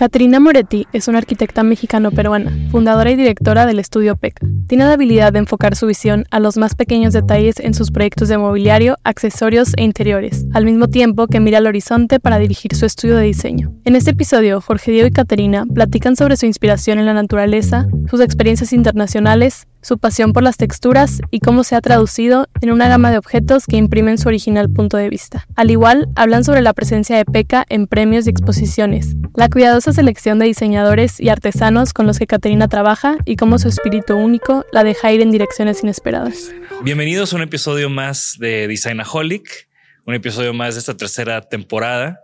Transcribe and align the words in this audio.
Caterina 0.00 0.40
Moretti 0.40 0.86
es 0.94 1.08
una 1.08 1.18
arquitecta 1.18 1.62
mexicano-peruana, 1.62 2.50
fundadora 2.70 3.10
y 3.10 3.16
directora 3.16 3.66
del 3.66 3.78
estudio 3.78 4.16
PECA. 4.16 4.46
Tiene 4.66 4.86
la 4.86 4.94
habilidad 4.94 5.30
de 5.30 5.40
enfocar 5.40 5.76
su 5.76 5.86
visión 5.86 6.24
a 6.30 6.40
los 6.40 6.56
más 6.56 6.74
pequeños 6.74 7.12
detalles 7.12 7.60
en 7.60 7.74
sus 7.74 7.90
proyectos 7.90 8.30
de 8.30 8.38
mobiliario, 8.38 8.96
accesorios 9.04 9.74
e 9.76 9.84
interiores, 9.84 10.46
al 10.54 10.64
mismo 10.64 10.88
tiempo 10.88 11.26
que 11.26 11.38
mira 11.38 11.58
al 11.58 11.66
horizonte 11.66 12.18
para 12.18 12.38
dirigir 12.38 12.74
su 12.74 12.86
estudio 12.86 13.16
de 13.16 13.24
diseño. 13.24 13.74
En 13.84 13.94
este 13.94 14.12
episodio, 14.12 14.62
Jorge 14.62 14.90
Diego 14.90 15.06
y 15.06 15.10
Caterina 15.10 15.66
platican 15.66 16.16
sobre 16.16 16.38
su 16.38 16.46
inspiración 16.46 16.98
en 16.98 17.04
la 17.04 17.12
naturaleza, 17.12 17.86
sus 18.08 18.22
experiencias 18.22 18.72
internacionales, 18.72 19.66
su 19.82 19.98
pasión 19.98 20.32
por 20.32 20.42
las 20.42 20.56
texturas 20.56 21.20
y 21.30 21.40
cómo 21.40 21.64
se 21.64 21.74
ha 21.74 21.80
traducido 21.80 22.48
en 22.60 22.70
una 22.70 22.88
gama 22.88 23.10
de 23.10 23.18
objetos 23.18 23.64
que 23.66 23.76
imprimen 23.76 24.18
su 24.18 24.28
original 24.28 24.68
punto 24.70 24.96
de 24.96 25.08
vista. 25.08 25.46
Al 25.56 25.70
igual, 25.70 26.08
hablan 26.16 26.44
sobre 26.44 26.60
la 26.60 26.74
presencia 26.74 27.16
de 27.16 27.24
PECA 27.24 27.64
en 27.68 27.86
premios 27.86 28.26
y 28.26 28.30
exposiciones, 28.30 29.16
la 29.34 29.48
cuidadosa 29.48 29.92
selección 29.92 30.38
de 30.38 30.46
diseñadores 30.46 31.20
y 31.20 31.28
artesanos 31.28 31.92
con 31.92 32.06
los 32.06 32.18
que 32.18 32.26
Caterina 32.26 32.68
trabaja 32.68 33.16
y 33.24 33.36
cómo 33.36 33.58
su 33.58 33.68
espíritu 33.68 34.16
único 34.16 34.66
la 34.72 34.84
deja 34.84 35.12
ir 35.12 35.22
en 35.22 35.30
direcciones 35.30 35.82
inesperadas. 35.82 36.52
Bienvenidos 36.82 37.32
a 37.32 37.36
un 37.36 37.42
episodio 37.42 37.88
más 37.88 38.36
de 38.38 38.68
Designaholic, 38.68 39.68
un 40.06 40.14
episodio 40.14 40.52
más 40.52 40.74
de 40.74 40.80
esta 40.80 40.96
tercera 40.96 41.40
temporada 41.40 42.20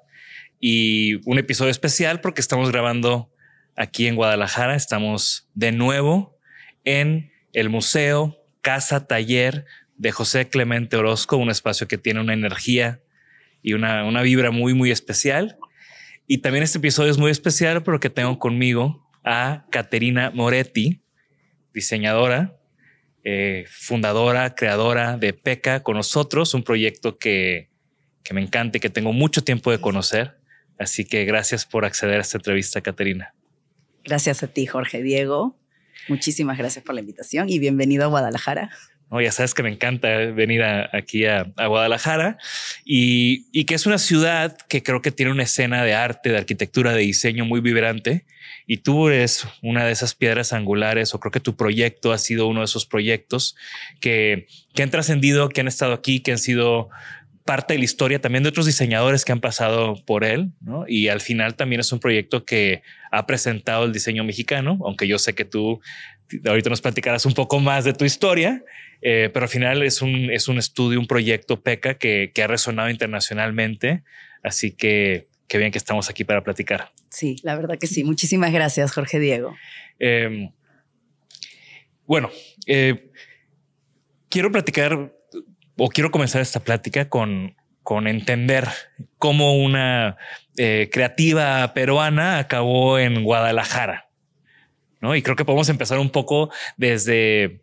y 0.60 1.14
un 1.28 1.38
episodio 1.38 1.70
especial 1.70 2.20
porque 2.20 2.40
estamos 2.40 2.70
grabando 2.70 3.30
aquí 3.76 4.06
en 4.06 4.16
Guadalajara, 4.16 4.74
estamos 4.74 5.48
de 5.54 5.72
nuevo 5.72 6.38
en 6.84 7.30
el 7.56 7.70
museo, 7.70 8.36
casa, 8.60 9.06
taller 9.06 9.64
de 9.96 10.12
José 10.12 10.50
Clemente 10.50 10.94
Orozco, 10.98 11.38
un 11.38 11.48
espacio 11.48 11.88
que 11.88 11.96
tiene 11.96 12.20
una 12.20 12.34
energía 12.34 13.00
y 13.62 13.72
una, 13.72 14.04
una 14.04 14.20
vibra 14.20 14.50
muy, 14.50 14.74
muy 14.74 14.90
especial. 14.90 15.56
Y 16.26 16.38
también 16.38 16.64
este 16.64 16.76
episodio 16.76 17.10
es 17.10 17.16
muy 17.16 17.30
especial 17.30 17.82
porque 17.82 18.10
tengo 18.10 18.38
conmigo 18.38 19.08
a 19.24 19.64
Caterina 19.70 20.30
Moretti, 20.34 21.00
diseñadora, 21.72 22.58
eh, 23.24 23.64
fundadora, 23.70 24.54
creadora 24.54 25.16
de 25.16 25.32
PECA 25.32 25.82
con 25.82 25.96
nosotros, 25.96 26.52
un 26.52 26.62
proyecto 26.62 27.16
que, 27.16 27.70
que 28.22 28.34
me 28.34 28.42
encanta 28.42 28.76
y 28.76 28.80
que 28.80 28.90
tengo 28.90 29.14
mucho 29.14 29.42
tiempo 29.42 29.70
de 29.70 29.80
conocer. 29.80 30.36
Así 30.78 31.06
que 31.06 31.24
gracias 31.24 31.64
por 31.64 31.86
acceder 31.86 32.18
a 32.18 32.20
esta 32.20 32.36
entrevista, 32.36 32.82
Caterina. 32.82 33.32
Gracias 34.04 34.42
a 34.42 34.48
ti, 34.48 34.66
Jorge 34.66 35.02
Diego. 35.02 35.56
Muchísimas 36.08 36.58
gracias 36.58 36.84
por 36.84 36.94
la 36.94 37.00
invitación 37.00 37.48
y 37.48 37.58
bienvenido 37.58 38.04
a 38.04 38.06
Guadalajara. 38.08 38.70
Oh, 39.08 39.20
ya 39.20 39.30
sabes 39.30 39.54
que 39.54 39.62
me 39.62 39.70
encanta 39.70 40.08
venir 40.32 40.64
aquí 40.64 41.26
a, 41.26 41.44
Guadalajara 41.56 42.38
y, 42.84 43.46
y, 43.52 43.64
que 43.64 43.76
es 43.76 43.86
una 43.86 43.98
ciudad 43.98 44.56
que 44.68 44.82
creo 44.82 45.00
que 45.00 45.12
tiene 45.12 45.30
una 45.30 45.44
escena 45.44 45.84
de 45.84 45.94
arte, 45.94 46.30
de 46.30 46.38
arquitectura, 46.38 46.92
de 46.92 47.02
diseño 47.02 47.44
muy 47.44 47.60
vibrante. 47.60 48.24
Y 48.66 48.78
tú 48.78 49.08
eres 49.08 49.46
una 49.62 49.84
de 49.84 49.92
esas 49.92 50.16
piedras 50.16 50.52
angulares, 50.52 51.14
o 51.14 51.20
creo 51.20 51.30
que 51.30 51.38
tu 51.38 51.56
proyecto 51.56 52.12
ha 52.12 52.18
sido 52.18 52.48
uno 52.48 52.60
de 52.60 52.64
esos 52.64 52.84
proyectos 52.84 53.54
que, 54.00 54.48
que 54.74 54.82
han 54.82 54.90
trascendido, 54.90 55.48
que 55.50 55.60
han 55.60 55.68
estado 55.68 55.92
aquí, 55.92 56.18
que 56.18 56.32
han 56.32 56.38
sido 56.38 56.88
parte 57.46 57.72
de 57.72 57.78
la 57.78 57.86
historia 57.86 58.20
también 58.20 58.42
de 58.42 58.50
otros 58.50 58.66
diseñadores 58.66 59.24
que 59.24 59.32
han 59.32 59.40
pasado 59.40 59.94
por 60.04 60.24
él, 60.24 60.50
¿no? 60.60 60.84
Y 60.86 61.08
al 61.08 61.22
final 61.22 61.54
también 61.54 61.80
es 61.80 61.90
un 61.92 62.00
proyecto 62.00 62.44
que 62.44 62.82
ha 63.10 63.24
presentado 63.26 63.86
el 63.86 63.92
diseño 63.92 64.24
mexicano, 64.24 64.78
aunque 64.84 65.08
yo 65.08 65.18
sé 65.18 65.34
que 65.34 65.46
tú 65.46 65.80
ahorita 66.44 66.68
nos 66.68 66.82
platicarás 66.82 67.24
un 67.24 67.32
poco 67.32 67.60
más 67.60 67.84
de 67.84 67.94
tu 67.94 68.04
historia, 68.04 68.62
eh, 69.00 69.30
pero 69.32 69.44
al 69.44 69.48
final 69.48 69.82
es 69.82 70.02
un, 70.02 70.30
es 70.30 70.48
un 70.48 70.58
estudio, 70.58 71.00
un 71.00 71.06
proyecto 71.06 71.62
PECA 71.62 71.94
que, 71.94 72.32
que 72.34 72.42
ha 72.42 72.46
resonado 72.48 72.90
internacionalmente, 72.90 74.02
así 74.42 74.72
que 74.72 75.28
qué 75.48 75.58
bien 75.58 75.70
que 75.70 75.78
estamos 75.78 76.10
aquí 76.10 76.24
para 76.24 76.42
platicar. 76.42 76.90
Sí, 77.08 77.36
la 77.42 77.56
verdad 77.56 77.78
que 77.78 77.86
sí. 77.86 78.04
Muchísimas 78.04 78.52
gracias, 78.52 78.92
Jorge 78.92 79.20
Diego. 79.20 79.56
Eh, 79.98 80.50
bueno, 82.06 82.30
eh, 82.66 83.10
quiero 84.28 84.50
platicar 84.52 85.15
o 85.76 85.88
quiero 85.88 86.10
comenzar 86.10 86.40
esta 86.40 86.60
plática 86.60 87.08
con, 87.08 87.56
con 87.82 88.06
entender 88.06 88.68
cómo 89.18 89.56
una 89.56 90.16
eh, 90.56 90.88
creativa 90.92 91.72
peruana 91.74 92.38
acabó 92.38 92.98
en 92.98 93.22
Guadalajara. 93.22 94.08
¿no? 95.00 95.14
Y 95.14 95.22
creo 95.22 95.36
que 95.36 95.44
podemos 95.44 95.68
empezar 95.68 95.98
un 95.98 96.10
poco 96.10 96.50
desde, 96.76 97.60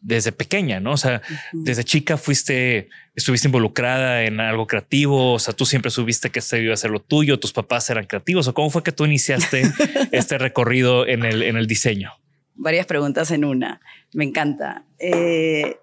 desde 0.00 0.32
pequeña, 0.32 0.80
¿no? 0.80 0.92
O 0.92 0.96
sea, 0.96 1.20
desde 1.52 1.84
chica 1.84 2.16
fuiste, 2.16 2.88
estuviste 3.14 3.48
involucrada 3.48 4.22
en 4.24 4.40
algo 4.40 4.66
creativo, 4.66 5.34
o 5.34 5.38
sea, 5.38 5.52
tú 5.52 5.66
siempre 5.66 5.90
subiste 5.90 6.30
que 6.30 6.38
este 6.38 6.62
iba 6.62 6.74
a 6.74 6.76
ser 6.76 6.90
lo 6.90 7.00
tuyo, 7.00 7.38
tus 7.38 7.52
papás 7.52 7.90
eran 7.90 8.06
creativos, 8.06 8.48
o 8.48 8.54
cómo 8.54 8.70
fue 8.70 8.82
que 8.82 8.92
tú 8.92 9.04
iniciaste 9.04 9.62
este 10.12 10.38
recorrido 10.38 11.06
en 11.06 11.24
el, 11.24 11.42
en 11.42 11.56
el 11.56 11.66
diseño. 11.66 12.12
Varias 12.54 12.86
preguntas 12.86 13.30
en 13.30 13.44
una. 13.44 13.80
Me 14.12 14.24
encanta. 14.24 14.84
Eh, 14.98 15.78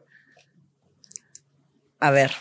a 2.00 2.12
ver. 2.12 2.31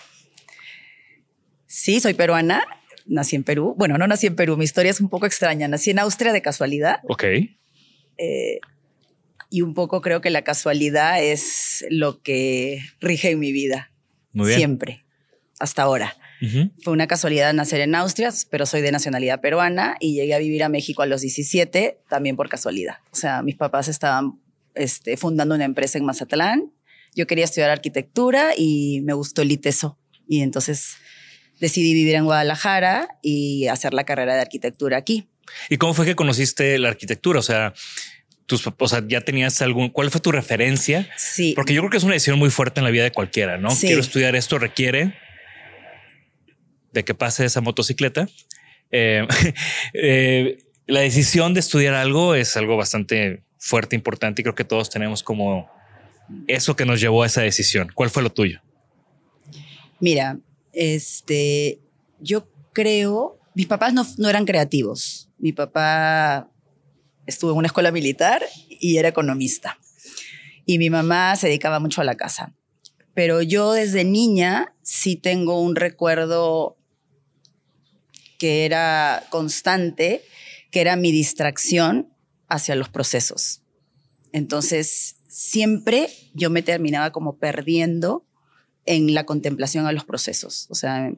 Sí, 1.67 2.01
soy 2.01 2.15
peruana. 2.15 2.65
Nací 3.07 3.37
en 3.37 3.45
Perú. 3.45 3.75
Bueno, 3.77 3.99
no 3.99 4.07
nací 4.07 4.27
en 4.27 4.37
Perú. 4.37 4.57
Mi 4.57 4.65
historia 4.65 4.91
es 4.91 5.01
un 5.01 5.09
poco 5.09 5.27
extraña. 5.27 5.69
Nací 5.69 5.91
en 5.91 5.99
Austria 5.99 6.33
de 6.33 6.43
casualidad. 6.43 7.01
Ok. 7.09 7.25
Eh, 8.19 8.61
y 9.51 9.63
un 9.63 9.75
poco 9.75 10.01
creo 10.01 10.21
que 10.21 10.31
la 10.31 10.43
casualidad 10.43 11.23
es 11.23 11.85
lo 11.91 12.23
que 12.23 12.81
rige 13.01 13.31
en 13.31 13.39
mi 13.39 13.53
vida. 13.53 13.93
Muy 14.33 14.49
bien. 14.49 14.59
Siempre. 14.59 15.05
Hasta 15.59 15.83
ahora. 15.83 16.17
Fue 16.83 16.93
una 16.93 17.07
casualidad 17.07 17.55
nacer 17.55 17.81
en 17.81 17.95
Austria, 17.95 18.31
pero 18.51 18.67
soy 18.67 18.83
de 18.83 18.93
nacionalidad 18.93 19.41
peruana 19.41 19.97
y 20.01 20.15
llegué 20.15 20.35
a 20.35 20.39
vivir 20.39 20.63
a 20.65 20.69
México 20.69 21.01
a 21.01 21.07
los 21.07 21.23
17 21.23 22.01
también 22.11 22.37
por 22.37 22.51
casualidad. 22.51 22.99
O 23.11 23.17
sea, 23.17 23.41
mis 23.43 23.57
papás 23.57 23.89
estaban 23.89 24.39
este, 24.75 25.17
fundando 25.17 25.55
una 25.55 25.65
empresa 25.65 25.97
en 25.97 26.05
Mazatlán 26.05 26.73
yo 27.17 27.27
quería 27.27 27.45
estudiar 27.45 27.71
arquitectura 27.71 28.53
y 28.57 29.01
me 29.03 29.15
gustó 29.15 29.43
el 29.43 29.51
ITESO. 29.51 29.99
Y 30.29 30.43
entonces 30.43 30.97
decidí 31.59 31.95
vivir 31.95 32.15
en 32.15 32.25
Guadalajara 32.25 33.09
y 33.23 33.67
hacer 33.69 33.95
la 33.95 34.05
carrera 34.05 34.35
de 34.35 34.43
arquitectura 34.43 34.99
aquí. 34.99 35.29
¿Y 35.71 35.79
cómo 35.79 35.95
fue 35.95 36.05
que 36.05 36.15
conociste 36.15 36.79
la 36.79 36.89
arquitectura? 36.89 37.41
O 37.41 37.43
sea, 37.43 37.73
tus, 38.45 38.65
o 38.67 38.89
sea, 38.89 39.03
ya 39.09 39.23
tenías 39.23 39.63
algún, 39.63 39.89
¿cuál 39.89 40.11
fue 40.11 40.21
tu 40.21 40.31
referencia? 40.31 41.09
Sí. 41.17 41.55
Porque 41.57 41.73
yo 41.73 41.81
creo 41.81 41.91
que 41.91 41.97
es 41.97 42.05
una 42.05 42.13
decisión 42.13 42.39
muy 42.39 42.51
fuerte 42.51 42.81
en 42.81 42.85
la 42.85 42.91
vida 42.91 43.05
de 43.05 43.13
cualquiera, 43.13 43.57
¿no? 43.57 43.71
Sí. 43.71 43.87
Quiero 43.87 44.03
estudiar 44.03 44.37
esto, 44.37 44.59
requiere 44.59 45.15
de 46.93 47.05
que 47.05 47.15
pase 47.15 47.45
esa 47.45 47.61
motocicleta. 47.61 48.29
Eh, 48.91 49.27
eh, 49.95 50.59
la 50.87 51.01
decisión 51.01 51.55
de 51.55 51.61
estudiar 51.61 51.95
algo 51.95 52.35
es 52.35 52.57
algo 52.57 52.77
bastante 52.77 53.43
fuerte, 53.59 53.97
importante 53.97 54.43
y 54.43 54.45
creo 54.45 54.55
que 54.55 54.65
todos 54.65 54.91
tenemos 54.91 55.23
como 55.23 55.71
eso 56.47 56.77
que 56.77 56.85
nos 56.87 57.01
llevó 57.01 57.23
a 57.23 57.27
esa 57.27 57.43
decisión. 57.43 57.91
¿Cuál 57.95 58.11
fue 58.11 58.23
lo 58.23 58.31
tuyo? 58.31 58.61
Mira, 60.01 60.39
este, 60.73 61.81
yo 62.21 62.49
creo, 62.73 63.39
mis 63.55 63.67
papás 63.67 63.93
no, 63.93 64.07
no 64.19 64.29
eran 64.29 64.45
creativos. 64.45 65.31
Mi 65.39 65.53
papá 65.53 66.51
estuvo 67.27 67.51
en 67.53 67.59
una 67.59 67.67
escuela 67.67 67.91
militar 67.91 68.43
y 68.69 68.99
era 68.99 69.09
economista. 69.09 69.79
Y 70.65 70.79
mi 70.79 70.91
mamá 70.91 71.37
se 71.37 71.47
dedicaba 71.49 71.81
mucho 71.81 72.01
a 72.01 72.05
la 72.05 72.17
casa. 72.17 72.55
Pero 73.15 73.41
yo 73.41 73.73
desde 73.73 74.05
niña 74.05 74.75
sí 74.83 75.17
tengo 75.17 75.61
un 75.61 75.77
recuerdo 75.77 76.77
que 78.39 78.67
era 78.67 79.25
constante, 79.31 80.23
que 80.71 80.81
era 80.81 80.97
mi 80.97 81.13
distracción 81.13 82.13
hacia 82.49 82.75
los 82.75 82.89
procesos. 82.89 83.63
Entonces, 84.33 85.16
siempre 85.37 86.09
yo 86.33 86.49
me 86.49 86.63
terminaba 86.63 87.13
como 87.13 87.37
perdiendo 87.37 88.25
en 88.87 89.13
la 89.13 89.27
contemplación 89.27 89.85
a 89.85 89.93
los 89.93 90.07
procesos. 90.07 90.67
O 90.71 90.75
sea, 90.75 91.13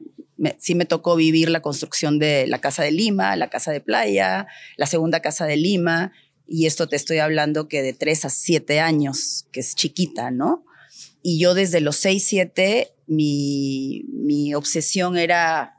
sí 0.57 0.75
me 0.75 0.83
tocó 0.83 1.15
vivir 1.15 1.49
la 1.49 1.61
construcción 1.61 2.19
de 2.19 2.45
la 2.45 2.59
casa 2.59 2.83
de 2.83 2.91
Lima, 2.91 3.37
la 3.37 3.49
casa 3.49 3.71
de 3.71 3.79
playa, 3.79 4.45
la 4.75 4.87
segunda 4.87 5.21
casa 5.21 5.45
de 5.45 5.55
Lima, 5.55 6.11
y 6.45 6.65
esto 6.65 6.89
te 6.89 6.97
estoy 6.97 7.19
hablando 7.19 7.69
que 7.69 7.81
de 7.81 7.93
tres 7.93 8.25
a 8.25 8.29
siete 8.29 8.81
años, 8.81 9.47
que 9.53 9.61
es 9.61 9.73
chiquita, 9.73 10.31
¿no? 10.31 10.65
Y 11.21 11.39
yo 11.39 11.53
desde 11.53 11.79
los 11.79 11.95
seis, 11.95 12.25
siete, 12.27 12.91
mi, 13.07 14.03
mi 14.11 14.53
obsesión 14.53 15.17
era, 15.17 15.77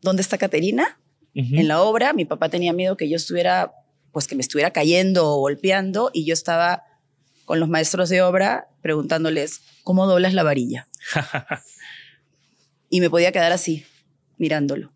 ¿dónde 0.00 0.22
está 0.22 0.38
Caterina? 0.38 1.00
En 1.34 1.66
la 1.66 1.82
obra, 1.82 2.12
mi 2.12 2.24
papá 2.24 2.50
tenía 2.50 2.72
miedo 2.72 2.96
que 2.96 3.08
yo 3.08 3.16
estuviera, 3.16 3.72
pues 4.12 4.28
que 4.28 4.36
me 4.36 4.42
estuviera 4.42 4.72
cayendo 4.72 5.28
o 5.28 5.40
golpeando, 5.40 6.10
y 6.12 6.24
yo 6.24 6.34
estaba 6.34 6.84
con 7.50 7.58
los 7.58 7.68
maestros 7.68 8.08
de 8.08 8.22
obra 8.22 8.68
preguntándoles, 8.80 9.62
¿cómo 9.82 10.06
doblas 10.06 10.34
la 10.34 10.44
varilla? 10.44 10.86
y 12.88 13.00
me 13.00 13.10
podía 13.10 13.32
quedar 13.32 13.50
así, 13.50 13.84
mirándolo. 14.38 14.92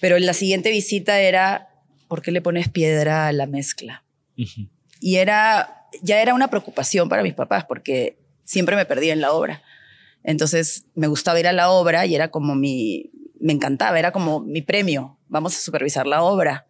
Pero 0.00 0.16
en 0.16 0.26
la 0.26 0.32
siguiente 0.32 0.70
visita 0.70 1.18
era, 1.18 1.68
¿por 2.06 2.22
qué 2.22 2.30
le 2.30 2.40
pones 2.40 2.68
piedra 2.68 3.26
a 3.26 3.32
la 3.32 3.46
mezcla? 3.46 4.04
Y 5.00 5.16
era, 5.16 5.88
ya 6.02 6.22
era 6.22 6.34
una 6.34 6.46
preocupación 6.46 7.08
para 7.08 7.24
mis 7.24 7.34
papás 7.34 7.64
porque 7.64 8.16
siempre 8.44 8.76
me 8.76 8.86
perdía 8.86 9.12
en 9.12 9.20
la 9.20 9.32
obra. 9.32 9.64
Entonces 10.22 10.84
me 10.94 11.08
gustaba 11.08 11.40
ir 11.40 11.48
a 11.48 11.52
la 11.52 11.70
obra 11.70 12.06
y 12.06 12.14
era 12.14 12.30
como 12.30 12.54
mi, 12.54 13.10
me 13.40 13.52
encantaba, 13.52 13.98
era 13.98 14.12
como 14.12 14.38
mi 14.38 14.62
premio, 14.62 15.18
vamos 15.26 15.56
a 15.56 15.60
supervisar 15.60 16.06
la 16.06 16.22
obra. 16.22 16.68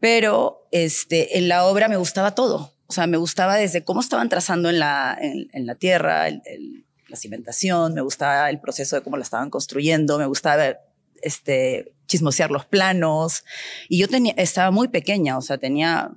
Pero 0.00 0.68
este, 0.70 1.38
en 1.38 1.48
la 1.48 1.64
obra 1.64 1.88
me 1.88 1.96
gustaba 1.96 2.34
todo. 2.34 2.74
O 2.88 2.92
sea, 2.92 3.06
me 3.06 3.18
gustaba 3.18 3.56
desde 3.56 3.84
cómo 3.84 4.00
estaban 4.00 4.28
trazando 4.28 4.70
en 4.70 4.78
la, 4.78 5.16
en, 5.20 5.66
la 5.66 5.74
tierra, 5.74 6.28
la 6.30 7.16
cimentación, 7.16 7.92
me 7.92 8.00
gustaba 8.00 8.48
el 8.48 8.60
proceso 8.60 8.96
de 8.96 9.02
cómo 9.02 9.18
la 9.18 9.22
estaban 9.22 9.50
construyendo, 9.50 10.18
me 10.18 10.26
gustaba 10.26 10.78
este, 11.22 11.92
chismosear 12.06 12.50
los 12.50 12.64
planos. 12.64 13.44
Y 13.90 13.98
yo 13.98 14.08
tenía, 14.08 14.32
estaba 14.38 14.70
muy 14.70 14.88
pequeña, 14.88 15.36
o 15.36 15.42
sea, 15.42 15.58
tenía, 15.58 16.12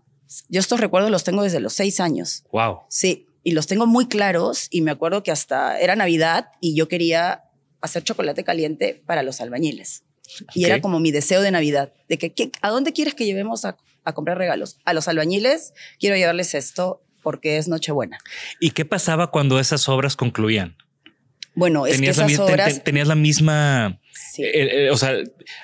yo 0.48 0.60
estos 0.62 0.80
recuerdos 0.80 1.12
los 1.12 1.26
tengo 1.26 1.44
desde 1.44 1.60
los 1.60 1.74
seis 1.74 2.00
años. 2.00 2.46
Wow. 2.54 2.80
Sí, 2.88 3.28
y 3.44 3.52
los 3.52 3.68
tengo 3.68 3.86
muy 3.86 4.08
claros 4.08 4.68
y 4.70 4.80
me 4.82 4.92
acuerdo 4.92 5.24
que 5.24 5.32
hasta 5.32 5.80
era 5.80 5.98
Navidad 5.98 6.52
y 6.62 6.76
yo 6.76 6.88
quería 6.88 7.44
hacer 7.82 8.04
chocolate 8.04 8.44
caliente 8.44 9.04
para 9.06 9.24
los 9.24 9.42
albañiles. 9.42 10.04
Y 10.54 10.64
era 10.64 10.80
como 10.80 11.02
mi 11.02 11.12
deseo 11.12 11.42
de 11.42 11.52
Navidad, 11.52 11.92
de 12.08 12.18
que, 12.18 12.52
¿a 12.62 12.70
dónde 12.70 12.94
quieres 12.94 13.16
que 13.16 13.26
llevemos 13.26 13.66
a, 13.66 13.78
a 14.04 14.14
comprar 14.14 14.38
regalos? 14.38 14.78
A 14.86 14.94
los 14.94 15.08
albañiles 15.08 15.74
quiero 16.00 16.16
llevarles 16.16 16.54
esto 16.56 17.04
porque 17.22 17.58
es 17.58 17.68
Nochebuena. 17.68 18.18
¿Y 18.60 18.72
qué 18.72 18.86
pasaba 18.86 19.32
cuando 19.32 19.60
esas 19.60 19.88
obras 19.90 20.16
concluían? 20.16 20.76
Bueno, 21.54 21.86
es 21.86 22.00
que 22.00 22.10
esas 22.10 22.40
obras... 22.40 22.84
¿Tenías 22.84 23.08
la 23.08 23.16
misma... 23.16 24.00
Eh, 24.38 24.86
eh, 24.86 24.90
o 24.92 24.98
sea, 24.98 25.14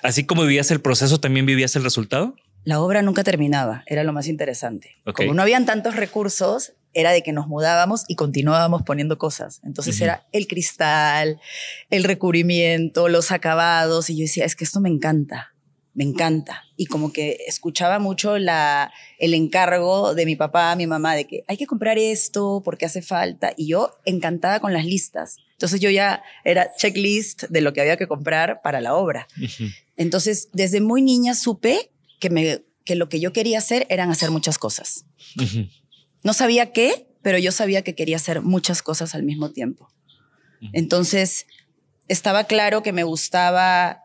así 0.04 0.26
como 0.26 0.44
vivías 0.44 0.70
el 0.72 0.82
proceso, 0.82 1.20
¿también 1.20 1.46
vivías 1.46 1.76
el 1.76 1.84
resultado? 1.84 2.36
La 2.64 2.82
obra 2.82 3.02
nunca 3.02 3.24
terminaba, 3.24 3.84
era 3.88 4.04
lo 4.04 4.12
más 4.12 4.28
interesante. 4.28 4.98
Como 5.16 5.34
no 5.34 5.42
habían 5.42 5.66
tantos 5.66 5.96
recursos, 5.96 6.74
era 6.94 7.12
de 7.12 7.24
que 7.24 7.32
nos 7.32 7.48
mudábamos 7.48 8.04
y 8.10 8.16
continuábamos 8.16 8.84
poniendo 8.84 9.18
cosas. 9.18 9.62
Entonces 9.64 10.02
era 10.02 10.26
el 10.34 10.48
cristal, 10.48 11.40
el 11.90 12.04
recubrimiento, 12.04 13.08
los 13.08 13.32
acabados. 13.32 14.10
Y 14.10 14.18
yo 14.18 14.24
decía, 14.24 14.44
es 14.44 14.58
que 14.58 14.66
esto 14.66 14.82
me 14.82 14.90
encanta, 14.90 15.54
me 15.98 16.04
encanta. 16.04 16.64
Y 16.76 16.86
como 16.86 17.12
que 17.12 17.40
escuchaba 17.48 17.98
mucho 17.98 18.38
la, 18.38 18.94
el 19.18 19.34
encargo 19.34 20.14
de 20.14 20.28
mi 20.28 20.36
papá, 20.36 20.76
mi 20.76 20.86
mamá, 20.86 21.16
de 21.16 21.26
que 21.26 21.44
hay 21.48 21.58
que 21.58 21.66
comprar 21.66 21.98
esto 21.98 22.62
porque 22.64 22.86
hace 22.86 23.02
falta. 23.02 23.52
Y 23.58 23.68
yo 23.68 23.98
encantada 24.06 24.60
con 24.60 24.74
las 24.74 24.86
listas. 24.86 25.38
Entonces 25.54 25.80
yo 25.80 25.90
ya 25.90 26.22
era 26.44 26.72
checklist 26.76 27.46
de 27.46 27.62
lo 27.62 27.74
que 27.74 27.82
había 27.82 27.98
que 27.98 28.08
comprar 28.08 28.62
para 28.62 28.80
la 28.80 28.94
obra. 28.94 29.28
Entonces, 29.96 30.50
desde 30.54 30.82
muy 30.82 31.02
niña 31.02 31.34
supe 31.34 31.90
que, 32.20 32.30
me, 32.30 32.64
que 32.86 32.96
lo 32.96 33.10
que 33.10 33.20
yo 33.20 33.34
quería 33.34 33.58
hacer 33.58 33.88
eran 33.90 34.12
hacer 34.12 34.30
muchas 34.30 34.60
cosas. 34.60 35.08
No 36.22 36.34
sabía 36.34 36.74
qué, 36.74 37.08
pero 37.24 37.40
yo 37.40 37.52
sabía 37.52 37.82
que 37.82 37.96
quería 37.96 38.18
hacer 38.18 38.44
muchas 38.44 38.84
cosas 38.84 39.16
al 39.16 39.24
mismo 39.24 39.52
tiempo. 39.52 39.92
Entonces, 40.74 41.48
estaba 42.08 42.44
claro 42.44 42.84
que 42.84 42.94
me 42.94 43.04
gustaba 43.04 44.04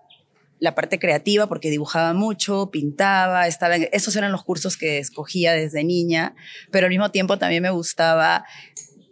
la 0.63 0.77
parte 0.77 1.01
creativa 1.01 1.49
porque 1.49 1.71
dibujaba 1.71 2.13
mucho, 2.13 2.71
pintaba, 2.71 3.49
estaba 3.49 3.75
esos 3.75 4.15
eran 4.15 4.31
los 4.31 4.45
cursos 4.45 4.77
que 4.77 4.99
escogía 4.99 5.55
desde 5.55 5.83
niña, 5.83 6.37
pero 6.71 6.87
al 6.87 6.91
mismo 6.91 7.11
tiempo 7.11 7.37
también 7.37 7.65
me 7.65 7.71
gustaba 7.71 8.45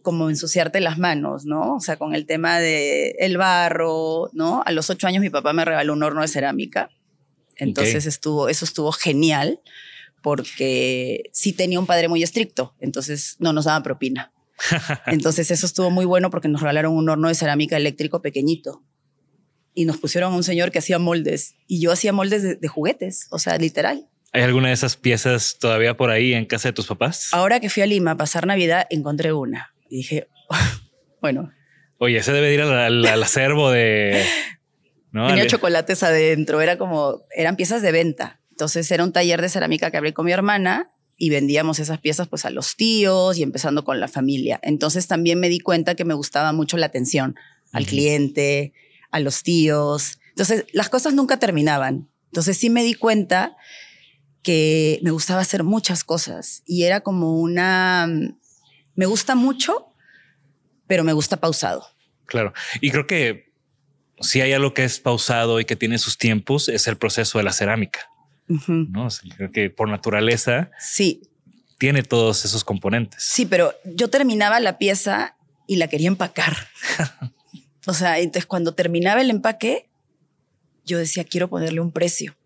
como 0.02 0.30
ensuciarte 0.30 0.80
las 0.80 0.96
manos, 0.96 1.46
¿no? 1.46 1.74
O 1.74 1.80
sea, 1.80 1.96
con 1.96 2.14
el 2.14 2.24
tema 2.24 2.60
de 2.60 3.16
el 3.18 3.36
barro, 3.36 4.30
¿no? 4.32 4.62
A 4.64 4.70
los 4.70 4.90
ocho 4.90 5.08
años 5.08 5.22
mi 5.22 5.28
papá 5.28 5.52
me 5.52 5.64
regaló 5.64 5.92
un 5.92 6.04
horno 6.04 6.20
de 6.20 6.28
cerámica, 6.28 6.88
entonces 7.56 8.06
estuvo, 8.06 8.48
eso 8.48 8.64
estuvo 8.64 8.92
genial 8.92 9.60
porque 10.22 11.30
sí 11.32 11.52
tenía 11.52 11.80
un 11.80 11.86
padre 11.86 12.06
muy 12.06 12.22
estricto, 12.22 12.76
entonces 12.78 13.34
no 13.40 13.52
nos 13.52 13.64
daba 13.64 13.82
propina. 13.82 14.32
Entonces 15.06 15.50
eso 15.50 15.64
estuvo 15.64 15.90
muy 15.90 16.04
bueno 16.04 16.28
porque 16.28 16.46
nos 16.46 16.60
regalaron 16.60 16.94
un 16.94 17.08
horno 17.08 17.28
de 17.28 17.34
cerámica 17.34 17.78
eléctrico 17.78 18.20
pequeñito 18.20 18.82
y 19.74 19.84
nos 19.84 19.98
pusieron 19.98 20.32
a 20.32 20.36
un 20.36 20.42
señor 20.42 20.70
que 20.70 20.78
hacía 20.78 20.98
moldes 20.98 21.54
y 21.66 21.80
yo 21.80 21.92
hacía 21.92 22.12
moldes 22.12 22.60
de, 22.60 22.68
juguetes, 22.68 23.26
o 23.30 23.38
sea, 23.38 23.56
literal. 23.58 24.06
¿Hay 24.32 24.42
alguna 24.42 24.68
de 24.68 24.74
esas 24.74 24.96
piezas 24.96 25.58
todavía 25.58 25.96
por 25.96 26.10
ahí 26.10 26.34
en 26.34 26.46
casa 26.46 26.68
de 26.68 26.72
tus 26.72 26.86
papás? 26.86 27.28
Ahora 27.32 27.60
que 27.60 27.68
fui 27.68 27.82
a 27.82 27.86
Lima 27.86 28.12
a 28.12 28.16
pasar 28.16 28.46
Navidad, 28.46 28.86
encontré 28.90 29.32
una 29.32 29.74
y 29.88 29.98
dije, 29.98 30.28
bueno. 31.20 31.52
Oye, 31.98 32.18
ese 32.18 32.32
debe 32.32 32.54
ir 32.54 32.62
al, 32.62 33.22
acervo 33.22 33.70
de... 33.70 34.24
Tenía 35.12 35.46
chocolates 35.48 36.02
adentro, 36.04 36.60
era 36.60 36.78
como, 36.78 37.22
eran 37.34 37.56
piezas 37.56 37.82
de 37.82 37.90
venta. 37.90 38.40
Entonces 38.50 38.90
era 38.90 39.02
un 39.02 39.12
taller 39.12 39.42
de 39.42 39.48
cerámica 39.48 39.90
que 39.90 39.96
abrí 39.96 40.12
con 40.12 40.24
mi 40.24 40.32
hermana 40.32 40.88
y 41.16 41.30
vendíamos 41.30 41.78
esas 41.80 41.98
piezas 41.98 42.28
pues 42.28 42.44
a 42.44 42.50
los 42.50 42.76
tíos 42.76 43.36
y 43.36 43.42
empezando 43.42 43.84
con 43.84 44.00
la 44.00 44.06
familia. 44.06 44.60
Entonces 44.62 45.06
también 45.08 45.40
me 45.40 45.48
di 45.48 45.60
cuenta 45.60 45.94
que 45.94 46.04
me 46.04 46.14
gustaba 46.14 46.52
mucho 46.52 46.76
la 46.76 46.86
atención 46.86 47.36
al 47.72 47.86
cliente, 47.86 48.72
a 49.10 49.20
los 49.20 49.42
tíos. 49.42 50.18
Entonces 50.30 50.66
las 50.72 50.88
cosas 50.88 51.14
nunca 51.14 51.38
terminaban. 51.38 52.08
Entonces 52.26 52.56
sí 52.56 52.70
me 52.70 52.84
di 52.84 52.94
cuenta 52.94 53.56
que 54.42 55.00
me 55.02 55.10
gustaba 55.10 55.40
hacer 55.40 55.64
muchas 55.64 56.04
cosas 56.04 56.62
y 56.66 56.84
era 56.84 57.00
como 57.00 57.38
una... 57.38 58.08
Me 58.94 59.06
gusta 59.06 59.34
mucho, 59.34 59.88
pero 60.86 61.04
me 61.04 61.12
gusta 61.12 61.38
pausado. 61.38 61.86
Claro. 62.26 62.52
Y 62.80 62.90
creo 62.90 63.06
que 63.06 63.52
si 64.20 64.40
hay 64.40 64.52
algo 64.52 64.74
que 64.74 64.84
es 64.84 65.00
pausado 65.00 65.60
y 65.60 65.64
que 65.64 65.76
tiene 65.76 65.98
sus 65.98 66.18
tiempos, 66.18 66.68
es 66.68 66.86
el 66.86 66.96
proceso 66.96 67.38
de 67.38 67.44
la 67.44 67.52
cerámica. 67.52 68.00
¿no? 68.66 69.08
creo 69.36 69.52
que 69.52 69.70
por 69.70 69.88
naturaleza 69.88 70.70
sí. 70.78 71.22
tiene 71.78 72.02
todos 72.02 72.44
esos 72.44 72.64
componentes. 72.64 73.22
Sí, 73.22 73.46
pero 73.46 73.74
yo 73.84 74.10
terminaba 74.10 74.58
la 74.60 74.78
pieza 74.78 75.36
y 75.66 75.76
la 75.76 75.88
quería 75.88 76.08
empacar. 76.08 76.56
o 77.86 77.94
sea, 77.94 78.18
entonces 78.18 78.46
cuando 78.46 78.74
terminaba 78.74 79.20
el 79.20 79.30
empaque, 79.30 79.90
yo 80.84 80.98
decía, 80.98 81.24
quiero 81.24 81.48
ponerle 81.48 81.80
un 81.80 81.92
precio. 81.92 82.36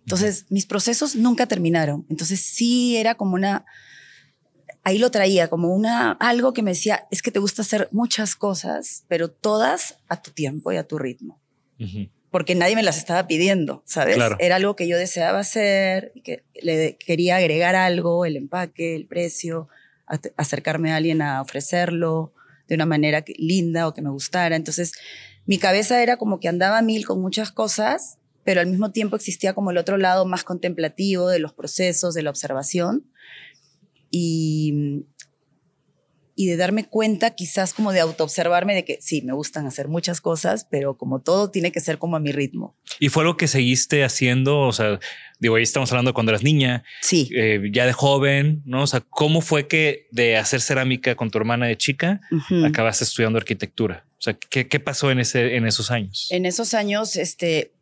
Entonces, 0.00 0.46
mis 0.50 0.66
procesos 0.66 1.16
nunca 1.16 1.46
terminaron. 1.46 2.04
Entonces, 2.10 2.40
sí 2.40 2.96
era 2.96 3.14
como 3.14 3.34
una, 3.34 3.64
ahí 4.82 4.98
lo 4.98 5.10
traía 5.10 5.48
como 5.48 5.74
una, 5.74 6.12
algo 6.12 6.52
que 6.52 6.62
me 6.62 6.72
decía, 6.72 7.06
es 7.10 7.22
que 7.22 7.30
te 7.30 7.38
gusta 7.38 7.62
hacer 7.62 7.88
muchas 7.90 8.36
cosas, 8.36 9.04
pero 9.08 9.30
todas 9.30 9.98
a 10.08 10.20
tu 10.20 10.30
tiempo 10.30 10.72
y 10.72 10.76
a 10.76 10.86
tu 10.86 10.98
ritmo 10.98 11.40
porque 12.34 12.56
nadie 12.56 12.74
me 12.74 12.82
las 12.82 12.98
estaba 12.98 13.28
pidiendo, 13.28 13.84
¿sabes? 13.86 14.18
Era 14.40 14.56
algo 14.56 14.74
que 14.74 14.88
yo 14.88 14.98
deseaba 14.98 15.38
hacer, 15.38 16.10
que 16.24 16.42
le 16.60 16.96
quería 16.96 17.36
agregar 17.36 17.76
algo, 17.76 18.24
el 18.24 18.36
empaque, 18.36 18.96
el 18.96 19.06
precio, 19.06 19.68
acercarme 20.36 20.90
a 20.90 20.96
alguien 20.96 21.22
a 21.22 21.40
ofrecerlo 21.40 22.32
de 22.68 22.74
una 22.74 22.86
manera 22.86 23.24
linda 23.36 23.86
o 23.88 23.94
que 23.94 24.02
me 24.02 24.10
gustara. 24.10 24.56
Entonces, 24.56 24.92
mi 25.46 25.58
cabeza 25.58 26.02
era 26.02 26.16
como 26.16 26.40
que 26.40 26.48
andaba 26.48 26.80
mil 26.82 27.06
con 27.06 27.20
muchas 27.20 27.52
cosas, 27.52 28.18
pero 28.44 28.60
al 28.60 28.66
mismo 28.66 28.92
tiempo 28.92 29.16
existía 29.16 29.54
como 29.54 29.70
el 29.70 29.78
otro 29.78 29.96
lado 29.96 30.26
más 30.26 30.44
contemplativo 30.44 31.28
de 31.28 31.38
los 31.38 31.52
procesos, 31.52 32.14
de 32.14 32.22
la 32.22 32.30
observación. 32.30 33.06
Y, 34.10 35.04
y 36.36 36.46
de 36.46 36.56
darme 36.56 36.86
cuenta 36.86 37.30
quizás 37.30 37.72
como 37.74 37.92
de 37.92 38.00
autoobservarme 38.00 38.74
de 38.74 38.84
que 38.84 38.98
sí, 39.00 39.22
me 39.22 39.32
gustan 39.32 39.66
hacer 39.66 39.88
muchas 39.88 40.20
cosas, 40.20 40.66
pero 40.70 40.96
como 40.96 41.20
todo 41.20 41.50
tiene 41.50 41.72
que 41.72 41.80
ser 41.80 41.98
como 41.98 42.16
a 42.16 42.20
mi 42.20 42.32
ritmo. 42.32 42.76
¿Y 42.98 43.08
fue 43.08 43.24
lo 43.24 43.36
que 43.36 43.48
seguiste 43.48 44.04
haciendo? 44.04 44.60
O 44.60 44.72
sea, 44.72 44.98
digo, 45.38 45.56
ahí 45.56 45.62
estamos 45.62 45.90
hablando 45.92 46.14
cuando 46.14 46.32
eras 46.32 46.42
niña. 46.42 46.84
Sí. 47.02 47.30
Eh, 47.34 47.70
ya 47.72 47.86
de 47.86 47.92
joven, 47.92 48.62
¿no? 48.64 48.82
O 48.82 48.86
sea, 48.86 49.00
¿cómo 49.00 49.40
fue 49.40 49.68
que 49.68 50.08
de 50.10 50.36
hacer 50.36 50.60
cerámica 50.60 51.14
con 51.14 51.30
tu 51.30 51.38
hermana 51.38 51.66
de 51.66 51.76
chica 51.76 52.20
acabaste 52.64 53.04
estudiando 53.04 53.38
arquitectura? 53.38 54.04
O 54.18 54.22
sea, 54.24 54.34
¿qué, 54.34 54.68
qué 54.68 54.80
pasó 54.80 55.10
en, 55.10 55.20
ese, 55.20 55.56
en 55.56 55.66
esos 55.66 55.90
años? 55.90 56.28
En 56.30 56.46
esos 56.46 56.72
años, 56.72 57.16
este, 57.16 57.73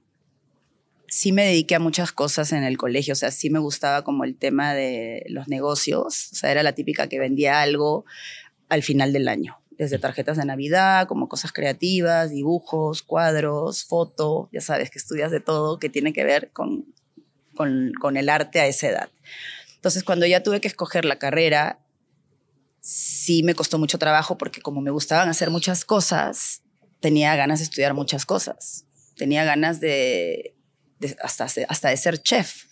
sí 1.13 1.31
me 1.31 1.45
dediqué 1.45 1.75
a 1.75 1.79
muchas 1.79 2.11
cosas 2.11 2.53
en 2.53 2.65
el 2.65 2.79
colegio, 2.79 3.13
o 3.13 3.17
sea, 3.17 3.31
sí 3.31 3.51
me 3.51 3.59
gustaba 3.59 4.03
como 4.03 4.25
el 4.25 4.35
tema 4.35 4.73
de 4.73 5.27
los 5.29 5.47
negocios, 5.47 6.31
o 6.33 6.35
sea, 6.35 6.51
era 6.51 6.63
la 6.63 6.73
típica 6.73 7.07
que 7.07 7.19
vendía 7.19 7.61
algo 7.61 8.07
al 8.71 8.83
final 8.83 9.13
del 9.13 9.29
año, 9.29 9.61
desde 9.73 9.99
tarjetas 9.99 10.39
de 10.39 10.47
Navidad, 10.47 11.07
como 11.07 11.29
cosas 11.29 11.53
creativas, 11.53 12.31
dibujos, 12.31 13.03
cuadros, 13.03 13.85
foto, 13.85 14.49
ya 14.53 14.63
sabes 14.63 14.91
que 14.91 14.99
estudias 14.99 15.31
de 15.31 15.41
todo 15.41 15.79
que 15.79 15.91
tiene 15.91 16.15
que 16.15 16.25
ver 16.25 16.51
con, 16.51 16.87
con, 17.55 17.93
con 18.01 18.17
el 18.17 18.31
arte 18.31 18.61
a 18.61 18.67
esa 18.67 18.89
edad. 18.89 19.11
Entonces, 19.75 20.05
cuando 20.05 20.25
ya 20.25 20.43
tuve 20.43 20.63
que 20.63 20.69
escoger 20.69 21.05
la 21.05 21.19
carrera, 21.19 21.79
sí 22.81 23.43
me 23.43 23.55
costó 23.55 23.79
mucho 23.79 23.99
trabajo 23.99 24.39
porque 24.39 24.63
como 24.63 24.81
me 24.81 24.91
gustaban 24.91 25.29
hacer 25.29 25.51
muchas 25.51 25.85
cosas, 25.85 26.63
tenía 27.01 27.37
ganas 27.37 27.59
de 27.59 27.65
estudiar 27.65 27.93
muchas 27.93 28.25
cosas. 28.25 28.87
Tenía 29.15 29.45
ganas 29.45 29.79
de 29.79 30.57
hasta, 31.23 31.47
hasta 31.69 31.89
de 31.89 31.97
ser 31.97 32.23
chef. 32.23 32.65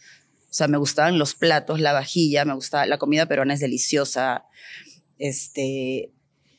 O 0.51 0.53
sea, 0.53 0.67
me 0.67 0.79
gustaban 0.79 1.19
los 1.19 1.35
platos, 1.35 1.81
la 1.81 1.93
vajilla, 1.93 2.45
me 2.45 2.55
gustaba, 2.55 2.87
la 2.87 2.99
comida 2.99 3.27
peruana 3.27 3.55
es 3.55 3.61
deliciosa. 3.61 4.47
Este, 5.19 6.13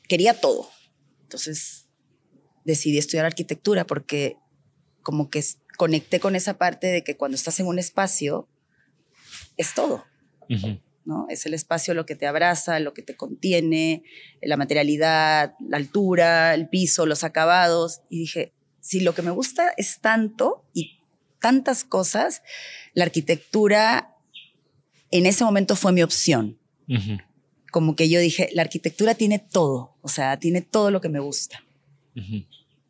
quería 0.08 0.40
todo. 0.40 0.70
Entonces 1.22 1.88
decidí 2.64 2.98
estudiar 2.98 3.26
arquitectura 3.26 3.86
porque 3.86 4.36
como 5.02 5.30
que 5.30 5.44
conecté 5.76 6.20
con 6.20 6.36
esa 6.36 6.58
parte 6.58 6.86
de 6.86 7.02
que 7.02 7.16
cuando 7.16 7.34
estás 7.34 7.58
en 7.60 7.66
un 7.66 7.78
espacio 7.78 8.48
es 9.56 9.74
todo. 9.74 10.04
¿no? 11.04 11.26
Es 11.28 11.46
el 11.46 11.54
espacio 11.54 11.94
lo 11.94 12.06
que 12.06 12.14
te 12.14 12.26
abraza, 12.26 12.78
lo 12.78 12.94
que 12.94 13.02
te 13.02 13.16
contiene, 13.16 14.04
la 14.40 14.56
materialidad, 14.56 15.54
la 15.60 15.76
altura, 15.76 16.54
el 16.54 16.68
piso, 16.68 17.06
los 17.06 17.24
acabados. 17.24 18.02
Y 18.08 18.20
dije, 18.20 18.54
si 18.80 19.00
lo 19.00 19.14
que 19.14 19.22
me 19.22 19.30
gusta 19.30 19.72
es 19.76 20.00
tanto 20.00 20.64
y 20.72 21.01
tantas 21.42 21.84
cosas, 21.84 22.42
la 22.94 23.04
arquitectura 23.04 24.16
en 25.10 25.26
ese 25.26 25.44
momento 25.44 25.76
fue 25.76 25.92
mi 25.92 26.02
opción. 26.02 26.58
Como 27.70 27.96
que 27.96 28.08
yo 28.08 28.20
dije, 28.20 28.48
la 28.52 28.62
arquitectura 28.62 29.14
tiene 29.14 29.38
todo, 29.38 29.96
o 30.02 30.08
sea, 30.08 30.38
tiene 30.38 30.62
todo 30.62 30.90
lo 30.90 31.00
que 31.00 31.08
me 31.08 31.20
gusta. 31.20 31.62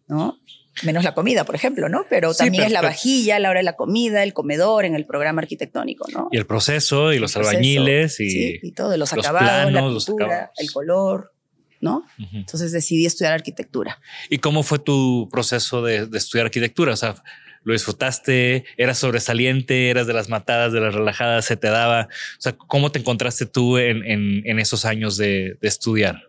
¿No? 0.09 0.39
Menos 0.83 1.05
la 1.05 1.15
comida, 1.15 1.45
por 1.45 1.55
ejemplo, 1.55 1.89
¿no? 1.89 2.07
Pero 2.09 2.35
también 2.35 2.65
es 2.65 2.73
la 2.73 2.81
vajilla, 2.81 3.39
la 3.39 3.51
hora 3.51 3.61
de 3.61 3.65
la 3.65 3.77
comida, 3.77 4.23
el 4.23 4.33
comedor 4.33 4.85
en 4.85 4.95
el 4.95 5.05
programa 5.05 5.43
arquitectónico, 5.43 6.07
¿no? 6.13 6.29
Y 6.33 6.39
el 6.39 6.47
proceso 6.47 7.13
y 7.13 7.19
los 7.19 7.37
albañiles 7.37 8.19
y, 8.21 8.31
sí, 8.31 8.59
y 8.63 8.73
todo, 8.73 8.97
los, 8.97 9.13
acabados, 9.13 9.71
la 9.71 9.83
pintura, 9.83 10.51
el 10.57 10.73
color, 10.73 11.33
¿no? 11.81 12.07
Entonces 12.33 12.73
decidí 12.73 13.05
estudiar 13.05 13.35
arquitectura. 13.35 14.01
¿Y 14.31 14.39
cómo 14.39 14.63
fue 14.63 14.79
tu 14.79 15.29
proceso 15.31 15.83
de, 15.83 16.07
de 16.07 16.19
estudiar 16.19 16.47
arquitectura? 16.47 16.95
O 16.95 16.97
sea, 16.97 17.23
lo 17.65 17.73
disfrutaste, 17.73 18.65
eras 18.77 18.99
sobresaliente, 18.99 19.91
eras 19.91 20.07
de 20.07 20.13
las 20.13 20.29
matadas, 20.29 20.73
de 20.73 20.81
las 20.81 20.95
relajadas, 20.95 21.45
se 21.45 21.57
te 21.57 21.69
daba. 21.69 22.09
O 22.39 22.41
sea, 22.41 22.53
¿cómo 22.53 22.91
te 22.91 22.99
encontraste 22.99 23.47
tú 23.47 23.79
en, 23.79 24.03
en, 24.05 24.59
esos 24.59 24.85
años 24.85 25.17
de, 25.17 25.57
estudiar? 25.63 26.29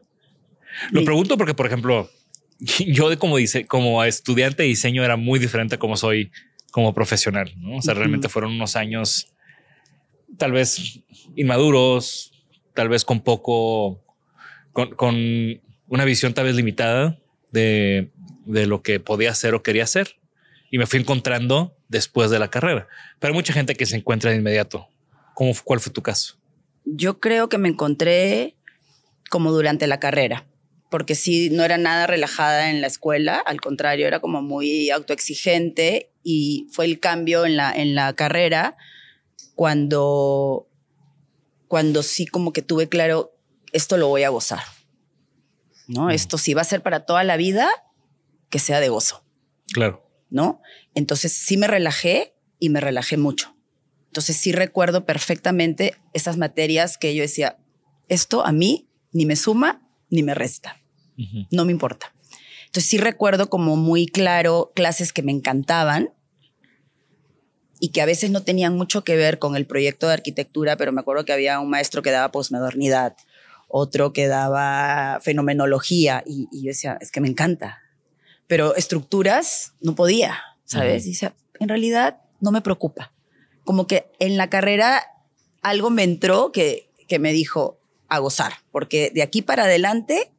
Lo 0.91 1.03
pregunto 1.03 1.37
porque, 1.37 1.53
por 1.53 1.65
ejemplo, 1.65 2.09
yo 2.59 3.09
de 3.09 3.17
como 3.17 3.37
dice, 3.37 3.65
como 3.65 4.03
estudiante 4.03 4.63
de 4.63 4.69
diseño 4.69 5.03
era 5.03 5.17
muy 5.17 5.39
diferente 5.39 5.75
a 5.75 5.79
como 5.79 5.97
soy 5.97 6.31
como 6.71 6.93
profesional. 6.93 7.51
¿no? 7.57 7.77
O 7.77 7.81
sea, 7.81 7.93
realmente 7.93 8.29
fueron 8.29 8.51
unos 8.53 8.75
años 8.75 9.33
tal 10.37 10.51
vez 10.51 10.99
inmaduros, 11.35 12.31
tal 12.73 12.89
vez 12.89 13.05
con 13.05 13.21
poco, 13.21 14.03
con, 14.71 14.89
con 14.95 15.15
una 15.87 16.05
visión 16.05 16.33
tal 16.33 16.45
vez 16.45 16.55
limitada 16.55 17.19
de, 17.51 18.09
de 18.45 18.65
lo 18.65 18.81
que 18.81 18.99
podía 18.99 19.31
hacer 19.31 19.53
o 19.53 19.61
quería 19.61 19.83
hacer 19.83 20.15
y 20.73 20.79
me 20.79 20.87
fui 20.87 20.99
encontrando 20.99 21.77
después 21.87 22.31
de 22.31 22.39
la 22.39 22.49
carrera. 22.49 22.87
Pero 23.19 23.31
hay 23.31 23.37
mucha 23.37 23.53
gente 23.53 23.75
que 23.75 23.85
se 23.85 23.95
encuentra 23.95 24.31
de 24.31 24.37
inmediato. 24.37 24.87
¿Cómo, 25.35 25.53
¿Cuál 25.63 25.79
fue 25.79 25.93
tu 25.93 26.01
caso? 26.01 26.39
Yo 26.83 27.19
creo 27.19 27.47
que 27.47 27.59
me 27.59 27.69
encontré 27.69 28.57
como 29.29 29.51
durante 29.51 29.85
la 29.85 29.99
carrera, 29.99 30.47
porque 30.89 31.13
sí, 31.13 31.51
no 31.51 31.63
era 31.63 31.77
nada 31.77 32.07
relajada 32.07 32.71
en 32.71 32.81
la 32.81 32.87
escuela, 32.87 33.37
al 33.37 33.61
contrario, 33.61 34.07
era 34.07 34.19
como 34.19 34.41
muy 34.41 34.89
autoexigente 34.89 36.11
y 36.23 36.67
fue 36.71 36.85
el 36.85 36.99
cambio 36.99 37.45
en 37.45 37.55
la, 37.55 37.71
en 37.71 37.93
la 37.93 38.11
carrera 38.13 38.75
cuando, 39.53 40.67
cuando 41.67 42.01
sí 42.01 42.25
como 42.25 42.51
que 42.51 42.63
tuve 42.63 42.89
claro, 42.89 43.37
esto 43.73 43.97
lo 43.97 44.07
voy 44.07 44.23
a 44.23 44.29
gozar. 44.29 44.63
¿no? 45.87 46.09
Esto 46.09 46.39
sí 46.39 46.55
va 46.55 46.61
a 46.61 46.65
ser 46.65 46.81
para 46.81 47.05
toda 47.05 47.23
la 47.23 47.37
vida, 47.37 47.69
que 48.49 48.57
sea 48.57 48.79
de 48.79 48.89
gozo. 48.89 49.23
Claro. 49.71 50.02
¿No? 50.33 50.61
Entonces 50.95 51.31
sí 51.31 51.55
me 51.55 51.67
relajé 51.67 52.33
y 52.59 52.69
me 52.69 52.81
relajé 52.81 53.17
mucho. 53.17 53.55
Entonces 54.07 54.35
sí 54.35 54.51
recuerdo 54.51 55.05
perfectamente 55.05 55.95
esas 56.13 56.37
materias 56.37 56.97
que 56.97 57.15
yo 57.15 57.21
decía, 57.21 57.57
esto 58.09 58.45
a 58.45 58.51
mí 58.51 58.89
ni 59.11 59.25
me 59.25 59.35
suma 59.35 59.87
ni 60.09 60.23
me 60.23 60.33
resta, 60.33 60.81
no 61.51 61.65
me 61.65 61.71
importa. 61.71 62.13
Entonces 62.65 62.89
sí 62.89 62.97
recuerdo 62.97 63.49
como 63.49 63.75
muy 63.75 64.07
claro 64.07 64.71
clases 64.75 65.13
que 65.13 65.21
me 65.21 65.31
encantaban 65.31 66.09
y 67.79 67.89
que 67.89 68.01
a 68.01 68.05
veces 68.05 68.31
no 68.31 68.41
tenían 68.41 68.75
mucho 68.75 69.03
que 69.03 69.15
ver 69.15 69.37
con 69.37 69.55
el 69.55 69.67
proyecto 69.67 70.07
de 70.07 70.13
arquitectura, 70.13 70.77
pero 70.77 70.91
me 70.91 71.01
acuerdo 71.01 71.25
que 71.25 71.33
había 71.33 71.59
un 71.59 71.69
maestro 71.69 72.01
que 72.01 72.11
daba 72.11 72.31
posmodernidad, 72.31 73.15
otro 73.67 74.13
que 74.13 74.27
daba 74.27 75.19
fenomenología 75.21 76.23
y, 76.25 76.47
y 76.51 76.63
yo 76.63 76.69
decía, 76.69 76.97
es 76.99 77.11
que 77.11 77.21
me 77.21 77.27
encanta, 77.27 77.82
pero 78.47 78.75
estructuras 78.75 79.73
no 79.81 79.95
podía, 79.95 80.39
¿sabes? 80.65 81.05
Dice, 81.05 81.33
en 81.59 81.69
realidad 81.69 82.21
no 82.39 82.51
me 82.51 82.61
preocupa. 82.61 83.13
Como 83.63 83.87
que 83.87 84.11
en 84.19 84.37
la 84.37 84.49
carrera 84.49 85.03
algo 85.61 85.89
me 85.89 86.03
entró 86.03 86.51
que, 86.51 86.89
que 87.07 87.19
me 87.19 87.31
dijo 87.31 87.79
a 88.09 88.19
gozar, 88.19 88.53
porque 88.71 89.11
de 89.13 89.21
aquí 89.23 89.41
para 89.41 89.63
adelante 89.63 90.33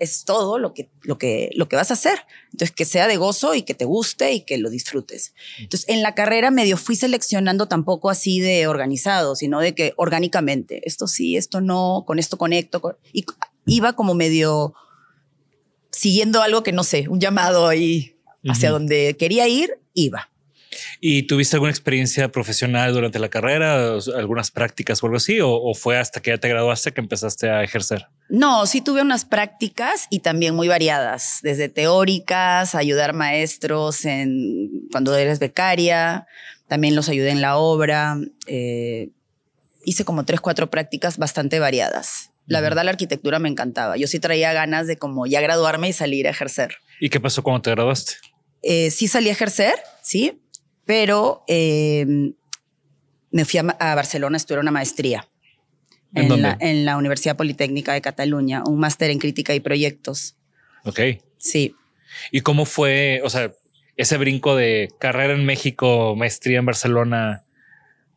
es 0.00 0.24
todo 0.24 0.58
lo 0.58 0.72
que, 0.72 0.88
lo, 1.02 1.18
que, 1.18 1.50
lo 1.54 1.68
que 1.68 1.76
vas 1.76 1.90
a 1.90 1.94
hacer. 1.94 2.20
Entonces, 2.46 2.74
que 2.74 2.86
sea 2.86 3.06
de 3.06 3.18
gozo 3.18 3.54
y 3.54 3.62
que 3.62 3.74
te 3.74 3.84
guste 3.84 4.32
y 4.32 4.40
que 4.40 4.56
lo 4.56 4.70
disfrutes. 4.70 5.34
Entonces, 5.58 5.88
en 5.88 6.02
la 6.02 6.14
carrera 6.14 6.50
medio 6.50 6.78
fui 6.78 6.96
seleccionando 6.96 7.68
tampoco 7.68 8.08
así 8.08 8.40
de 8.40 8.66
organizado, 8.66 9.36
sino 9.36 9.60
de 9.60 9.74
que 9.74 9.92
orgánicamente, 9.96 10.80
esto 10.86 11.06
sí, 11.06 11.36
esto 11.36 11.60
no, 11.60 12.04
con 12.06 12.18
esto 12.18 12.38
conecto. 12.38 12.98
y 13.12 13.26
iba 13.66 13.92
como 13.92 14.14
medio 14.14 14.74
siguiendo 15.90 16.42
algo 16.42 16.62
que 16.62 16.72
no 16.72 16.84
sé, 16.84 17.08
un 17.08 17.20
llamado 17.20 17.68
ahí 17.68 18.16
hacia 18.48 18.70
donde 18.70 19.16
quería 19.18 19.48
ir, 19.48 19.78
iba. 19.94 20.30
¿Y 21.00 21.24
tuviste 21.24 21.56
alguna 21.56 21.70
experiencia 21.70 22.30
profesional 22.30 22.92
durante 22.92 23.18
la 23.18 23.28
carrera, 23.28 23.96
algunas 24.16 24.50
prácticas 24.50 25.02
o 25.02 25.06
algo 25.06 25.16
así? 25.16 25.38
¿O, 25.42 25.74
fue 25.74 25.98
hasta 25.98 26.20
que 26.20 26.30
ya 26.30 26.38
te 26.38 26.48
graduaste 26.48 26.92
que 26.92 27.00
empezaste 27.00 27.50
a 27.50 27.64
ejercer? 27.64 28.06
No, 28.28 28.66
sí 28.66 28.80
tuve 28.80 29.02
unas 29.02 29.24
prácticas 29.24 30.06
y 30.10 30.20
también 30.20 30.54
muy 30.54 30.68
variadas, 30.68 31.40
desde 31.42 31.68
teóricas, 31.68 32.74
ayudar 32.74 33.12
maestros 33.14 34.04
en 34.04 34.88
cuando 34.92 35.16
eres 35.16 35.38
becaria, 35.38 36.26
también 36.68 36.94
los 36.94 37.08
ayudé 37.08 37.30
en 37.30 37.40
la 37.40 37.56
obra. 37.56 38.18
Eh, 38.46 39.10
hice 39.84 40.04
como 40.04 40.24
tres, 40.24 40.40
cuatro 40.40 40.70
prácticas 40.70 41.18
bastante 41.18 41.58
variadas 41.58 42.29
la 42.50 42.60
verdad 42.60 42.82
la 42.84 42.90
arquitectura 42.90 43.38
me 43.38 43.48
encantaba. 43.48 43.96
Yo 43.96 44.08
sí 44.08 44.18
traía 44.18 44.52
ganas 44.52 44.88
de 44.88 44.96
como 44.96 45.24
ya 45.24 45.40
graduarme 45.40 45.88
y 45.88 45.92
salir 45.92 46.26
a 46.26 46.30
ejercer. 46.30 46.78
¿Y 46.98 47.08
qué 47.08 47.20
pasó 47.20 47.44
cuando 47.44 47.62
te 47.62 47.70
graduaste? 47.70 48.14
Eh, 48.62 48.90
sí 48.90 49.06
salí 49.06 49.28
a 49.28 49.32
ejercer, 49.32 49.74
sí, 50.02 50.42
pero 50.84 51.44
em, 51.46 52.34
me 53.30 53.44
fui 53.44 53.60
a, 53.60 53.94
Barcelona 53.94 54.34
a 54.34 54.38
estudiar 54.38 54.60
una 54.60 54.72
maestría. 54.72 55.28
¿En, 56.12 56.42
La, 56.42 56.58
en 56.58 56.84
la 56.84 56.96
Universidad 56.96 57.36
Politécnica 57.36 57.92
de 57.92 58.00
Cataluña, 58.00 58.64
un 58.66 58.80
máster 58.80 59.10
en 59.10 59.20
crítica 59.20 59.54
y 59.54 59.60
proyectos. 59.60 60.36
Ok. 60.84 60.98
Sí. 61.38 61.76
¿Y 62.32 62.40
cómo 62.40 62.64
fue, 62.64 63.20
o 63.22 63.30
sea, 63.30 63.52
ese 63.96 64.16
brinco 64.16 64.56
de 64.56 64.88
carrera 64.98 65.34
en 65.34 65.46
México, 65.46 66.16
maestría 66.16 66.58
en 66.58 66.66
Barcelona? 66.66 67.44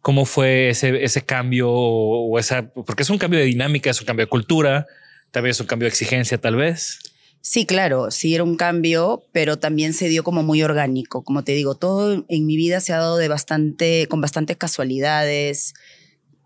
¿Cómo 0.04 0.26
fue 0.26 0.70
ese, 0.70 1.04
ese 1.04 1.26
cambio 1.26 1.72
o 1.72 2.38
esa, 2.38 2.70
porque 2.72 3.02
es 3.02 3.10
un 3.10 3.18
cambio 3.18 3.40
de 3.40 3.46
dinámica, 3.46 3.90
es 3.90 4.00
un 4.00 4.06
cambio 4.06 4.26
de 4.26 4.30
cultura, 4.30 4.86
tal 5.32 5.44
vez 5.44 5.56
es 5.56 5.62
un 5.62 5.66
cambio 5.66 5.86
de 5.86 5.90
exigencia, 5.90 6.38
tal 6.38 6.58
vez? 6.58 7.00
Sí, 7.40 7.66
claro, 7.66 8.12
sí 8.12 8.36
era 8.36 8.44
un 8.44 8.56
cambio, 8.56 9.24
pero 9.32 9.60
también 9.60 9.94
se 9.94 10.10
dio 10.10 10.24
como 10.24 10.44
muy 10.44 10.62
orgánico. 10.62 11.24
Como 11.24 11.44
te 11.44 11.54
digo, 11.54 11.76
todo 11.76 12.26
en 12.28 12.46
mi 12.46 12.56
vida 12.56 12.82
se 12.82 12.94
ha 12.94 12.98
dado 12.98 13.18
de 13.18 13.30
bastante, 13.30 14.08
con 14.10 14.22
bastantes 14.22 14.58
casualidades, 14.58 15.74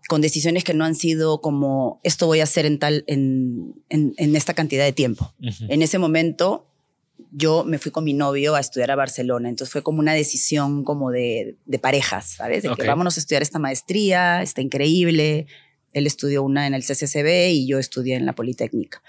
con 0.08 0.20
decisiones 0.20 0.64
que 0.64 0.72
no 0.72 0.84
han 0.84 0.94
sido 0.94 1.40
como 1.40 2.00
esto 2.02 2.26
voy 2.26 2.40
a 2.40 2.44
hacer 2.44 2.64
en 2.64 2.78
tal 2.78 3.04
en, 3.06 3.74
en, 3.90 4.36
esta 4.36 4.54
cantidad 4.54 4.84
de 4.84 4.92
tiempo. 4.92 5.34
En 5.68 5.82
ese 5.82 5.98
momento 5.98 6.67
yo 7.30 7.64
me 7.64 7.78
fui 7.78 7.90
con 7.90 8.04
mi 8.04 8.14
novio 8.14 8.54
a 8.54 8.60
estudiar 8.60 8.90
a 8.90 8.96
Barcelona, 8.96 9.48
entonces 9.48 9.72
fue 9.72 9.82
como 9.82 9.98
una 9.98 10.14
decisión 10.14 10.84
como 10.84 11.10
de, 11.10 11.56
de 11.66 11.78
parejas, 11.78 12.34
¿sabes? 12.36 12.62
De 12.62 12.70
que 12.74 12.86
vámonos 12.86 13.16
a 13.16 13.20
estudiar 13.20 13.42
esta 13.42 13.58
maestría, 13.58 14.42
está 14.42 14.60
increíble. 14.60 15.46
Él 15.92 16.06
estudió 16.06 16.42
una 16.42 16.66
en 16.66 16.74
el 16.74 16.82
CCCB 16.82 17.50
y 17.50 17.66
yo 17.66 17.78
estudié 17.78 18.16
en 18.16 18.26
la 18.26 18.34
Politécnica, 18.34 19.02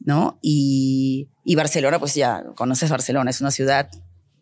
¿no? 0.00 0.38
Y, 0.42 1.28
y 1.44 1.54
Barcelona, 1.54 1.98
pues 1.98 2.14
ya 2.14 2.44
conoces 2.54 2.90
Barcelona, 2.90 3.30
es 3.30 3.40
una 3.40 3.50
ciudad 3.50 3.90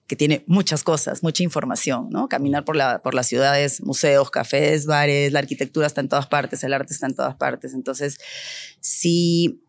que 0.06 0.16
tiene 0.16 0.42
muchas 0.46 0.82
cosas, 0.82 1.22
mucha 1.22 1.42
información, 1.42 2.08
¿no? 2.10 2.28
Caminar 2.28 2.64
por, 2.64 2.76
la, 2.76 3.02
por 3.02 3.14
las 3.14 3.26
ciudades, 3.26 3.82
museos, 3.82 4.30
cafés, 4.30 4.86
bares, 4.86 5.32
la 5.32 5.38
arquitectura 5.38 5.86
está 5.86 6.00
en 6.00 6.08
todas 6.08 6.26
partes, 6.26 6.64
el 6.64 6.72
arte 6.72 6.94
está 6.94 7.06
en 7.06 7.14
todas 7.14 7.36
partes. 7.36 7.74
Entonces, 7.74 8.18
sí 8.80 9.62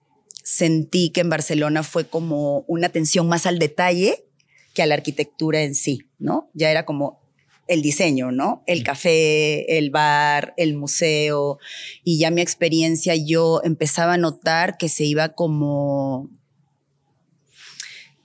sentí 0.49 1.11
que 1.11 1.21
en 1.21 1.29
Barcelona 1.29 1.83
fue 1.83 2.07
como 2.07 2.61
una 2.67 2.87
atención 2.87 3.27
más 3.27 3.45
al 3.45 3.59
detalle 3.59 4.25
que 4.73 4.81
a 4.81 4.87
la 4.87 4.95
arquitectura 4.95 5.61
en 5.61 5.75
sí, 5.75 6.07
¿no? 6.17 6.49
Ya 6.55 6.71
era 6.71 6.85
como 6.85 7.21
el 7.67 7.83
diseño, 7.83 8.31
¿no? 8.31 8.63
El 8.65 8.83
café, 8.83 9.77
el 9.77 9.91
bar, 9.91 10.55
el 10.57 10.75
museo. 10.75 11.59
Y 12.03 12.17
ya 12.17 12.31
mi 12.31 12.41
experiencia, 12.41 13.15
yo 13.15 13.61
empezaba 13.63 14.15
a 14.15 14.17
notar 14.17 14.77
que 14.77 14.89
se 14.89 15.03
iba 15.03 15.29
como 15.29 16.31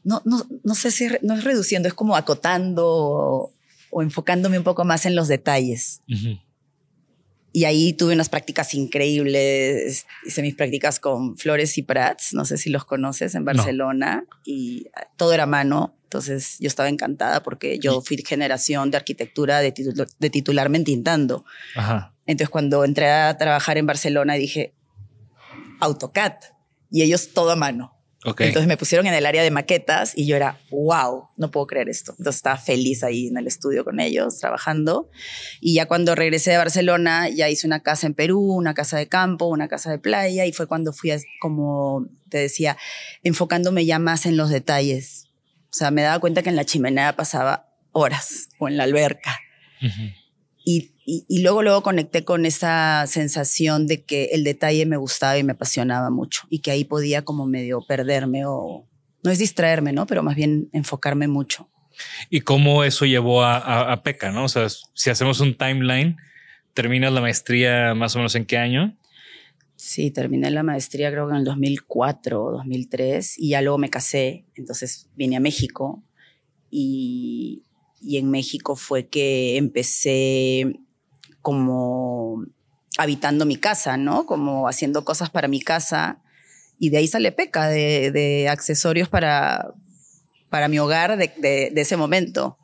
no, 0.03 0.23
no, 0.25 0.47
no 0.63 0.75
sé 0.75 0.91
si 0.91 1.09
no 1.21 1.35
es 1.35 1.45
reduciendo, 1.45 1.89
es 1.89 1.95
como 1.95 2.17
acotando 2.17 2.87
o, 3.91 4.03
enfocándome 4.03 4.59
un 4.59 4.65
poco 4.65 4.85
más 4.85 5.05
en 5.07 5.15
los 5.15 5.29
detalles. 5.29 6.01
Y 7.57 7.67
ahí 7.67 7.93
tuve 7.93 8.15
unas 8.15 8.29
prácticas 8.29 8.75
increíbles. 8.75 10.07
Hice 10.27 10.43
mis 10.43 10.57
prácticas 10.57 10.99
con 10.99 11.39
Flores 11.39 11.79
y 11.79 11.83
Prats, 11.83 12.35
no 12.35 12.45
sé 12.45 12.59
si 12.59 12.69
los 12.69 12.85
conoces, 12.85 13.37
en 13.37 13.45
Barcelona. 13.45 14.25
Y 14.45 14.89
todo 15.17 15.33
era 15.33 15.47
mano. 15.47 15.95
Entonces 16.03 16.57
yo 16.59 16.67
estaba 16.67 16.89
encantada 16.89 17.45
porque 17.45 17.79
yo 17.79 18.01
fui 18.01 18.17
generación 18.27 18.91
de 18.91 18.97
arquitectura 18.97 19.61
de, 19.61 19.73
de 20.19 20.31
titularme 20.31 20.79
en 20.79 20.85
tintando. 20.85 21.45
Entonces 22.27 22.49
cuando 22.49 22.85
entré 22.85 23.09
a 23.09 23.39
trabajar 23.39 23.79
en 23.79 23.87
Barcelona 23.87 24.35
dije, 24.35 24.75
AutoCAD. 25.79 26.35
Y 26.91 27.03
ellos 27.03 27.35
todo 27.35 27.53
a 27.53 27.57
mano. 27.57 27.94
Entonces 28.25 28.67
me 28.67 28.79
pusieron 28.79 29.07
en 29.07 29.13
el 29.13 29.27
área 29.27 29.43
de 29.43 29.51
maquetas 29.51 30.17
y 30.17 30.27
yo 30.27 30.35
era, 30.35 30.59
wow, 30.71 31.29
no 31.37 31.51
puedo 31.51 31.67
creer 31.67 31.91
esto. 31.91 32.13
Entonces 32.13 32.37
estaba 32.37 32.57
feliz 32.57 33.05
ahí 33.05 33.27
en 33.27 33.37
el 33.37 33.47
estudio 33.47 33.85
con 33.85 34.01
ellos, 34.01 34.39
trabajando. 34.39 35.11
Y 35.61 35.75
ya 35.75 35.87
cuando 35.87 36.15
regresé 36.15 36.53
de 36.53 36.57
Barcelona, 36.57 37.29
ya 37.29 37.51
hice 37.51 37.67
una 37.67 37.81
casa 37.81 38.07
en 38.07 38.15
Perú, 38.15 38.41
una 38.41 38.73
casa 38.73 38.97
de 38.97 39.09
campo, 39.09 39.47
una 39.47 39.69
casa 39.69 39.91
de 39.91 39.99
playa 39.99 40.47
y 40.47 40.53
fue 40.53 40.67
cuando 40.67 40.95
fui, 40.95 41.13
como 41.39 42.07
te 42.31 42.39
decía, 42.39 42.79
enfocándome 43.23 43.85
ya 43.85 43.99
más 43.99 44.25
en 44.25 44.39
los 44.39 44.49
detalles. 44.49 45.27
O 45.71 45.77
sea, 45.77 45.91
me 45.91 46.03
daba 46.03 46.19
cuenta 46.19 46.43
que 46.43 46.49
en 46.49 46.57
la 46.57 46.65
chimenea 46.65 47.17
pasaba 47.17 47.69
horas 47.93 48.49
o 48.59 48.69
en 48.69 48.79
la 48.79 48.85
alberca. 48.85 49.39
y, 50.65 50.94
y, 51.07 51.43
luego, 51.43 51.63
luego 51.63 51.83
conecté 51.83 52.25
con 52.25 52.47
esa 52.47 53.05
sensación 53.07 53.87
de 53.87 54.05
que 54.05 54.31
el 54.33 54.43
detalle 54.43 54.87
me 54.87 54.97
gustaba 54.97 55.37
y 55.37 55.45
me 55.45 55.53
apasionaba 55.53 56.09
mucho 56.09 56.47
y 56.49 56.61
que 56.61 56.71
ahí 56.71 56.85
podía 56.85 57.23
como 57.23 57.47
medio 57.47 57.83
perderme 57.87 58.47
o 58.47 58.89
no 59.23 59.31
es 59.31 59.39
distraerme, 59.39 59.93
¿no? 59.93 60.07
Pero 60.07 60.23
más 60.23 60.35
bien 60.35 60.71
enfocarme 60.73 61.29
mucho. 61.29 61.69
¿Y 62.31 62.41
cómo 62.41 62.85
eso 62.85 63.05
llevó 63.05 63.43
a, 63.43 63.93
a, 63.93 64.03
PECA, 64.03 64.31
no? 64.33 64.45
O 64.45 64.49
sea, 64.49 64.67
si 64.69 65.11
hacemos 65.11 65.41
un 65.41 65.57
timeline, 65.57 66.17
¿terminas 66.73 67.13
la 67.13 67.21
maestría 67.21 67.95
más 67.95 68.15
o 68.17 68.19
menos 68.19 68.35
en 68.35 68.47
qué 68.47 68.57
año? 68.57 68.97
Sí, 69.77 70.11
terminé 70.11 70.51
la 70.51 70.63
maestría 70.63 71.11
creo 71.11 71.27
que 71.27 71.33
en 71.33 71.39
el 71.41 71.45
2004 71.45 72.43
o 72.43 72.51
2003 72.53 73.39
y 73.39 73.51
ya 73.51 73.61
luego 73.61 73.77
me 73.77 73.91
casé, 73.91 74.47
entonces 74.55 75.11
vine 75.15 75.37
a 75.37 75.41
México 75.41 76.03
y, 76.71 77.65
y 78.01 78.17
en 78.17 78.31
México 78.31 78.77
fue 78.77 79.09
que 79.09 79.57
empecé 79.57 80.81
como 81.45 82.43
habitando 82.97 83.45
mi 83.45 83.57
casa, 83.57 83.99
¿no? 83.99 84.25
Como 84.25 84.67
haciendo 84.67 85.05
cosas 85.05 85.29
para 85.29 85.47
mi 85.47 85.61
casa. 85.61 86.23
Y 86.79 86.89
de 86.89 86.97
ahí 86.97 87.07
sale 87.07 87.33
Peca, 87.33 87.69
de, 87.69 88.49
accesorios 88.51 89.11
para, 89.11 89.75
para 90.49 90.69
mi 90.69 90.79
hogar 90.79 91.19
de, 91.19 91.71
ese 91.77 91.99
momento. 91.99 92.57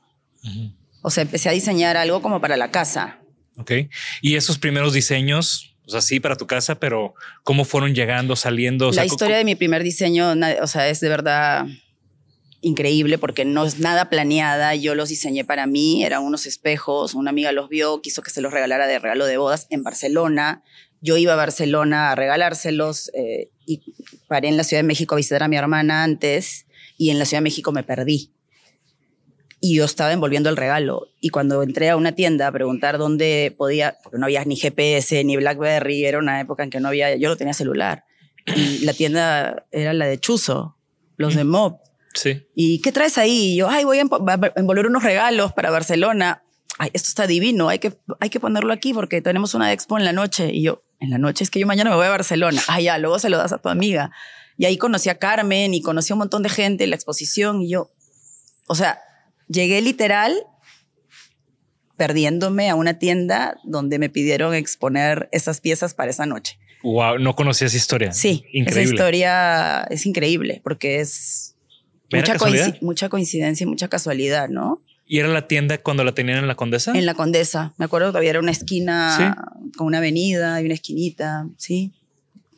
O 1.03 1.11
sea, 1.11 1.23
empecé 1.23 1.51
a 1.51 1.53
diseñar 1.53 1.99
algo 1.99 2.23
como 2.23 2.40
para 2.40 2.57
la 2.57 2.71
casa. 2.71 3.19
Ok. 3.59 3.73
Y 4.23 4.37
esos 4.37 4.59
primeros 4.59 4.95
diseños, 4.95 5.77
o 5.87 5.90
sea, 5.90 6.01
sí 6.01 6.19
para 6.19 6.37
tu 6.37 6.47
casa, 6.47 6.81
pero 6.81 7.12
¿cómo 7.45 7.66
fueron 7.66 7.95
llegando, 7.95 8.35
saliendo? 8.35 8.93
la 8.93 9.05
historia 9.05 9.37
de 9.37 9.45
mi 9.45 9.57
primer 9.57 9.83
diseño, 9.83 10.35
o 10.62 10.66
sea, 10.66 10.88
es 10.88 11.01
de 11.01 11.11
verdad 11.11 11.66
increíble 12.61 13.18
porque 13.18 13.44
no 13.44 13.64
es 13.64 13.79
nada 13.79 14.11
planeada, 14.11 14.75
yo 14.75 14.94
los 14.94 15.09
diseñé 15.09 15.44
para 15.44 15.66
mí, 15.66 16.05
eran 16.05 16.23
unos 16.23 16.46
espejos, 16.46 17.14
una 17.14 17.31
amiga 17.31 17.53
los 17.53 17.68
vio, 17.68 18.03
quiso 18.03 18.23
que 18.23 18.31
se 18.31 18.40
los 18.40 18.53
regalara 18.53 18.87
de 18.87 18.99
regalo 18.99 19.27
de 19.27 19.38
bodas 19.38 19.66
en 19.70 19.83
Barcelona, 19.83 20.62
yo 21.01 21.16
iba 21.16 21.33
a 21.33 21.37
Barcelona 21.37 22.12
a 22.12 22.14
regalárselos 22.14 23.11
eh, 23.14 23.51
y 23.66 23.83
paré 24.29 24.49
en 24.49 24.57
la 24.57 24.64
Ciudad 24.64 24.83
de 24.83 24.87
México 24.87 25.14
a 25.14 25.16
visitar 25.16 25.42
a 25.42 25.49
mi 25.49 25.57
hermana 25.57 26.05
antes 26.05 26.66
y 26.99 27.11
en 27.11 27.18
la 27.18 27.25
Ciudad 27.25 27.40
de 27.40 27.44
México 27.44 27.73
me 27.73 27.83
perdí. 27.83 28.33
Y 29.62 29.77
yo 29.77 29.85
estaba 29.85 30.12
envolviendo 30.12 30.49
el 30.49 30.57
regalo. 30.57 31.09
Y 31.20 31.29
cuando 31.29 31.62
entré 31.62 31.90
a 31.90 31.96
una 31.96 32.12
tienda 32.12 32.46
a 32.46 32.53
preguntar 32.53 32.96
dónde 32.96 33.55
podía, 33.57 33.99
porque 34.03 34.18
no 34.18 34.25
había 34.25 34.44
ni 34.44 34.57
GPS 34.57 35.23
ni 35.25 35.37
Blackberry, 35.37 36.05
era 36.05 36.18
una 36.18 36.40
época 36.40 36.62
en 36.62 36.70
que 36.70 36.81
no 36.81 36.88
había, 36.88 37.16
yo 37.16 37.29
no 37.29 37.37
tenía 37.37 37.53
celular. 37.53 38.05
Y 38.57 38.79
la 38.85 38.94
tienda 38.94 39.66
era 39.70 39.92
la 39.92 40.07
de 40.07 40.18
Chuzo, 40.18 40.77
los 41.16 41.35
de 41.35 41.44
Mob. 41.44 41.79
Sí. 42.14 42.46
¿Y 42.55 42.81
qué 42.81 42.92
traes 42.92 43.18
ahí? 43.18 43.53
Y 43.53 43.57
yo, 43.57 43.68
ay, 43.68 43.85
voy 43.85 43.99
a 43.99 44.03
envolver 44.57 44.87
unos 44.87 45.03
regalos 45.03 45.53
para 45.53 45.70
Barcelona. 45.70 46.42
Ay, 46.79 46.90
esto 46.92 47.09
está 47.09 47.27
divino, 47.27 47.68
hay 47.68 47.79
que, 47.79 47.96
hay 48.20 48.31
que 48.31 48.40
ponerlo 48.40 48.73
aquí 48.73 48.94
porque 48.94 49.20
tenemos 49.20 49.55
una 49.55 49.73
expo 49.73 49.99
en 49.99 50.05
la 50.05 50.12
noche. 50.12 50.51
Y 50.53 50.62
yo, 50.62 50.83
en 50.99 51.11
la 51.11 51.18
noche, 51.18 51.44
es 51.44 51.51
que 51.51 51.61
yo 51.61 51.66
mañana 51.66 51.90
me 51.90 51.96
voy 51.96 52.07
a 52.07 52.11
Barcelona. 52.11 52.62
Ah, 52.68 52.81
ya, 52.81 52.99
luego 52.99 53.18
se 53.18 53.31
lo 53.31 53.37
das 53.37 53.53
a 53.53 53.59
tu 53.59 53.68
amiga. 53.68 54.11
Y 54.57 54.66
ahí 54.66 54.77
conocí 54.77 55.09
a 55.09 55.18
Carmen 55.18 55.73
y 55.73 55.83
conocí 55.83 56.12
a 56.12 56.14
un 56.14 56.20
montón 56.20 56.42
de 56.42 56.49
gente 56.49 56.85
en 56.85 56.90
la 56.90 56.96
exposición. 56.96 57.62
Y 57.62 57.70
yo, 57.70 57.90
o 58.66 58.75
sea, 58.75 59.01
llegué 59.49 59.81
literal 59.81 60.35
perdiéndome 61.96 62.70
a 62.70 62.75
una 62.75 62.99
tienda 62.99 63.59
donde 63.64 63.99
me 63.99 64.09
pidieron 64.09 64.55
exponer 64.55 65.29
esas 65.33 65.61
piezas 65.61 65.92
para 65.92 66.11
esa 66.11 66.25
noche. 66.25 66.59
Wow, 66.83 67.18
no 67.18 67.35
conocía 67.37 67.66
esa 67.66 67.77
historia. 67.77 68.12
Sí, 68.12 68.44
increíble. 68.53 68.70
esa 68.70 68.83
historia 68.83 69.83
es 69.90 70.07
increíble 70.07 70.61
porque 70.64 71.01
es 71.01 71.50
Mucha, 72.81 73.09
coincidencia 73.09 73.64
y 73.64 73.66
mucha 73.66 73.88
casualidad, 73.88 74.49
¿no? 74.49 74.81
¿Y 75.07 75.18
era 75.18 75.29
la 75.29 75.49
tienda 75.49 75.79
cuando 75.79 76.05
la 76.05 76.12
tenían 76.12 76.38
en 76.38 76.49
la 76.49 76.55
Condesa? 76.55 76.92
En 76.96 77.07
la 77.07 77.14
Condesa. 77.14 77.75
Me 77.79 77.85
acuerdo 77.85 78.12
que 78.12 78.18
había 78.18 78.38
una 78.38 78.53
esquina 78.53 79.53
con 79.77 79.87
una 79.87 79.99
avenida 79.99 80.61
y 80.61 80.64
una 80.66 80.75
esquinita, 80.75 81.49
sí. 81.57 81.92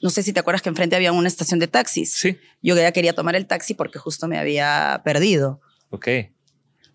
No 0.03 0.11
sé 0.11 0.23
si 0.23 0.33
te 0.33 0.41
acuerdas 0.41 0.63
que 0.63 0.69
enfrente 0.69 0.97
había 0.97 1.13
una 1.13 1.29
estación 1.29 1.61
de 1.61 1.69
taxis. 1.69 2.13
Sí. 2.13 2.37
Yo 2.61 2.77
ya 2.77 2.93
quería 2.93 3.15
tomar 3.15 3.37
el 3.37 3.47
taxi 3.47 3.75
porque 3.75 3.99
justo 3.99 4.27
me 4.29 4.37
había 4.37 5.01
perdido. 5.05 5.61
Ok. 5.91 6.09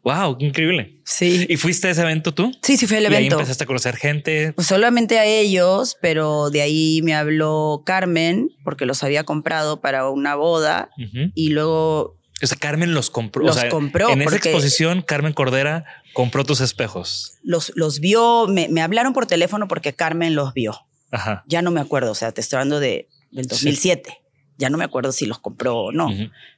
Wow, 0.04 0.38
qué 0.38 0.46
increíble. 0.46 1.02
Sí. 1.04 1.46
¿Y 1.50 1.58
fuiste 1.58 1.88
a 1.88 1.92
ese 1.92 2.02
evento 2.02 2.34
tú? 2.34 2.52
Sí, 2.62 2.78
sí, 2.78 2.88
fui 2.88 2.98
al 2.98 3.06
evento. 3.06 3.24
Y 3.24 3.26
ahí 3.26 3.32
empezaste 3.32 3.64
a 3.64 3.68
conocer 3.68 3.96
gente. 3.96 4.54
Pues 4.54 4.68
solamente 4.68 5.20
a 5.20 5.26
ellos, 5.26 5.98
pero 6.02 6.50
de 6.50 6.62
ahí 6.62 7.02
me 7.04 7.14
habló 7.14 7.84
Carmen 7.86 8.52
porque 8.64 8.86
los 8.86 9.04
había 9.04 9.24
comprado 9.24 9.82
para 9.82 10.10
una 10.10 10.36
boda 10.36 10.90
y 11.34 11.50
luego 11.50 12.17
o 12.42 12.48
sea, 12.48 12.58
Carmen 12.58 12.94
los 12.94 13.10
compró. 13.10 13.46
Los 13.46 13.64
compró. 13.66 14.10
En 14.10 14.22
esa 14.22 14.36
exposición, 14.36 15.02
Carmen 15.02 15.34
Cordera 15.34 15.86
compró 16.14 16.44
tus 16.44 16.62
espejos. 16.62 17.38
Los, 17.44 17.72
los 17.76 18.00
vio, 18.00 18.48
me, 18.48 18.68
me, 18.70 18.82
hablaron 18.82 19.14
por 19.14 19.26
teléfono 19.26 19.68
porque 19.68 19.94
Carmen 19.94 20.36
los 20.36 20.54
vio. 20.54 20.86
Ajá. 21.12 21.44
Ya 21.48 21.62
no 21.62 21.72
me 21.72 21.82
acuerdo, 21.82 22.12
o 22.12 22.16
sea, 22.16 22.32
te 22.32 22.42
estoy 22.42 22.58
hablando 22.58 22.80
de, 22.80 23.08
del 23.32 23.48
2007. 23.48 24.20
Ya 24.58 24.70
no 24.70 24.78
me 24.78 24.84
acuerdo 24.84 25.12
si 25.12 25.26
los 25.26 25.40
compró 25.40 25.78
o 25.78 25.92
no. 25.92 26.10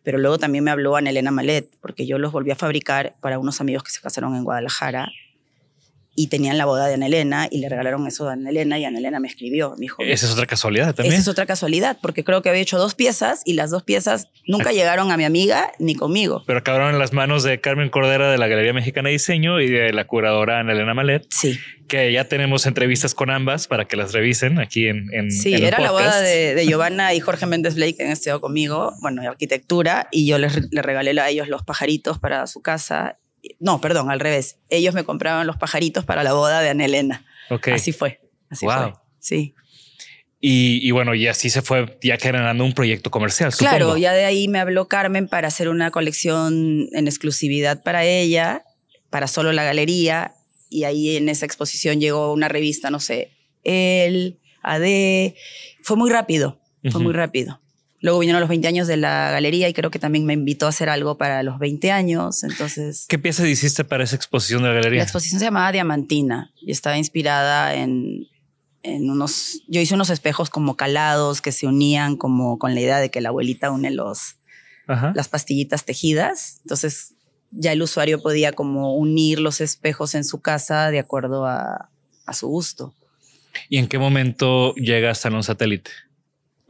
Pero 0.03 0.17
luego 0.17 0.37
también 0.37 0.63
me 0.63 0.71
habló 0.71 0.95
Ana 0.95 1.09
Elena 1.09 1.31
Malet, 1.31 1.69
porque 1.81 2.05
yo 2.05 2.17
los 2.17 2.31
volví 2.31 2.51
a 2.51 2.55
fabricar 2.55 3.15
para 3.21 3.39
unos 3.39 3.59
amigos 3.59 3.83
que 3.83 3.91
se 3.91 3.99
casaron 3.99 4.35
en 4.35 4.45
Guadalajara 4.45 5.11
y 6.19 6.27
tenían 6.27 6.57
la 6.57 6.65
boda 6.65 6.85
de 6.87 6.95
Ana 6.95 7.05
Elena 7.05 7.47
y 7.49 7.59
le 7.59 7.69
regalaron 7.69 8.05
eso 8.05 8.27
a 8.27 8.33
Ana 8.33 8.49
Elena 8.49 8.77
y 8.77 8.83
Ana 8.83 8.99
Elena 8.99 9.21
me 9.21 9.29
escribió, 9.29 9.71
me 9.77 9.83
dijo. 9.83 10.03
Esa 10.03 10.25
es 10.25 10.33
otra 10.33 10.45
casualidad 10.45 10.93
también. 10.93 11.13
Esa 11.13 11.21
es 11.21 11.27
otra 11.29 11.45
casualidad, 11.45 11.97
porque 12.01 12.25
creo 12.25 12.41
que 12.41 12.49
había 12.49 12.61
hecho 12.61 12.77
dos 12.77 12.93
piezas 12.93 13.41
y 13.45 13.53
las 13.53 13.71
dos 13.71 13.83
piezas 13.83 14.27
nunca 14.45 14.73
llegaron 14.73 15.13
a 15.13 15.17
mi 15.17 15.23
amiga 15.23 15.71
ni 15.79 15.95
conmigo. 15.95 16.43
Pero 16.45 16.59
acabaron 16.59 16.89
en 16.93 16.99
las 16.99 17.13
manos 17.13 17.43
de 17.43 17.61
Carmen 17.61 17.89
Cordera 17.89 18.29
de 18.29 18.37
la 18.37 18.49
Galería 18.49 18.73
Mexicana 18.73 19.07
de 19.07 19.13
Diseño 19.13 19.61
y 19.61 19.69
de 19.69 19.93
la 19.93 20.07
curadora 20.07 20.59
Ana 20.59 20.73
Elena 20.73 20.93
Malet. 20.93 21.25
Sí. 21.29 21.57
Que 21.87 22.11
ya 22.11 22.25
tenemos 22.25 22.65
entrevistas 22.65 23.15
con 23.15 23.29
ambas 23.29 23.67
para 23.67 23.85
que 23.85 23.95
las 23.95 24.11
revisen 24.11 24.59
aquí 24.59 24.87
en. 24.87 25.07
en 25.13 25.31
sí, 25.31 25.53
era 25.53 25.79
la 25.79 25.91
boda 25.91 26.19
de, 26.19 26.53
de, 26.53 26.67
Giovanna 26.67 27.13
y 27.13 27.21
Jorge 27.21 27.45
Méndez 27.45 27.75
Blake 27.75 27.95
que 27.95 28.03
han 28.03 28.11
estado 28.11 28.41
conmigo, 28.41 28.93
bueno, 28.99 29.21
de 29.21 29.29
arquitectura, 29.29 30.09
y 30.11 30.27
yo 30.27 30.37
les, 30.37 30.69
les 30.69 30.85
regalé 30.85 31.19
a 31.19 31.29
ellos 31.29 31.47
los 31.47 31.63
pajaritos 31.63 32.19
para 32.19 32.45
su 32.45 32.61
casa 32.61 33.17
no, 33.59 33.81
perdón, 33.81 34.11
al 34.11 34.19
revés. 34.19 34.57
Ellos 34.69 34.93
me 34.93 35.03
compraban 35.03 35.47
los 35.47 35.57
pajaritos 35.57 36.05
para 36.05 36.23
la 36.23 36.33
boda 36.33 36.61
de 36.61 36.69
Ana 36.69 36.85
Elena. 36.85 37.25
Así 37.73 37.91
fue. 37.91 38.21
Así 38.49 38.65
fue. 38.65 38.93
sí. 39.19 39.55
Y, 40.41 40.91
bueno, 40.91 41.15
y 41.15 41.27
así 41.27 41.49
se 41.49 41.61
fue 41.61 41.97
ya 42.01 42.17
generando 42.17 42.63
un 42.63 42.73
proyecto 42.73 43.11
comercial. 43.11 43.51
Claro, 43.53 43.97
ya 43.97 44.13
de 44.13 44.23
ahí 44.23 44.47
me 44.47 44.59
habló 44.59 44.87
Carmen 44.87 45.27
para 45.27 45.49
hacer 45.49 45.67
una 45.67 45.91
colección 45.91 46.87
en 46.93 47.07
exclusividad 47.07 47.83
para 47.83 48.05
ella, 48.05 48.63
para 49.09 49.27
solo 49.27 49.51
la 49.51 49.65
galería. 49.65 50.33
Y 50.69 50.85
ahí 50.85 51.17
en 51.17 51.27
esa 51.27 51.45
exposición 51.45 51.99
llegó 51.99 52.31
una 52.31 52.47
revista, 52.47 52.89
no 52.89 53.01
sé, 53.01 53.31
él, 53.65 54.39
AD. 54.61 55.33
Fue 55.83 55.97
muy 55.97 56.09
rápido, 56.09 56.61
fue 56.89 57.01
muy 57.01 57.11
rápido. 57.11 57.59
Luego 58.01 58.19
vinieron 58.19 58.39
los 58.39 58.49
20 58.49 58.67
años 58.67 58.87
de 58.87 58.97
la 58.97 59.31
galería 59.31 59.67
y 59.67 59.73
creo 59.73 59.91
que 59.91 59.99
también 59.99 60.25
me 60.25 60.33
invitó 60.33 60.65
a 60.65 60.69
hacer 60.69 60.89
algo 60.89 61.17
para 61.17 61.43
los 61.43 61.59
20 61.59 61.91
años. 61.91 62.43
Entonces. 62.43 63.05
¿Qué 63.09 63.19
pieza 63.19 63.47
hiciste 63.47 63.83
para 63.83 64.03
esa 64.03 64.15
exposición 64.15 64.63
de 64.63 64.69
la 64.69 64.75
galería? 64.75 64.99
La 64.99 65.03
exposición 65.03 65.39
se 65.39 65.45
llamaba 65.45 65.71
Diamantina 65.71 66.51
y 66.61 66.71
estaba 66.71 66.97
inspirada 66.97 67.75
en 67.75 68.27
en 68.83 69.09
unos, 69.09 69.61
yo 69.67 69.81
hice 69.81 69.95
unos 69.95 70.09
espejos 70.09 70.49
como 70.49 70.75
calados 70.75 71.41
que 71.41 71.51
se 71.51 71.67
unían 71.67 72.15
como 72.15 72.57
con 72.57 72.73
la 72.73 72.81
idea 72.81 72.99
de 72.99 73.09
que 73.09 73.21
la 73.21 73.29
abuelita 73.29 73.71
une 73.71 73.91
los, 73.91 74.37
las 74.87 75.27
pastillitas 75.27 75.85
tejidas. 75.85 76.59
Entonces 76.63 77.13
ya 77.51 77.73
el 77.73 77.81
usuario 77.81 78.21
podía 78.21 78.53
como 78.53 78.95
unir 78.95 79.39
los 79.39 79.61
espejos 79.61 80.15
en 80.15 80.23
su 80.23 80.41
casa 80.41 80.91
de 80.91 80.99
acuerdo 80.99 81.45
a, 81.45 81.89
a 82.25 82.33
su 82.33 82.47
gusto. 82.47 82.93
¿Y 83.67 83.77
en 83.77 83.87
qué 83.87 83.97
momento 83.97 84.73
llega 84.75 85.13
Salón 85.15 85.43
Satélite? 85.43 85.91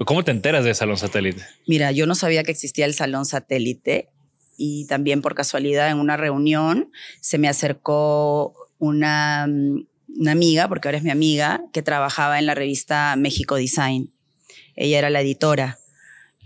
¿Cómo 0.05 0.23
te 0.23 0.31
enteras 0.31 0.63
de 0.63 0.73
Salón 0.73 0.97
Satélite? 0.97 1.43
Mira, 1.67 1.91
yo 1.91 2.05
no 2.05 2.15
sabía 2.15 2.43
que 2.43 2.51
existía 2.51 2.85
el 2.85 2.93
Salón 2.93 3.25
Satélite 3.25 4.09
y 4.57 4.85
también 4.85 5.21
por 5.21 5.35
casualidad 5.35 5.89
en 5.89 5.99
una 5.99 6.17
reunión 6.17 6.91
se 7.21 7.37
me 7.37 7.47
acercó 7.47 8.53
una 8.79 9.47
mm, 9.47 9.83
una 10.19 10.31
amiga, 10.33 10.67
porque 10.67 10.87
ahora 10.87 10.97
es 10.97 11.03
mi 11.03 11.11
amiga, 11.11 11.63
que 11.71 11.81
trabajaba 11.81 12.39
en 12.39 12.45
la 12.45 12.55
revista 12.55 13.15
México 13.15 13.55
Design. 13.55 14.11
Ella 14.75 14.99
era 14.99 15.09
la 15.09 15.21
editora 15.21 15.79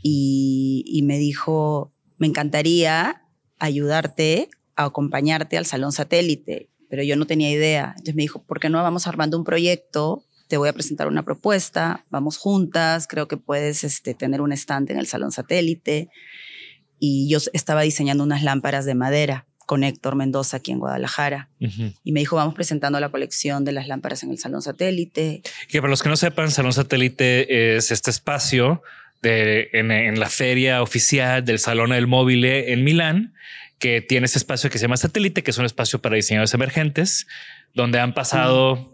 y, 0.02 1.02
me 1.04 1.18
dijo, 1.18 1.92
me 2.18 2.28
encantaría 2.28 3.24
ayudarte 3.60 4.50
a 4.76 4.86
acompañarte 4.86 5.58
al 5.58 5.66
Salón 5.66 5.92
Satélite, 5.92 6.70
pero 6.90 7.04
yo 7.04 7.16
no 7.16 7.26
tenía 7.26 7.50
idea. 7.52 7.90
Entonces 7.92 8.16
me 8.16 8.24
dijo, 8.24 8.44
¿por 8.44 8.60
qué 8.60 8.70
no 8.70 8.82
vamos 8.84 9.08
armando 9.08 9.38
un 9.38 9.44
proyecto? 9.44 10.24
Te 10.48 10.58
voy 10.58 10.70
a 10.70 10.74
presentar 10.74 11.08
una 11.08 11.24
propuesta, 11.24 12.06
vamos 12.10 12.38
juntas, 12.38 13.08
creo 13.08 13.28
que 13.28 13.38
puedes 13.38 13.84
este, 13.84 14.14
tener 14.14 14.42
un 14.42 14.52
stand 14.52 14.92
en 14.92 15.00
el 15.00 15.08
Salón 15.08 15.32
Satélite. 15.32 16.10
Y 17.00 17.30
yo 17.30 17.40
estaba 17.54 17.82
diseñando 17.82 18.24
unas 18.24 18.44
lámparas 18.44 18.86
de 18.86 18.96
madera 18.96 19.46
con 19.66 19.84
Héctor 19.84 20.16
Mendoza 20.16 20.58
aquí 20.58 20.72
en 20.72 20.80
Guadalajara. 20.80 21.50
Y 22.04 22.12
me 22.12 22.20
dijo, 22.20 22.36
vamos 22.36 22.54
presentando 22.54 23.00
la 23.00 23.10
colección 23.10 23.64
de 23.66 23.72
las 23.72 23.88
lámparas 23.88 24.24
en 24.24 24.32
el 24.32 24.38
Salón 24.38 24.62
Satélite. 24.62 25.42
Que 25.70 25.80
para 25.82 25.90
los 25.90 26.04
que 26.04 26.10
no 26.10 26.18
sepan, 26.18 26.52
Salón 26.52 26.74
Satélite 26.74 27.76
es 27.76 27.92
este 27.92 28.12
espacio 28.12 28.82
de, 29.22 29.70
en, 29.74 30.20
la 30.20 30.30
feria 30.30 30.82
oficial 30.82 31.46
del 31.46 31.60
Salón 31.60 31.92
del 31.92 32.08
Móvil 32.08 32.44
en 32.46 32.84
Milán, 32.84 33.34
que 33.80 34.02
tiene 34.02 34.26
ese 34.26 34.38
espacio 34.38 34.70
que 34.70 34.78
se 34.78 34.84
llama 34.84 34.98
Satélite, 34.98 35.44
que 35.44 35.52
es 35.52 35.58
un 35.58 35.66
espacio 35.66 36.00
para 36.02 36.16
diseñadores 36.16 36.54
emergentes, 36.54 37.28
donde 37.74 38.00
han 38.00 38.14
pasado, 38.14 38.93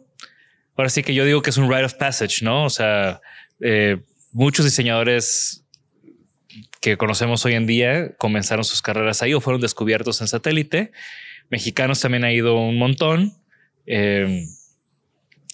ahora 0.79 0.89
sí 0.89 1.03
que 1.03 1.13
yo 1.13 1.25
digo 1.25 1.41
que 1.41 1.49
es 1.49 1.57
un 1.57 1.69
rite 1.69 1.83
of 1.83 1.95
passage, 1.95 2.43
¿no? 2.43 2.63
O 2.63 2.69
sea, 2.69 3.21
eh, 3.59 3.97
muchos 4.31 4.63
diseñadores 4.63 5.65
que 6.79 6.95
conocemos 6.95 7.43
hoy 7.45 7.55
en 7.55 7.67
día 7.67 8.15
comenzaron 8.17 8.63
sus 8.63 8.81
carreras 8.81 9.21
ahí 9.21 9.33
o 9.33 9.41
fueron 9.41 9.61
descubiertos 9.61 10.21
en 10.21 10.27
satélite. 10.27 10.93
Mexicanos 11.49 11.99
también 11.99 12.23
ha 12.23 12.31
ido 12.31 12.55
un 12.55 12.77
montón. 12.77 13.33
Eh, 13.85 14.45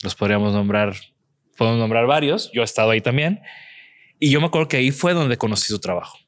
los 0.04 0.14
podríamos 0.14 0.54
nombrar, 0.54 0.94
podemos 1.58 1.80
nombrar 1.80 2.06
varios. 2.06 2.52
Yo 2.54 2.62
he 2.62 2.66
estado 2.66 2.92
ahí 2.92 3.02
también. 3.02 3.42
Y 4.20 4.30
yo 4.30 4.40
me 4.40 4.48
acuerdo 4.48 4.68
que 4.68 4.78
ahí 4.78 4.92
fue 4.92 5.14
donde 5.14 5.38
conocí 5.38 5.68
su 5.68 5.80
trabajo. 5.80 6.20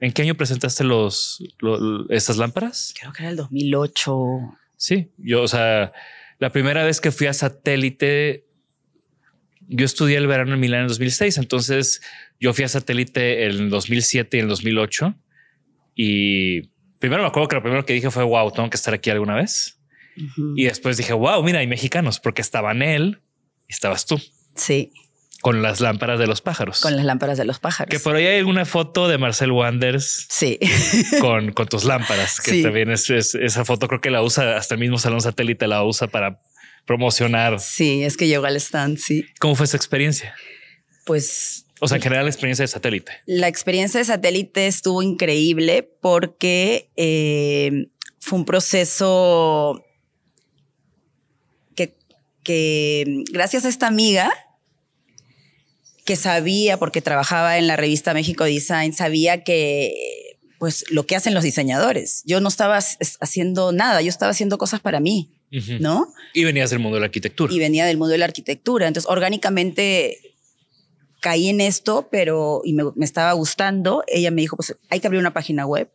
¿En 0.00 0.12
qué 0.12 0.22
año 0.22 0.34
presentaste 0.34 0.82
los, 0.82 1.42
esas 2.08 2.38
lámparas? 2.38 2.94
Creo 2.98 3.12
que 3.12 3.22
era 3.22 3.30
el 3.30 3.36
2008. 3.36 4.16
Sí, 4.76 5.10
yo, 5.18 5.42
o 5.42 5.48
sea, 5.48 5.92
la 6.38 6.50
primera 6.50 6.84
vez 6.84 7.00
que 7.00 7.12
fui 7.12 7.26
a 7.26 7.32
satélite, 7.32 8.45
yo 9.68 9.84
estudié 9.84 10.16
el 10.16 10.26
verano 10.26 10.54
en 10.54 10.60
Milán 10.60 10.82
en 10.82 10.88
2006, 10.88 11.38
entonces 11.38 12.00
yo 12.40 12.52
fui 12.52 12.64
a 12.64 12.68
satélite 12.68 13.46
en 13.46 13.70
2007 13.70 14.36
y 14.36 14.40
en 14.40 14.48
2008 14.48 15.14
y 15.94 16.62
primero 16.98 17.22
me 17.22 17.28
acuerdo 17.28 17.48
que 17.48 17.56
lo 17.56 17.62
primero 17.62 17.86
que 17.86 17.94
dije 17.94 18.10
fue 18.10 18.22
wow, 18.22 18.50
tengo 18.52 18.70
que 18.70 18.76
estar 18.76 18.94
aquí 18.94 19.10
alguna 19.10 19.34
vez. 19.34 19.78
Y 20.54 20.64
después 20.64 20.96
dije 20.96 21.12
wow, 21.12 21.42
mira, 21.42 21.58
hay 21.58 21.66
mexicanos 21.66 22.20
porque 22.20 22.42
estaban 22.42 22.82
él 22.82 23.20
y 23.68 23.72
estabas 23.72 24.06
tú. 24.06 24.20
Sí. 24.54 24.92
Con 25.42 25.62
las 25.62 25.80
lámparas 25.80 26.18
de 26.18 26.26
los 26.26 26.40
pájaros. 26.40 26.80
Con 26.80 26.96
las 26.96 27.04
lámparas 27.04 27.36
de 27.36 27.44
los 27.44 27.58
pájaros. 27.58 27.90
Que 27.90 28.00
por 28.00 28.16
ahí 28.16 28.26
hay 28.26 28.42
una 28.42 28.64
foto 28.64 29.08
de 29.08 29.18
Marcel 29.18 29.52
Wanders. 29.52 30.26
Sí. 30.30 30.58
Con, 31.20 31.52
con 31.52 31.68
tus 31.68 31.84
lámparas, 31.84 32.40
que 32.40 32.62
también 32.62 32.90
es, 32.90 33.10
esa 33.10 33.64
foto 33.64 33.86
creo 33.88 34.00
que 34.00 34.10
la 34.10 34.22
usa 34.22 34.56
hasta 34.56 34.74
el 34.74 34.80
mismo 34.80 34.98
salón 34.98 35.20
satélite 35.20 35.66
la 35.66 35.84
usa 35.84 36.08
para 36.08 36.40
promocionar. 36.86 37.60
Sí, 37.60 38.04
es 38.04 38.16
que 38.16 38.28
llegó 38.28 38.46
al 38.46 38.56
stand, 38.56 38.98
sí. 38.98 39.26
¿Cómo 39.38 39.54
fue 39.54 39.66
esa 39.66 39.76
experiencia? 39.76 40.34
Pues 41.04 41.66
o 41.80 41.88
sea, 41.88 41.96
en 41.96 42.02
general 42.02 42.24
la 42.24 42.30
experiencia 42.30 42.62
de 42.62 42.68
satélite. 42.68 43.12
La 43.26 43.48
experiencia 43.48 43.98
de 43.98 44.04
satélite 44.04 44.66
estuvo 44.66 45.02
increíble 45.02 45.82
porque 46.00 46.90
eh, 46.96 47.88
fue 48.18 48.38
un 48.38 48.44
proceso 48.46 49.84
que, 51.74 51.94
que, 52.42 53.24
gracias 53.30 53.66
a 53.66 53.68
esta 53.68 53.88
amiga 53.88 54.32
que 56.06 56.16
sabía, 56.16 56.78
porque 56.78 57.02
trabajaba 57.02 57.58
en 57.58 57.66
la 57.66 57.76
revista 57.76 58.14
México 58.14 58.44
Design, 58.44 58.94
sabía 58.94 59.42
que 59.42 59.92
pues 60.58 60.84
lo 60.90 61.04
que 61.06 61.16
hacen 61.16 61.34
los 61.34 61.44
diseñadores. 61.44 62.22
Yo 62.24 62.40
no 62.40 62.48
estaba 62.48 62.78
haciendo 62.78 63.72
nada, 63.72 64.00
yo 64.00 64.08
estaba 64.08 64.30
haciendo 64.30 64.56
cosas 64.56 64.80
para 64.80 65.00
mí, 65.00 65.35
¿no? 65.50 66.12
Y 66.34 66.44
venías 66.44 66.70
del 66.70 66.78
mundo 66.78 66.96
de 66.96 67.00
la 67.00 67.06
arquitectura. 67.06 67.52
Y 67.52 67.58
venía 67.58 67.86
del 67.86 67.96
mundo 67.96 68.12
de 68.12 68.18
la 68.18 68.24
arquitectura. 68.24 68.88
Entonces, 68.88 69.10
orgánicamente 69.10 70.34
caí 71.20 71.48
en 71.48 71.60
esto, 71.60 72.08
pero 72.10 72.62
y 72.64 72.72
me, 72.72 72.84
estaba 73.00 73.32
gustando. 73.32 74.04
Ella 74.06 74.30
me 74.30 74.42
dijo, 74.42 74.56
pues 74.56 74.76
hay 74.90 75.00
que 75.00 75.06
abrir 75.06 75.20
una 75.20 75.32
página 75.32 75.66
web, 75.66 75.90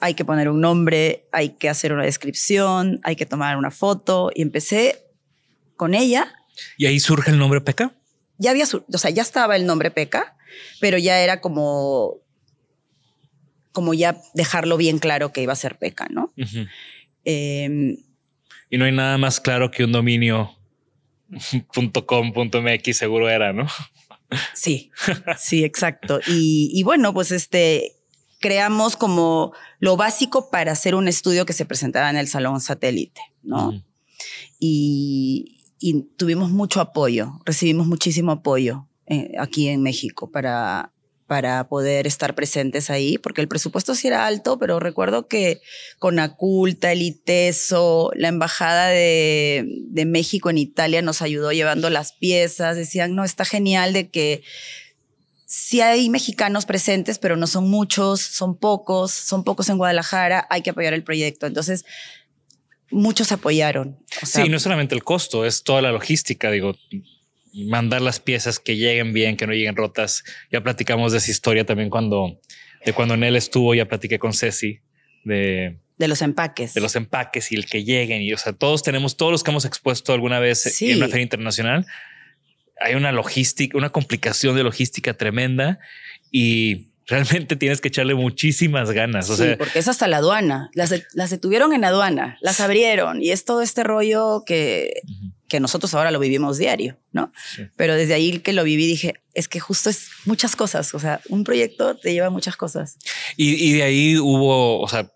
hay 0.00 0.14
que 0.14 0.24
poner 0.24 0.48
un 0.48 0.60
nombre, 0.60 1.26
hay 1.30 1.50
que 1.50 1.68
hacer 1.68 1.92
una 1.92 2.04
descripción, 2.04 3.00
hay 3.04 3.16
que 3.16 3.26
tomar 3.26 3.56
una 3.56 3.70
foto. 3.70 4.30
Y 4.34 4.42
empecé 4.42 5.04
con 5.76 5.94
ella. 5.94 6.32
¿Y 6.76 6.86
ahí 6.86 6.98
surge 7.00 7.30
el 7.30 7.38
nombre 7.38 7.60
Peca? 7.60 7.94
Ya 8.38 8.50
había, 8.50 8.64
o 8.64 8.98
sea, 8.98 9.10
ya 9.10 9.22
estaba 9.22 9.54
el 9.54 9.66
nombre 9.66 9.90
Peca, 9.90 10.36
pero 10.80 10.98
ya 10.98 11.20
era 11.20 11.40
como, 11.40 12.16
como 13.70 13.94
ya 13.94 14.20
dejarlo 14.34 14.76
bien 14.76 14.98
claro 14.98 15.32
que 15.32 15.42
iba 15.42 15.52
a 15.52 15.56
ser 15.56 15.78
Peca, 15.78 16.08
¿no? 16.10 16.32
Em, 17.24 17.96
y 18.70 18.78
no 18.78 18.84
hay 18.84 18.92
nada 18.92 19.18
más 19.18 19.40
claro 19.40 19.70
que 19.70 19.84
un 19.84 19.92
dominio 19.92 20.50
.com.mx 22.06 22.96
seguro 22.96 23.28
era, 23.28 23.52
¿no? 23.52 23.66
Sí, 24.54 24.90
sí, 25.38 25.64
exacto. 25.64 26.20
Y, 26.26 26.82
bueno, 26.84 27.12
pues 27.12 27.32
este, 27.32 27.96
creamos 28.40 28.96
como 28.96 29.52
lo 29.78 29.96
básico 29.96 30.50
para 30.50 30.72
hacer 30.72 30.94
un 30.94 31.08
estudio 31.08 31.46
que 31.46 31.52
se 31.52 31.64
presentara 31.64 32.10
en 32.10 32.16
el 32.16 32.28
Salón 32.28 32.60
Satélite, 32.60 33.20
¿no? 33.42 33.82
y, 34.58 35.58
tuvimos 36.16 36.50
mucho 36.50 36.80
apoyo, 36.80 37.40
recibimos 37.44 37.88
muchísimo 37.88 38.30
apoyo 38.30 38.86
eh, 39.06 39.32
aquí 39.36 39.68
en 39.68 39.82
México 39.82 40.30
para, 40.30 40.91
para 41.32 41.66
poder 41.66 42.06
estar 42.06 42.34
presentes 42.34 42.90
ahí, 42.90 43.16
porque 43.16 43.40
el 43.40 43.48
presupuesto 43.48 43.94
sí 43.94 44.06
era 44.06 44.26
alto, 44.26 44.58
pero 44.58 44.78
recuerdo 44.80 45.28
que 45.28 45.62
con 45.98 46.18
Aculta, 46.18 46.92
el 46.92 47.00
ITESO, 47.00 48.10
la 48.16 48.28
Embajada 48.28 48.88
de, 48.88 50.04
México 50.06 50.50
en 50.50 50.58
Italia 50.58 51.00
nos 51.00 51.22
ayudó 51.22 51.50
llevando 51.50 51.88
las 51.88 52.12
piezas, 52.12 52.76
decían, 52.76 53.14
no, 53.14 53.24
está 53.24 53.46
genial 53.46 53.94
de 53.94 54.10
que 54.10 54.42
sí 55.46 55.80
hay 55.80 56.10
mexicanos 56.10 56.66
presentes, 56.66 57.18
pero 57.18 57.38
no 57.38 57.46
son 57.46 57.70
muchos, 57.70 58.20
son 58.20 58.58
pocos, 58.58 59.10
son 59.12 59.42
pocos 59.42 59.70
en 59.70 59.78
Guadalajara, 59.78 60.46
hay 60.50 60.60
que 60.60 60.68
apoyar 60.68 60.92
el 60.92 61.02
proyecto. 61.02 61.46
Entonces, 61.46 61.86
muchos 62.90 63.32
apoyaron. 63.32 63.98
sí, 64.22 64.50
no 64.50 64.60
solamente 64.60 64.94
el 64.94 65.02
costo, 65.02 65.46
es 65.46 65.62
toda 65.62 65.80
la 65.80 65.92
logística, 65.92 66.50
digo, 66.50 66.76
mandar 67.52 68.02
las 68.02 68.20
piezas 68.20 68.58
que 68.58 68.76
lleguen 68.76 69.12
bien, 69.12 69.36
que 69.36 69.46
no 69.46 69.52
lleguen 69.52 69.76
rotas. 69.76 70.24
Ya 70.50 70.62
platicamos 70.62 71.12
de 71.12 71.18
esa 71.18 71.30
historia 71.30 71.64
también 71.64 71.90
cuando, 71.90 72.40
de 72.84 72.92
cuando 72.92 73.14
en 73.14 73.24
él 73.24 73.36
estuvo, 73.36 73.74
ya 73.74 73.86
platiqué 73.86 74.18
con 74.18 74.32
Ceci 74.32 74.80
de... 75.24 75.78
De 75.98 76.08
los 76.08 76.22
empaques. 76.22 76.74
De 76.74 76.80
los 76.80 76.96
empaques 76.96 77.52
y 77.52 77.54
el 77.54 77.66
que 77.66 77.84
lleguen. 77.84 78.22
Y 78.22 78.32
o 78.32 78.38
sea, 78.38 78.52
todos 78.52 78.82
tenemos, 78.82 79.16
todos 79.16 79.30
los 79.30 79.44
que 79.44 79.50
hemos 79.50 79.64
expuesto 79.64 80.12
alguna 80.12 80.40
vez 80.40 80.80
en 80.80 80.96
una 80.96 81.08
feria 81.08 81.22
internacional, 81.22 81.86
hay 82.80 82.94
una 82.94 83.12
logística, 83.12 83.76
una 83.76 83.90
complicación 83.90 84.56
de 84.56 84.64
logística 84.64 85.14
tremenda 85.14 85.78
y 86.30 86.88
realmente 87.06 87.56
tienes 87.56 87.80
que 87.80 87.88
echarle 87.88 88.14
muchísimas 88.14 88.90
ganas. 88.90 89.30
O 89.30 89.36
sea, 89.36 89.56
porque 89.56 89.78
es 89.78 89.88
hasta 89.88 90.08
la 90.08 90.18
aduana. 90.18 90.70
Las, 90.74 90.92
las 91.14 91.30
detuvieron 91.30 91.72
en 91.72 91.84
aduana, 91.84 92.38
las 92.40 92.60
abrieron 92.60 93.22
y 93.22 93.30
es 93.30 93.44
todo 93.44 93.62
este 93.62 93.84
rollo 93.84 94.42
que 94.44 95.02
que 95.52 95.60
nosotros 95.60 95.92
ahora 95.92 96.10
lo 96.10 96.18
vivimos 96.18 96.56
diario, 96.56 96.96
¿no? 97.12 97.30
Pero 97.76 97.94
desde 97.94 98.14
ahí 98.14 98.38
que 98.38 98.54
lo 98.54 98.64
viví 98.64 98.86
dije, 98.86 99.16
es 99.34 99.48
que 99.48 99.60
justo 99.60 99.90
es 99.90 100.08
muchas 100.24 100.56
cosas, 100.56 100.94
o 100.94 100.98
sea, 100.98 101.20
un 101.28 101.44
proyecto 101.44 101.94
te 101.94 102.14
lleva 102.14 102.30
muchas 102.30 102.56
cosas. 102.56 102.96
Y, 103.36 103.62
y 103.62 103.74
de 103.74 103.82
ahí 103.82 104.16
hubo, 104.16 104.80
o 104.80 104.88
sea, 104.88 105.10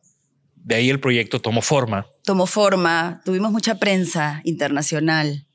de 0.57 0.75
ahí 0.75 0.91
el 0.91 1.01
proyecto 1.01 1.41
tomó 1.41 1.63
forma. 1.63 2.07
Tomó 2.23 2.45
forma, 2.47 3.23
tuvimos 3.25 3.51
mucha 3.51 3.77
prensa 3.79 4.43
internacional 4.45 5.47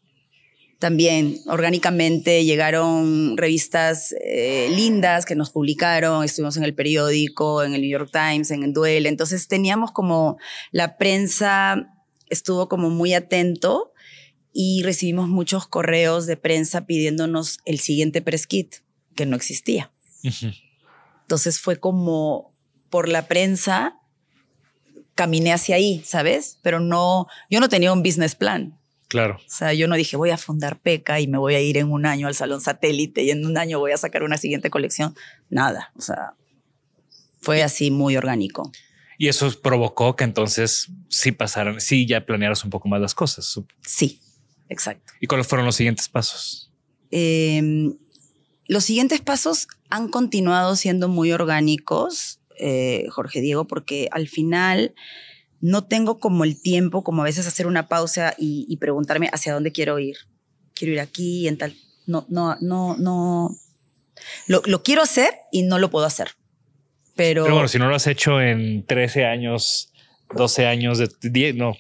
también 0.80 1.38
orgánicamente 1.46 2.44
llegaron 2.44 3.38
revistas 3.38 4.16
eh, 4.20 4.68
lindas 4.76 5.28
que 5.28 5.36
nos 5.36 5.52
publicaron, 5.52 6.24
estuvimos 6.24 6.58
en 6.58 6.64
el 6.64 6.74
periódico, 6.74 7.62
en 7.62 7.76
el 7.76 7.82
New 7.82 7.92
York 7.92 8.10
Times, 8.12 8.50
en 8.50 8.64
el 8.64 8.74
Duel, 8.74 9.06
entonces 9.06 9.48
teníamos 9.48 9.92
como 9.92 10.40
la 10.72 10.98
prensa 10.98 11.88
estuvo 12.32 12.68
como 12.68 12.90
muy 12.90 13.14
atento 13.14 13.91
y 14.54 14.84
recibimos 14.84 15.30
muchos 15.30 15.68
correos 15.68 16.26
de 16.26 16.38
prensa 16.38 16.86
pidiéndonos 16.86 17.60
el 17.66 17.80
siguiente 17.80 18.22
press 18.22 18.48
kit 18.48 18.76
que 19.16 19.26
no 19.26 19.36
existía. 19.36 19.92
Entonces 21.22 21.60
fue 21.60 21.80
como 21.80 22.54
por 22.90 23.08
la 23.08 23.28
prensa 23.28 23.98
caminé 25.16 25.54
hacia 25.54 25.76
ahí, 25.76 26.02
¿sabes? 26.06 26.60
Pero 26.62 26.80
no, 26.80 27.28
yo 27.50 27.60
no 27.60 27.70
tenía 27.70 27.94
un 27.94 28.04
business 28.04 28.36
plan. 28.36 28.78
Claro. 29.08 29.36
O 29.36 29.50
sea, 29.50 29.74
yo 29.74 29.88
no 29.88 29.96
dije 29.96 30.16
voy 30.16 30.30
a 30.30 30.38
fundar 30.38 30.80
PECA 30.80 31.20
y 31.20 31.28
me 31.28 31.38
voy 31.38 31.56
a 31.56 31.62
ir 31.62 31.78
en 31.78 31.92
un 31.92 32.06
año 32.06 32.28
al 32.28 32.36
Salón 32.36 32.62
Satélite 32.62 33.24
y 33.24 33.32
en 33.32 33.46
un 33.46 33.58
año 33.58 33.80
voy 33.80 33.92
a 33.92 33.98
sacar 33.98 34.24
una 34.24 34.38
siguiente 34.38 34.70
colección. 34.70 35.16
Nada. 35.50 35.92
O 35.98 36.02
sea, 36.02 36.34
fue 37.42 37.62
así 37.64 37.92
muy 37.92 38.16
orgánico. 38.16 38.72
Y 39.18 39.28
eso 39.28 39.52
provocó 39.62 40.16
que 40.16 40.24
entonces 40.24 40.88
sí 41.10 41.32
pasaran, 41.32 41.80
sí 41.80 42.08
ya 42.08 42.26
planearas 42.26 42.64
un 42.64 42.70
poco 42.70 42.88
más 42.88 43.02
las 43.02 43.14
cosas. 43.14 43.60
Sí, 43.82 44.20
exacto. 44.72 45.14
¿Y 45.20 45.28
cuáles 45.28 45.48
fueron 45.48 45.66
los 45.66 45.76
siguientes 45.76 46.10
pasos? 46.10 46.72
Em, 47.12 47.98
los 48.68 48.84
siguientes 48.86 49.22
pasos 49.22 49.68
han 49.90 50.08
continuado 50.08 50.76
siendo 50.76 51.10
muy 51.10 51.32
orgánicos, 51.32 52.40
eh, 52.58 53.06
Jorge 53.10 53.42
Diego, 53.42 53.68
porque 53.68 54.08
al 54.12 54.28
final 54.28 54.96
no 55.60 55.84
tengo 55.84 56.20
como 56.20 56.44
el 56.44 56.60
tiempo, 56.60 57.04
como 57.04 57.22
a 57.22 57.26
veces 57.26 57.48
hacer 57.48 57.68
una 57.68 57.88
pausa 57.88 58.34
y, 58.38 58.76
preguntarme 58.78 59.30
hacia 59.32 59.54
dónde 59.54 59.72
quiero 59.72 60.00
ir. 60.00 60.18
Quiero 60.74 60.94
ir 60.94 61.00
aquí, 61.00 61.48
en 61.48 61.58
tal. 61.58 61.76
No, 62.08 62.26
no, 62.30 62.58
no, 62.62 62.96
no. 62.98 63.56
Lo, 64.48 64.84
quiero 64.84 65.02
hacer 65.02 65.34
y 65.52 65.64
no 65.64 65.78
lo 65.78 65.92
puedo 65.92 66.06
hacer. 66.06 66.30
Pero, 67.16 67.44
Pero 67.44 67.56
bueno, 67.56 67.68
si 67.68 67.78
no 67.78 67.90
lo 67.90 67.96
has 67.96 68.08
hecho 68.08 68.42
en 68.42 68.86
13 68.86 69.26
años, 69.26 69.92
12 70.36 70.66
años, 70.66 70.98
de 70.98 71.10
10, 71.22 71.56
no. 71.56 71.76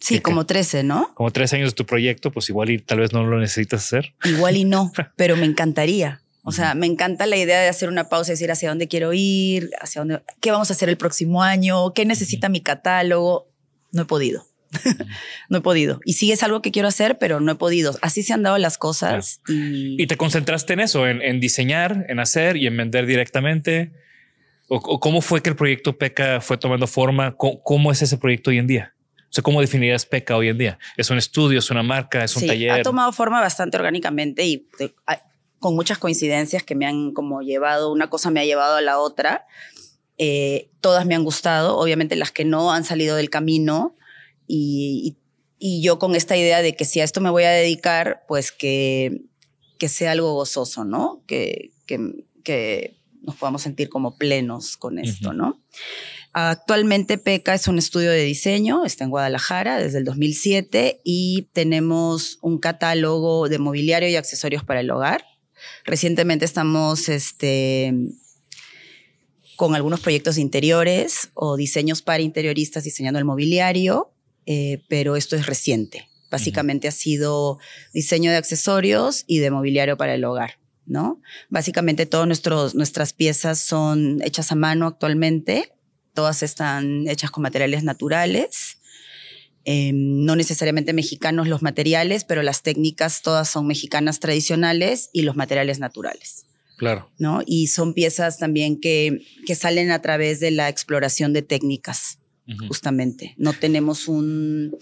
Sí, 0.00 0.20
como 0.20 0.46
13, 0.46 0.82
¿no? 0.82 1.12
Como 1.14 1.30
13 1.30 1.56
años 1.56 1.70
de 1.70 1.76
tu 1.76 1.86
proyecto, 1.86 2.30
pues 2.32 2.48
igual 2.48 2.70
y 2.70 2.78
tal 2.78 3.00
vez 3.00 3.12
no 3.12 3.24
lo 3.24 3.38
necesitas 3.38 3.84
hacer. 3.84 4.14
Igual 4.24 4.56
y 4.56 4.64
no, 4.64 4.92
pero 5.16 5.36
me 5.36 5.46
encantaría. 5.46 6.22
O 6.42 6.52
sea, 6.52 6.74
me 6.74 6.86
encanta 6.86 7.26
la 7.26 7.36
idea 7.36 7.60
de 7.60 7.68
hacer 7.68 7.88
una 7.88 8.08
pausa 8.08 8.32
y 8.32 8.34
decir 8.34 8.50
hacia 8.50 8.70
dónde 8.70 8.88
quiero 8.88 9.12
ir, 9.12 9.70
hacia 9.80 10.00
dónde, 10.00 10.22
qué 10.40 10.50
vamos 10.50 10.70
a 10.70 10.72
hacer 10.72 10.88
el 10.88 10.96
próximo 10.96 11.42
año, 11.42 11.92
qué 11.92 12.06
necesita 12.06 12.48
mi 12.48 12.60
catálogo. 12.60 13.48
No 13.92 14.02
he 14.02 14.04
podido. 14.06 14.46
no 15.48 15.58
he 15.58 15.60
podido. 15.60 16.00
Y 16.04 16.14
sí 16.14 16.32
es 16.32 16.42
algo 16.42 16.62
que 16.62 16.70
quiero 16.70 16.88
hacer, 16.88 17.18
pero 17.18 17.40
no 17.40 17.52
he 17.52 17.54
podido. 17.56 17.96
Así 18.02 18.22
se 18.22 18.32
han 18.32 18.42
dado 18.42 18.58
las 18.58 18.78
cosas. 18.78 19.40
Y... 19.48 20.06
te 20.06 20.16
concentraste 20.16 20.72
en 20.72 20.80
eso, 20.80 21.06
en, 21.06 21.40
diseñar, 21.40 22.06
en 22.08 22.20
hacer 22.20 22.56
y 22.56 22.66
en 22.66 22.76
vender 22.76 23.06
directamente. 23.06 23.92
¿O, 24.68 25.00
cómo 25.00 25.20
fue 25.20 25.42
que 25.42 25.50
el 25.50 25.56
proyecto 25.56 25.98
PECA 25.98 26.40
fue 26.40 26.56
tomando 26.56 26.86
forma? 26.86 27.36
¿Cómo, 27.36 27.90
es 27.90 28.02
ese 28.02 28.18
proyecto 28.18 28.50
hoy 28.50 28.58
en 28.58 28.66
día? 28.66 28.94
O 29.30 29.32
sea, 29.32 29.42
¿cómo 29.42 29.60
definirías 29.60 30.06
PECA 30.06 30.36
hoy 30.36 30.48
en 30.48 30.58
día? 30.58 30.78
¿Es 30.96 31.08
un 31.10 31.16
estudio, 31.16 31.60
es 31.60 31.70
una 31.70 31.84
marca, 31.84 32.24
es 32.24 32.36
un 32.36 32.48
taller? 32.48 32.72
Ha 32.72 32.82
tomado 32.82 33.12
forma 33.12 33.40
bastante 33.40 33.76
orgánicamente 33.76 34.44
y 34.44 34.66
con 35.60 35.76
muchas 35.76 35.98
coincidencias 35.98 36.64
que 36.64 36.74
me 36.74 36.84
han 36.84 37.12
como 37.12 37.40
llevado, 37.40 37.92
una 37.92 38.10
cosa 38.10 38.30
me 38.30 38.40
ha 38.40 38.44
llevado 38.44 38.74
a 38.74 38.80
la 38.80 38.98
otra. 38.98 39.46
Eh, 40.18 40.70
todas 40.80 41.06
me 41.06 41.14
han 41.14 41.22
gustado, 41.22 41.78
obviamente 41.78 42.16
las 42.16 42.32
que 42.32 42.44
no 42.44 42.72
han 42.72 42.82
salido 42.82 43.14
del 43.14 43.30
camino 43.30 43.94
y, 44.48 45.16
y, 45.60 45.80
yo 45.80 46.00
con 46.00 46.16
esta 46.16 46.36
idea 46.36 46.60
de 46.60 46.74
que 46.74 46.84
si 46.84 47.00
a 47.00 47.04
esto 47.04 47.20
me 47.20 47.30
voy 47.30 47.44
a 47.44 47.50
dedicar, 47.50 48.24
pues 48.26 48.50
que, 48.50 49.22
que 49.78 49.88
sea 49.88 50.10
algo 50.10 50.34
gozoso, 50.34 50.84
¿no? 50.84 51.22
Que, 51.28 51.70
que, 51.86 52.24
que 52.42 52.96
nos 53.22 53.36
podamos 53.36 53.62
sentir 53.62 53.88
como 53.88 54.16
plenos 54.16 54.76
con 54.76 54.98
esto, 54.98 55.32
¿no? 55.32 55.60
Actualmente 56.32 57.18
PECA 57.18 57.54
es 57.54 57.66
un 57.66 57.78
estudio 57.78 58.10
de 58.10 58.22
diseño, 58.22 58.84
está 58.84 59.02
en 59.02 59.10
Guadalajara 59.10 59.78
desde 59.78 59.98
el 59.98 60.04
2007 60.04 61.00
y 61.02 61.48
tenemos 61.52 62.38
un 62.40 62.58
catálogo 62.58 63.48
de 63.48 63.58
mobiliario 63.58 64.08
y 64.08 64.14
accesorios 64.14 64.62
para 64.62 64.80
el 64.80 64.90
hogar. 64.92 65.24
Recientemente 65.84 66.44
estamos 66.44 67.08
este, 67.08 67.92
con 69.56 69.74
algunos 69.74 69.98
proyectos 70.00 70.38
interiores 70.38 71.30
o 71.34 71.56
diseños 71.56 72.00
para 72.00 72.22
interioristas 72.22 72.84
diseñando 72.84 73.18
el 73.18 73.24
mobiliario, 73.24 74.12
eh, 74.46 74.84
pero 74.88 75.16
esto 75.16 75.34
es 75.34 75.46
reciente. 75.46 76.08
Básicamente 76.30 76.86
ha 76.86 76.92
sido 76.92 77.58
diseño 77.92 78.30
de 78.30 78.36
accesorios 78.36 79.24
y 79.26 79.40
de 79.40 79.50
mobiliario 79.50 79.96
para 79.96 80.14
el 80.14 80.24
hogar. 80.24 80.60
¿no? 80.86 81.20
Básicamente 81.48 82.06
todas 82.06 82.26
nuestras 82.74 83.12
piezas 83.12 83.60
son 83.60 84.20
hechas 84.22 84.50
a 84.50 84.54
mano 84.54 84.86
actualmente, 84.86 85.72
todas 86.20 86.42
están 86.42 87.08
hechas 87.08 87.30
con 87.30 87.42
materiales 87.42 87.82
naturales 87.82 88.76
Em, 89.64 90.24
no 90.24 90.36
necesariamente 90.36 90.94
mexicanos 90.94 91.46
los 91.46 91.60
materiales, 91.60 92.24
pero 92.24 92.42
las 92.42 92.62
técnicas 92.62 93.20
todas 93.20 93.48
son 93.48 93.66
mexicanas 93.66 94.18
tradicionales 94.18 95.10
y 95.12 95.22
los 95.22 95.36
materiales 95.36 95.78
naturales. 95.78 96.46
Claro. 96.78 97.10
¿no? 97.18 97.42
Y 97.44 97.66
son 97.66 97.92
piezas 97.92 98.38
también 98.38 98.80
que, 98.80 99.20
que 99.46 99.54
salen 99.54 99.90
a 99.90 100.00
través 100.00 100.40
de 100.40 100.50
la 100.50 100.70
exploración 100.70 101.34
de 101.34 101.42
técnicas, 101.42 102.18
justamente. 102.68 103.34
No 103.36 103.52
tenemos 103.52 104.08
un... 104.08 104.76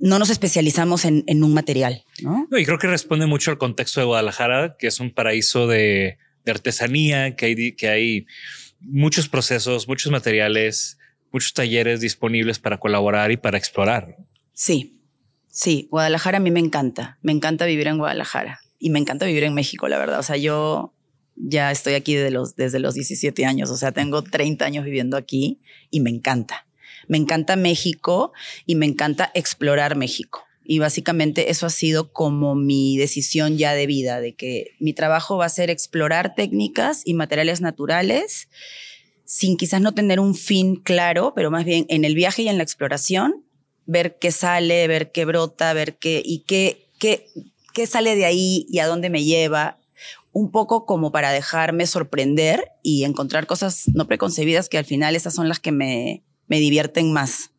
No 0.00 0.18
nos 0.18 0.30
especializamos 0.30 1.04
en, 1.04 1.24
en 1.26 1.44
un 1.44 1.52
material, 1.52 2.04
¿no? 2.22 2.48
Y 2.50 2.64
creo 2.64 2.78
que 2.78 2.86
responde 2.86 3.26
mucho 3.26 3.50
al 3.50 3.58
contexto 3.58 4.00
de 4.00 4.06
Guadalajara, 4.06 4.76
que 4.78 4.86
es 4.86 5.00
un 5.00 5.12
paraíso 5.12 5.66
de, 5.66 6.18
de 6.44 6.50
artesanía, 6.50 7.36
que 7.36 7.46
hay, 7.46 7.72
que 7.72 7.88
hay 7.88 8.26
muchos 8.84 9.28
procesos, 9.28 9.88
muchos 9.88 10.10
materiales, 10.12 10.98
muchos 11.32 11.52
talleres 11.52 12.00
disponibles 12.00 12.58
para 12.58 12.78
colaborar 12.78 13.32
y 13.32 13.36
para 13.36 13.58
explorar. 13.58 14.16
Sí, 14.52 15.00
sí, 15.48 15.88
Guadalajara 15.90 16.38
a 16.38 16.40
mí 16.40 16.50
me 16.50 16.60
encanta, 16.60 17.18
me 17.22 17.32
encanta 17.32 17.66
vivir 17.66 17.88
en 17.88 17.98
Guadalajara 17.98 18.60
y 18.78 18.90
me 18.90 18.98
encanta 18.98 19.26
vivir 19.26 19.44
en 19.44 19.54
México, 19.54 19.88
la 19.88 19.98
verdad. 19.98 20.20
O 20.20 20.22
sea, 20.22 20.36
yo 20.36 20.92
ya 21.36 21.72
estoy 21.72 21.94
aquí 21.94 22.14
desde 22.14 22.30
los, 22.30 22.54
desde 22.56 22.78
los 22.78 22.94
17 22.94 23.44
años, 23.44 23.70
o 23.70 23.76
sea, 23.76 23.92
tengo 23.92 24.22
30 24.22 24.64
años 24.64 24.84
viviendo 24.84 25.16
aquí 25.16 25.60
y 25.90 26.00
me 26.00 26.10
encanta. 26.10 26.66
Me 27.08 27.18
encanta 27.18 27.56
México 27.56 28.32
y 28.66 28.76
me 28.76 28.86
encanta 28.86 29.30
explorar 29.34 29.96
México. 29.96 30.43
Y 30.64 30.78
básicamente 30.78 31.50
eso 31.50 31.66
ha 31.66 31.70
sido 31.70 32.12
como 32.12 32.54
mi 32.54 32.96
decisión 32.96 33.58
ya 33.58 33.74
de 33.74 33.86
vida, 33.86 34.20
de 34.20 34.34
que 34.34 34.72
mi 34.80 34.94
trabajo 34.94 35.36
va 35.36 35.46
a 35.46 35.50
ser 35.50 35.70
explorar 35.70 36.34
técnicas 36.34 37.02
y 37.04 37.14
materiales 37.14 37.60
naturales 37.60 38.48
sin 39.24 39.56
quizás 39.56 39.80
no 39.80 39.92
tener 39.92 40.20
un 40.20 40.34
fin 40.34 40.76
claro, 40.76 41.32
pero 41.34 41.50
más 41.50 41.64
bien 41.64 41.86
en 41.88 42.04
el 42.04 42.14
viaje 42.14 42.42
y 42.42 42.48
en 42.48 42.58
la 42.58 42.62
exploración, 42.62 43.44
ver 43.86 44.18
qué 44.18 44.30
sale, 44.30 44.86
ver 44.86 45.12
qué 45.12 45.24
brota, 45.24 45.72
ver 45.72 45.96
qué 45.96 46.22
y 46.24 46.40
qué, 46.40 46.88
qué, 46.98 47.26
qué 47.72 47.86
sale 47.86 48.16
de 48.16 48.24
ahí 48.24 48.66
y 48.68 48.78
a 48.78 48.86
dónde 48.86 49.10
me 49.10 49.24
lleva, 49.24 49.78
un 50.32 50.50
poco 50.50 50.84
como 50.84 51.12
para 51.12 51.32
dejarme 51.32 51.86
sorprender 51.86 52.72
y 52.82 53.04
encontrar 53.04 53.46
cosas 53.46 53.84
no 53.94 54.06
preconcebidas 54.06 54.68
que 54.68 54.78
al 54.78 54.84
final 54.84 55.16
esas 55.16 55.34
son 55.34 55.48
las 55.48 55.60
que 55.60 55.72
me, 55.72 56.22
me 56.48 56.58
divierten 56.58 57.12
más. 57.12 57.50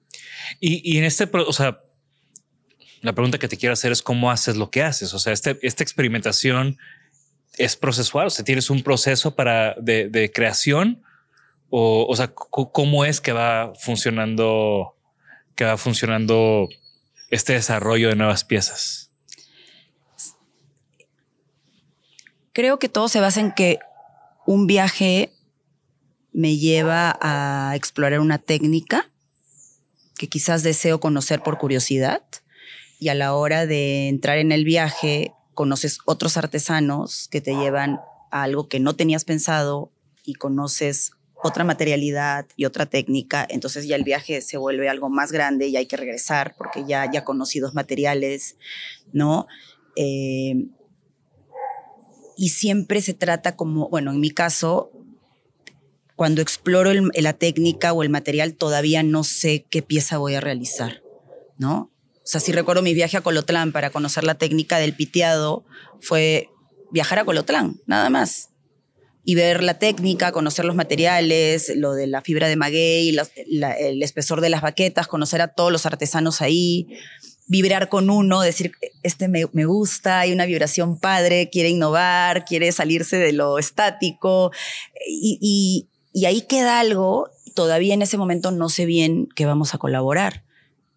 Y, 0.60 0.82
y 0.90 0.98
en 0.98 1.06
este, 1.06 1.30
o 1.34 1.54
sea, 1.54 1.80
la 3.06 3.14
pregunta 3.14 3.38
que 3.38 3.48
te 3.48 3.58
quiero 3.58 3.74
hacer 3.74 3.92
es 3.92 4.02
cómo 4.02 4.32
haces 4.32 4.58
lo 4.58 4.72
que 4.72 4.82
haces. 4.82 5.14
O 5.14 5.20
sea, 5.20 5.32
este, 5.32 5.60
esta 5.62 5.84
experimentación 5.84 6.80
es 7.56 7.76
procesual. 7.76 8.28
O 8.28 8.30
sea, 8.32 8.44
tienes 8.44 8.72
un 8.72 8.82
proceso 8.82 9.36
para 9.36 9.76
de, 9.76 10.10
de 10.10 10.32
creación 10.32 11.04
o, 11.70 12.08
o 12.10 12.16
sea, 12.16 12.34
cómo 12.34 13.06
es 13.06 13.22
que 13.22 13.32
va 13.32 13.74
funcionando, 13.76 14.96
que 15.56 15.66
va 15.66 15.78
funcionando 15.78 16.68
este 17.30 17.54
desarrollo 17.54 18.10
de 18.10 18.16
nuevas 18.16 18.44
piezas. 18.44 19.12
Creo 22.54 22.80
que 22.80 22.90
todo 22.90 23.08
se 23.08 23.20
basa 23.20 23.40
en 23.40 23.52
que 23.52 23.78
un 24.48 24.66
viaje 24.66 25.32
me 26.34 26.58
lleva 26.58 27.20
a 27.22 27.74
explorar 27.76 28.20
una 28.20 28.40
técnica 28.40 29.12
que 30.18 30.28
quizás 30.28 30.64
deseo 30.64 31.00
conocer 31.00 31.44
por 31.44 31.60
curiosidad 31.60 32.24
y 33.00 33.10
a 33.10 33.16
la 33.16 33.34
hora 33.36 33.66
de 33.66 34.08
entrar 34.08 34.38
en 34.38 34.52
el 34.52 34.66
viaje 34.66 35.34
conoces 35.54 36.00
otros 36.06 36.38
artesanos 36.38 37.28
que 37.30 37.42
te 37.42 37.56
llevan 37.56 38.00
a 38.32 38.44
algo 38.44 38.68
que 38.68 38.80
no 38.80 38.96
tenías 38.96 39.26
pensado 39.26 39.92
y 40.24 40.36
conoces 40.36 41.12
otra 41.44 41.64
materialidad 41.64 42.48
y 42.56 42.66
otra 42.66 42.88
técnica, 42.88 43.46
entonces 43.48 43.88
ya 43.88 43.96
el 43.96 44.04
viaje 44.04 44.42
se 44.42 44.58
vuelve 44.58 44.90
algo 44.90 45.10
más 45.10 45.32
grande 45.32 45.68
y 45.68 45.78
hay 45.78 45.86
que 45.86 45.98
regresar 45.98 46.56
porque 46.58 46.86
ya, 46.88 47.10
ya 47.12 47.24
conocí 47.24 47.60
dos 47.60 47.76
materiales, 47.76 48.56
¿no? 49.14 49.46
Eh, 49.96 50.66
y 52.36 52.50
siempre 52.50 53.02
se 53.02 53.14
trata 53.14 53.56
como, 53.56 53.90
bueno, 53.90 54.12
en 54.12 54.20
mi 54.20 54.32
caso, 54.32 54.92
cuando 56.16 56.42
exploro 56.42 56.92
la 56.94 57.34
técnica 57.34 57.94
o 57.94 58.02
el 58.02 58.10
material, 58.10 58.56
todavía 58.56 59.04
no 59.04 59.24
sé 59.24 59.66
qué 59.70 59.82
pieza 59.82 60.18
voy 60.18 60.36
a 60.36 60.42
realizar, 60.42 61.04
¿no? 61.58 61.92
O 62.26 62.28
sea, 62.28 62.42
si 62.42 62.52
recuerdo 62.52 62.82
mi 62.82 62.96
viaje 62.96 63.18
a 63.18 63.22
Colotlán 63.22 63.72
para 63.72 63.92
conocer 63.92 64.24
la 64.24 64.34
técnica 64.34 64.80
del 64.80 64.96
piteado, 64.96 65.64
fue 66.02 66.50
viajar 66.92 67.20
a 67.20 67.26
Colotlán, 67.26 67.80
nada 67.86 68.10
más. 68.10 68.50
Y 69.24 69.36
ver 69.36 69.62
la 69.62 69.78
técnica, 69.78 70.32
conocer 70.32 70.66
los 70.66 70.76
materiales, 70.76 71.72
lo 71.76 71.94
de 71.94 72.08
la 72.08 72.22
fibra 72.22 72.48
de 72.48 72.56
maguey, 72.56 73.10
el 73.10 74.02
espesor 74.02 74.42
de 74.42 74.50
las 74.50 74.64
baquetas, 74.64 75.08
conocer 75.08 75.40
a 75.42 75.50
todos 75.50 75.72
los 75.72 75.86
artesanos 75.86 76.42
ahí, 76.42 76.88
vibrar 77.46 77.90
con 77.90 78.10
uno, 78.10 78.42
decir, 78.42 78.72
este 79.04 79.28
me, 79.28 79.46
gusta, 79.66 80.22
hay 80.22 80.34
una 80.34 80.48
vibración 80.48 81.00
padre, 81.00 81.52
quiere 81.52 81.70
innovar, 81.70 82.44
quiere 82.46 82.72
salirse 82.72 83.18
de 83.18 83.34
lo 83.34 83.60
estático, 83.60 84.52
y, 85.08 85.90
y 86.12 86.26
ahí 86.26 86.42
queda 86.42 86.80
algo, 86.80 87.30
todavía 87.54 87.94
en 87.94 88.02
ese 88.02 88.18
momento 88.18 88.50
no 88.50 88.70
sé 88.70 88.86
bien 88.88 89.28
que 89.36 89.46
vamos 89.46 89.76
a 89.76 89.78
colaborar, 89.78 90.45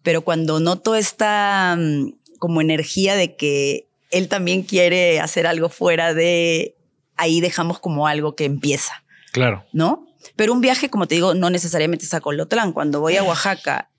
pero 0.09 0.23
cuando 0.23 0.59
noto 0.59 0.95
esta 0.95 1.75
mm, 1.77 2.13
como 2.39 2.61
energía 2.61 3.15
de 3.15 3.35
que 3.35 3.91
él 4.09 4.27
también 4.27 4.63
quiere 4.63 5.19
hacer 5.19 5.45
algo 5.45 5.69
fuera 5.69 6.15
de 6.15 6.75
ahí 7.15 7.41
dejamos 7.41 7.77
como 7.77 8.07
algo 8.07 8.35
que 8.35 8.45
empieza. 8.45 9.03
Claro. 9.33 9.65
¿No? 9.71 10.07
Pero 10.35 10.51
un 10.51 10.61
viaje, 10.61 10.89
como 10.89 11.07
te 11.07 11.13
digo, 11.13 11.35
no 11.35 11.51
necesariamente 11.51 12.05
es 12.05 12.13
a 12.15 12.21
Colotlán. 12.21 12.73
Cuando 12.73 13.01
voy 13.01 13.17
a 13.17 13.23
Oaxaca 13.23 13.91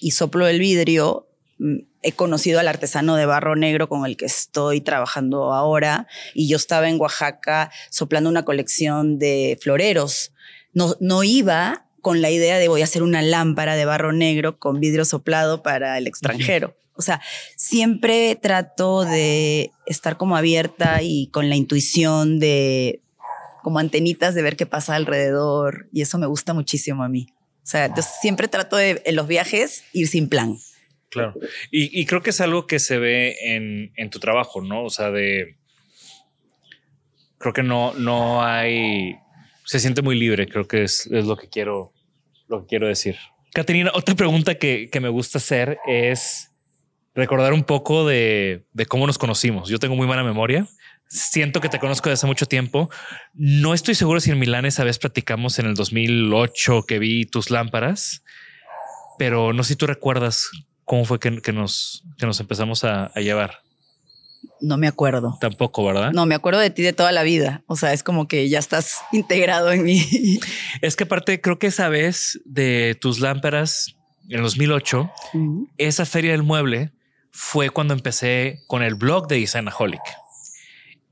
y 0.00 0.10
soplo 0.10 0.48
el 0.48 0.58
vidrio, 0.58 1.28
mm, 1.60 1.76
he 2.02 2.10
conocido 2.10 2.58
al 2.58 2.66
artesano 2.66 3.14
de 3.14 3.26
barro 3.26 3.54
negro 3.54 3.88
con 3.88 4.04
el 4.04 4.16
que 4.16 4.26
estoy 4.26 4.80
trabajando 4.80 5.52
ahora 5.52 6.08
y 6.34 6.48
yo 6.48 6.56
estaba 6.56 6.88
en 6.88 7.00
Oaxaca 7.00 7.70
soplando 7.88 8.28
una 8.28 8.44
colección 8.44 9.20
de 9.20 9.56
floreros. 9.62 10.32
No, 10.72 10.96
no 10.98 11.22
iba 11.22 11.85
con 12.06 12.22
la 12.22 12.30
idea 12.30 12.58
de 12.58 12.68
voy 12.68 12.82
a 12.82 12.84
hacer 12.84 13.02
una 13.02 13.20
lámpara 13.20 13.74
de 13.74 13.84
barro 13.84 14.12
negro 14.12 14.60
con 14.60 14.78
vidrio 14.78 15.04
soplado 15.04 15.64
para 15.64 15.98
el 15.98 16.06
extranjero. 16.06 16.76
O 16.94 17.02
sea, 17.02 17.20
siempre 17.56 18.38
trato 18.40 19.04
de 19.04 19.72
estar 19.86 20.16
como 20.16 20.36
abierta 20.36 21.02
y 21.02 21.26
con 21.32 21.48
la 21.48 21.56
intuición 21.56 22.38
de 22.38 23.00
como 23.60 23.80
antenitas 23.80 24.36
de 24.36 24.42
ver 24.42 24.54
qué 24.54 24.66
pasa 24.66 24.94
alrededor 24.94 25.88
y 25.92 26.02
eso 26.02 26.16
me 26.16 26.26
gusta 26.26 26.54
muchísimo 26.54 27.02
a 27.02 27.08
mí. 27.08 27.26
O 27.64 27.66
sea, 27.66 27.92
siempre 27.96 28.46
trato 28.46 28.76
de 28.76 29.02
en 29.04 29.16
los 29.16 29.26
viajes 29.26 29.82
ir 29.92 30.06
sin 30.06 30.28
plan. 30.28 30.56
Claro. 31.10 31.34
Y, 31.72 32.06
creo 32.06 32.22
que 32.22 32.30
es 32.30 32.40
algo 32.40 32.68
que 32.68 32.78
se 32.78 32.98
ve 32.98 33.34
en, 33.96 34.10
tu 34.10 34.20
trabajo, 34.20 34.62
¿no? 34.62 34.84
O 34.84 34.90
sea, 34.90 35.10
de... 35.10 35.56
Creo 37.38 37.52
que 37.52 37.64
no, 37.64 37.94
no 37.94 38.44
hay... 38.44 39.16
Se 39.64 39.80
siente 39.80 40.02
muy 40.02 40.16
libre, 40.16 40.46
creo 40.46 40.68
que 40.68 40.84
es, 40.84 41.08
lo 41.10 41.36
que 41.36 41.48
quiero, 41.48 41.92
lo 42.48 42.62
que 42.62 42.66
quiero 42.66 42.86
decir. 42.86 43.16
Caterina, 43.52 43.90
otra 43.94 44.14
pregunta 44.14 44.56
que, 44.56 44.88
que 44.90 45.00
me 45.00 45.08
gusta 45.08 45.38
hacer 45.38 45.78
es 45.86 46.50
recordar 47.16 47.54
un 47.54 47.64
poco 47.64 48.06
de, 48.06 48.66
cómo 48.88 49.06
nos 49.06 49.18
conocimos. 49.18 49.68
Yo 49.68 49.78
tengo 49.78 49.96
muy 49.96 50.06
mala 50.06 50.22
memoria. 50.22 50.68
Siento 51.08 51.60
que 51.60 51.68
te 51.68 51.78
conozco 51.78 52.10
desde 52.10 52.20
hace 52.20 52.26
mucho 52.26 52.46
tiempo. 52.46 52.90
No 53.32 53.74
estoy 53.74 53.94
seguro 53.94 54.20
si 54.20 54.30
en 54.30 54.38
Milán 54.38 54.66
esa 54.66 54.84
vez 54.84 54.98
platicamos 54.98 55.58
en 55.58 55.66
el 55.66 55.74
2008 55.74 56.84
que 56.86 56.98
vi 56.98 57.24
tus 57.24 57.50
lámparas, 57.50 58.22
pero 59.18 59.52
no 59.52 59.62
sé 59.62 59.70
si 59.70 59.76
tú 59.76 59.86
recuerdas 59.86 60.50
cómo 60.84 61.04
fue 61.04 61.18
que, 61.18 61.30
nos, 61.52 62.04
que 62.18 62.26
nos 62.26 62.38
empezamos 62.38 62.84
a, 62.84 63.12
llevar. 63.14 63.60
No 64.60 64.76
me 64.76 64.86
acuerdo. 64.86 65.36
Tampoco, 65.40 65.84
¿verdad? 65.84 66.12
No, 66.12 66.26
me 66.26 66.34
acuerdo 66.34 66.60
de 66.60 66.70
ti 66.70 66.82
de 66.82 66.92
toda 66.92 67.12
la 67.12 67.22
vida. 67.22 67.62
O 67.66 67.76
sea, 67.76 67.92
es 67.92 68.02
como 68.02 68.28
que 68.28 68.48
ya 68.48 68.58
estás 68.58 68.96
integrado 69.12 69.72
en 69.72 69.82
mí. 69.82 70.02
Es 70.82 70.96
que 70.96 71.04
aparte 71.04 71.40
creo 71.40 71.58
que 71.58 71.68
esa 71.68 71.88
vez 71.88 72.40
de 72.44 72.96
tus 73.00 73.20
lámparas 73.20 73.96
en 74.28 74.36
el 74.36 74.42
2008, 74.42 75.10
esa 75.78 76.04
feria 76.04 76.32
del 76.32 76.42
mueble 76.42 76.92
fue 77.30 77.70
cuando 77.70 77.94
empecé 77.94 78.60
con 78.66 78.82
el 78.82 78.94
blog 78.94 79.28
de 79.28 79.40
Designaholic. 79.40 80.02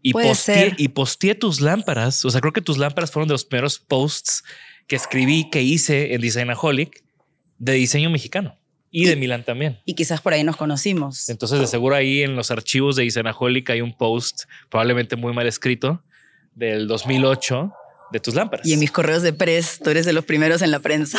Y 0.02 0.12
posteé, 0.12 0.74
y 0.76 0.88
posteé 0.88 1.34
tus 1.34 1.60
lámparas. 1.60 2.24
O 2.24 2.30
sea, 2.30 2.40
creo 2.40 2.52
que 2.52 2.60
tus 2.60 2.76
lámparas 2.76 3.10
fueron 3.10 3.28
de 3.28 3.34
los 3.34 3.44
primeros 3.44 3.78
posts 3.78 4.44
que 4.86 4.96
escribí, 4.96 5.48
que 5.48 5.62
hice 5.62 6.14
en 6.14 6.20
Designaholic 6.20 7.02
de 7.58 7.72
diseño 7.72 8.10
mexicano 8.10 8.58
y, 8.96 9.07
de 9.07 9.16
Milán 9.16 9.42
también. 9.42 9.80
Y 9.85 9.94
quizás 9.94 10.20
por 10.20 10.33
ahí 10.35 10.44
nos 10.44 10.57
conocimos. 10.57 11.28
Entonces, 11.28 11.59
de 11.59 11.66
seguro 11.66 11.96
ahí 11.96 12.22
en 12.22 12.37
los 12.37 12.52
archivos 12.52 12.94
de 12.94 13.02
Designaholic 13.02 13.68
hay 13.70 13.80
un 13.80 13.96
post, 13.96 14.44
probablemente 14.70 15.16
muy 15.16 15.33
mal 15.33 15.48
escrito, 15.48 16.04
del 16.54 16.87
2008 16.87 17.72
de 18.12 18.20
tus 18.20 18.35
lámparas. 18.35 18.64
Y 18.64 18.72
en 18.72 18.78
mis 18.78 18.92
correos 18.92 19.22
de 19.22 19.33
press, 19.33 19.80
tú 19.83 19.90
eres 19.90 20.07
de 20.07 20.12
los 20.12 20.24
primeros 20.24 20.62
en 20.62 20.70
la 20.70 20.78
prensa. 20.78 21.18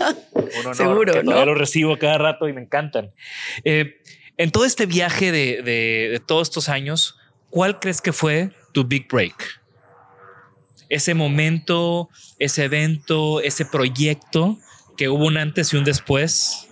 Seguro, 0.72 1.20
¿no? 1.24 1.44
Lo 1.44 1.56
recibo 1.56 1.98
cada 1.98 2.16
rato 2.16 2.48
y 2.48 2.52
me 2.52 2.60
encantan. 2.60 3.10
Eh, 3.64 4.00
en 4.36 4.52
todo 4.52 4.64
este 4.64 4.86
viaje 4.86 5.32
de, 5.32 6.22
todos 6.26 6.46
estos 6.46 6.68
años, 6.68 7.16
¿cuál 7.50 7.80
crees 7.80 8.00
que 8.00 8.12
fue 8.12 8.52
tu 8.70 8.84
big 8.84 9.08
break? 9.08 9.60
Ese 10.88 11.14
momento, 11.14 12.08
ese 12.38 12.64
evento, 12.64 13.40
ese 13.40 13.64
proyecto 13.64 14.58
que 14.96 15.08
hubo 15.08 15.26
un 15.26 15.38
antes 15.38 15.72
y 15.72 15.76
un 15.76 15.82
después. 15.82 16.68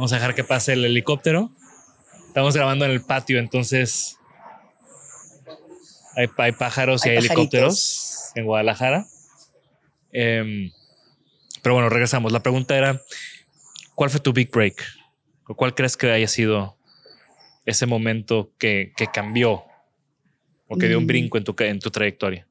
Vamos 0.00 0.14
a 0.14 0.16
dejar 0.16 0.34
que 0.34 0.44
pase 0.44 0.72
el 0.72 0.82
helicóptero. 0.82 1.50
Estamos 2.26 2.54
grabando 2.54 2.86
en 2.86 2.90
el 2.90 3.02
patio, 3.02 3.38
entonces 3.38 4.16
hay, 6.16 6.52
pájaros 6.52 7.04
y 7.04 7.10
hay 7.10 7.18
helicópteros 7.18 8.32
en 8.34 8.46
Guadalajara. 8.46 9.06
Em, 10.10 10.72
pero 11.60 11.74
bueno, 11.74 11.90
regresamos. 11.90 12.32
La 12.32 12.42
pregunta 12.42 12.78
era, 12.78 13.02
¿cuál 13.94 14.08
fue 14.08 14.20
tu 14.20 14.32
big 14.32 14.50
break? 14.50 14.82
¿Cuál 15.44 15.74
crees 15.74 15.98
que 15.98 16.10
haya 16.10 16.28
sido 16.28 16.78
ese 17.66 17.84
momento 17.84 18.54
que, 18.56 18.94
cambió 19.12 19.64
o 20.66 20.78
que 20.78 20.88
dio 20.88 20.96
un 20.96 21.04
mm. 21.04 21.08
brinco 21.08 21.36
en 21.36 21.44
tu, 21.44 21.54
en 21.58 21.78
tu 21.78 21.90
trayectoria? 21.90 22.48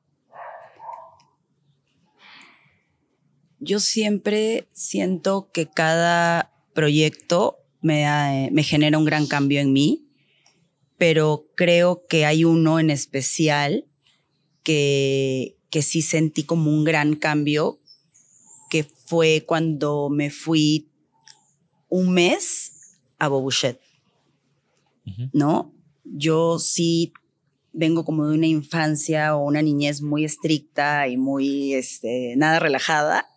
Yo 3.58 3.80
siempre 3.80 4.68
siento 4.72 5.50
que 5.52 5.68
cada 5.68 6.54
proyecto 6.80 7.58
me, 7.82 8.50
me 8.54 8.64
genera 8.64 8.98
un 8.98 9.04
gran 9.04 9.28
cambio 9.28 9.60
en 9.60 9.74
mí, 9.74 10.08
pero 10.98 11.50
creo 11.56 12.06
que 12.08 12.26
hay 12.26 12.46
uno 12.46 12.80
en 12.80 12.90
especial 12.90 13.86
que, 14.64 15.58
que 15.70 15.82
sí 15.82 16.02
sentí 16.02 16.44
como 16.44 16.72
un 16.72 16.86
gran 16.86 17.18
cambio, 17.18 17.80
que 18.70 18.86
fue 18.86 19.44
cuando 19.46 20.08
me 20.10 20.30
fui 20.30 20.90
un 21.90 22.14
mes 22.14 22.72
a 23.18 23.28
Bobuchet, 23.28 23.82
¿no? 25.34 25.74
Yo 26.06 26.60
sí 26.60 27.12
vengo 27.74 28.06
como 28.06 28.26
de 28.26 28.36
una 28.36 28.48
infancia 28.48 29.36
o 29.36 29.44
una 29.44 29.62
niñez 29.62 30.02
muy 30.02 30.24
estricta 30.24 31.10
y 31.10 31.18
muy, 31.18 31.74
este, 31.74 32.36
nada 32.38 32.60
relajada. 32.60 33.29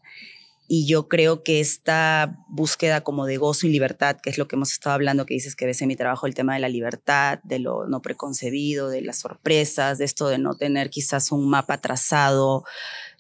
Y 0.74 0.87
yo 0.87 1.06
creo 1.06 1.42
que 1.42 1.61
esta 1.61 2.38
búsqueda 2.48 3.02
como 3.02 3.26
de 3.26 3.37
gozo 3.37 3.66
y 3.66 3.70
libertad, 3.70 4.16
que 4.22 4.30
es 4.30 4.38
lo 4.38 4.48
que 4.48 4.56
hemos 4.56 4.72
estado 4.72 4.94
hablando, 4.94 5.26
que 5.26 5.35
dices 5.35 5.54
que 5.54 5.66
ves 5.66 5.82
en 5.82 5.88
mi 5.88 5.96
trabajo 5.96 6.26
el 6.26 6.32
tema 6.32 6.54
de 6.54 6.61
la 6.61 6.70
libertad, 6.70 7.40
de 7.42 7.58
lo 7.58 7.87
no 7.87 8.00
preconcebido, 8.00 8.88
de 8.88 9.02
las 9.02 9.18
sorpresas, 9.18 9.98
de 9.98 10.06
esto 10.06 10.30
de 10.30 10.38
no 10.38 10.54
tener 10.54 10.88
quizás 10.88 11.30
un 11.30 11.50
mapa 11.50 11.82
trazado, 11.82 12.64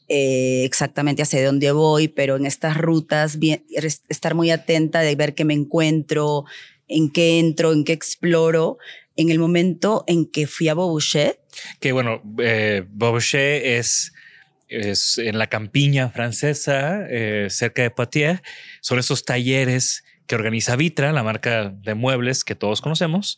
eh, 0.08 0.64
exactamente 0.64 1.20
hacia 1.20 1.44
dónde 1.44 1.72
voy, 1.72 2.08
pero 2.08 2.36
en 2.36 2.46
estas 2.46 2.78
rutas 2.78 3.38
estar 4.08 4.34
muy 4.34 4.50
atenta 4.50 5.00
de 5.00 5.14
ver 5.14 5.34
qué 5.34 5.44
me 5.44 5.52
encuentro, 5.52 6.46
en 6.88 7.10
qué 7.10 7.38
entro, 7.38 7.74
en 7.74 7.84
qué 7.84 7.92
exploro. 7.92 8.78
En 9.14 9.28
el 9.28 9.38
momento 9.38 10.04
en 10.06 10.24
que 10.24 10.46
fui 10.46 10.68
a 10.68 10.74
Bobuchet. 10.74 11.38
Que 11.80 11.92
bueno, 11.92 12.22
eh, 12.38 12.86
Bobuchet 12.88 13.62
es, 13.62 14.14
es 14.72 15.18
en 15.18 15.38
la 15.38 15.48
campiña 15.48 16.08
francesa, 16.10 17.06
eh, 17.08 17.48
cerca 17.50 17.82
de 17.82 17.90
Poitiers. 17.90 18.40
Son 18.80 18.98
esos 18.98 19.24
talleres 19.24 20.04
que 20.26 20.34
organiza 20.34 20.76
Vitra, 20.76 21.12
la 21.12 21.22
marca 21.22 21.68
de 21.68 21.94
muebles 21.94 22.44
que 22.44 22.54
todos 22.54 22.80
conocemos. 22.80 23.36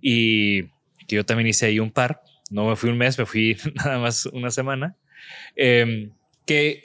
Y 0.00 0.64
que 1.06 1.16
yo 1.16 1.24
también 1.24 1.48
hice 1.48 1.66
ahí 1.66 1.80
un 1.80 1.90
par. 1.90 2.22
No 2.50 2.68
me 2.68 2.76
fui 2.76 2.90
un 2.90 2.98
mes, 2.98 3.18
me 3.18 3.26
fui 3.26 3.56
nada 3.74 3.98
más 3.98 4.26
una 4.26 4.50
semana. 4.50 4.96
Em, 5.56 6.12
que 6.46 6.84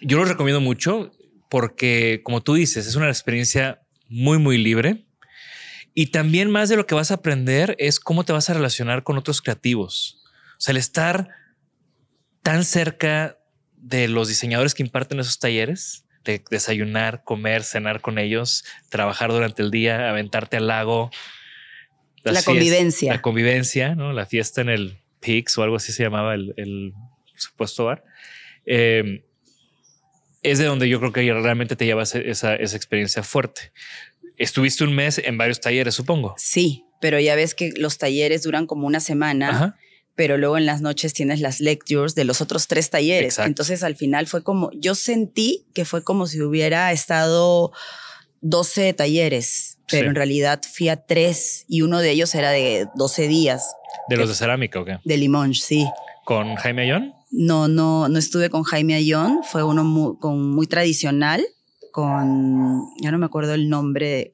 yo 0.00 0.18
lo 0.18 0.24
recomiendo 0.24 0.60
mucho 0.60 1.12
porque, 1.48 2.20
como 2.24 2.42
tú 2.42 2.54
dices, 2.54 2.86
es 2.86 2.96
una 2.96 3.08
experiencia 3.08 3.80
muy, 4.08 4.38
muy 4.38 4.58
libre. 4.58 5.06
Y 5.94 6.06
también 6.06 6.50
más 6.50 6.68
de 6.68 6.76
lo 6.76 6.86
que 6.86 6.96
vas 6.96 7.12
a 7.12 7.14
aprender 7.14 7.76
es 7.78 8.00
cómo 8.00 8.24
te 8.24 8.32
vas 8.32 8.50
a 8.50 8.54
relacionar 8.54 9.04
con 9.04 9.16
otros 9.16 9.40
creativos. 9.40 10.20
O 10.56 10.60
sea, 10.60 10.72
el 10.72 10.78
estar 10.78 11.28
tan 12.44 12.62
cerca 12.62 13.38
de 13.76 14.06
los 14.06 14.28
diseñadores 14.28 14.74
que 14.74 14.84
imparten 14.84 15.18
esos 15.18 15.40
talleres, 15.40 16.04
de 16.24 16.44
desayunar, 16.50 17.24
comer, 17.24 17.64
cenar 17.64 18.00
con 18.00 18.18
ellos, 18.18 18.64
trabajar 18.90 19.32
durante 19.32 19.62
el 19.62 19.70
día, 19.70 20.10
aventarte 20.10 20.58
al 20.58 20.68
lago. 20.68 21.10
La 22.22 22.42
convivencia. 22.42 23.12
La 23.12 23.22
convivencia, 23.22 23.94
¿no? 23.94 24.12
La 24.12 24.26
fiesta 24.26 24.60
en 24.60 24.68
el 24.68 24.98
Pix 25.20 25.56
o 25.58 25.62
algo 25.62 25.76
así 25.76 25.90
se 25.90 26.02
llamaba 26.02 26.34
el, 26.34 26.92
supuesto 27.34 27.86
bar. 27.86 28.04
Em, 28.66 29.22
es 30.42 30.58
de 30.58 30.66
donde 30.66 30.88
yo 30.88 31.00
creo 31.00 31.12
que 31.12 31.22
realmente 31.32 31.76
te 31.76 31.86
llevas 31.86 32.14
esa, 32.14 32.54
esa 32.56 32.76
experiencia 32.76 33.22
fuerte. 33.22 33.72
Estuviste 34.36 34.84
un 34.84 34.94
mes 34.94 35.18
en 35.18 35.38
varios 35.38 35.60
talleres, 35.60 35.94
supongo. 35.94 36.34
Sí, 36.36 36.84
pero 37.00 37.18
ya 37.18 37.36
ves 37.36 37.54
que 37.54 37.72
los 37.76 37.96
talleres 37.96 38.42
duran 38.42 38.66
como 38.66 38.86
una 38.86 39.00
semana. 39.00 39.78
Pero 40.14 40.38
luego 40.38 40.56
en 40.56 40.66
las 40.66 40.80
noches 40.80 41.12
tienes 41.12 41.40
las 41.40 41.60
lectures 41.60 42.14
de 42.14 42.24
los 42.24 42.40
otros 42.40 42.68
tres 42.68 42.90
talleres. 42.90 43.38
Entonces 43.38 43.82
al 43.82 43.96
final 43.96 44.26
fue 44.26 44.42
como, 44.42 44.70
yo 44.72 44.94
sentí 44.94 45.66
que 45.74 45.84
fue 45.84 46.04
como 46.04 46.26
si 46.26 46.40
hubiera 46.40 46.92
estado 46.92 47.72
12 48.42 48.92
talleres, 48.92 49.78
pero 49.90 50.08
en 50.08 50.14
realidad 50.14 50.60
fui 50.70 50.88
a 50.88 51.04
tres 51.04 51.64
y 51.66 51.82
uno 51.82 52.00
de 52.00 52.10
ellos 52.10 52.34
era 52.34 52.50
de 52.50 52.86
12 52.94 53.26
días. 53.26 53.74
¿De 54.08 54.16
los 54.16 54.28
de 54.28 54.34
cerámica 54.34 54.80
o 54.80 54.84
qué? 54.84 54.98
De 55.04 55.16
limón, 55.16 55.54
sí. 55.54 55.88
¿Con 56.24 56.54
Jaime 56.56 56.82
Ayón? 56.82 57.14
No, 57.30 57.68
no, 57.68 58.08
no 58.08 58.18
estuve 58.18 58.50
con 58.50 58.62
Jaime 58.62 58.94
Ayón, 58.94 59.40
fue 59.42 59.64
uno 59.64 59.82
muy, 59.82 60.16
con, 60.18 60.50
muy 60.54 60.66
tradicional, 60.66 61.44
con, 61.90 62.86
ya 63.00 63.10
no 63.10 63.18
me 63.18 63.26
acuerdo 63.26 63.54
el 63.54 63.68
nombre 63.68 64.33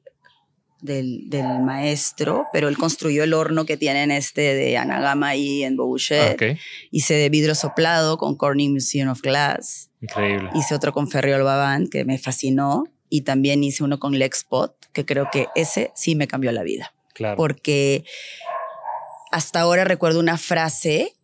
del, 0.81 1.29
maestro, 1.61 2.47
pero 2.51 2.67
él 2.67 2.77
construyó 2.77 3.23
el 3.23 3.33
horno 3.33 3.65
que 3.65 3.77
tienen 3.77 4.11
este 4.11 4.53
de 4.53 4.77
Anagama 4.77 5.29
ahí 5.29 5.63
en 5.63 5.77
Bouchet. 5.77 6.41
Ah, 6.41 6.55
Hice 6.89 7.13
de 7.13 7.29
vidrio 7.29 7.55
soplado 7.55 8.17
con 8.17 8.35
Corning 8.35 8.73
Museum 8.73 9.09
of 9.09 9.21
Glass. 9.21 9.89
Increíble. 10.01 10.49
Hice 10.55 10.75
otro 10.75 10.91
con 10.91 11.09
Ferriol 11.09 11.43
Babán 11.43 11.87
que 11.87 12.05
me 12.05 12.17
fascinó 12.17 12.83
y 13.09 13.21
también 13.21 13.63
hice 13.63 13.83
uno 13.83 13.99
con 13.99 14.17
Lexpot, 14.17 14.73
que 14.93 15.05
creo 15.05 15.27
que 15.31 15.47
ese 15.55 15.91
sí 15.95 16.15
me 16.15 16.27
cambió 16.27 16.51
la 16.51 16.63
vida. 16.63 16.93
Claro. 17.13 17.37
Porque 17.37 18.05
hasta 19.31 19.59
ahora 19.59 19.83
recuerdo 19.83 20.19
una 20.19 20.37
frase 20.37 21.15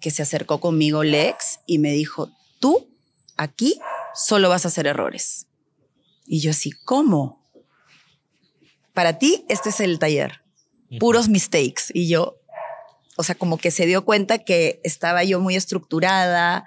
que 0.00 0.10
se 0.10 0.22
acercó 0.22 0.60
conmigo 0.60 1.04
Lex 1.04 1.60
y 1.66 1.78
me 1.78 1.92
dijo, 1.92 2.30
tú 2.58 2.88
aquí 3.36 3.80
solo 4.14 4.48
vas 4.48 4.64
a 4.64 4.68
hacer 4.68 4.86
errores. 4.86 5.46
Y 6.26 6.40
yo 6.40 6.50
así, 6.50 6.70
¿cómo? 6.84 7.41
Para 8.92 9.18
ti, 9.18 9.44
este 9.48 9.70
es 9.70 9.80
el 9.80 9.98
taller. 9.98 10.42
Puros 11.00 11.28
mistakes. 11.28 11.84
Y 11.94 12.08
yo, 12.08 12.38
o 13.16 13.22
sea, 13.22 13.34
como 13.34 13.56
que 13.56 13.70
se 13.70 13.86
dio 13.86 14.04
cuenta 14.04 14.38
que 14.38 14.80
estaba 14.84 15.24
yo 15.24 15.40
muy 15.40 15.56
estructurada, 15.56 16.66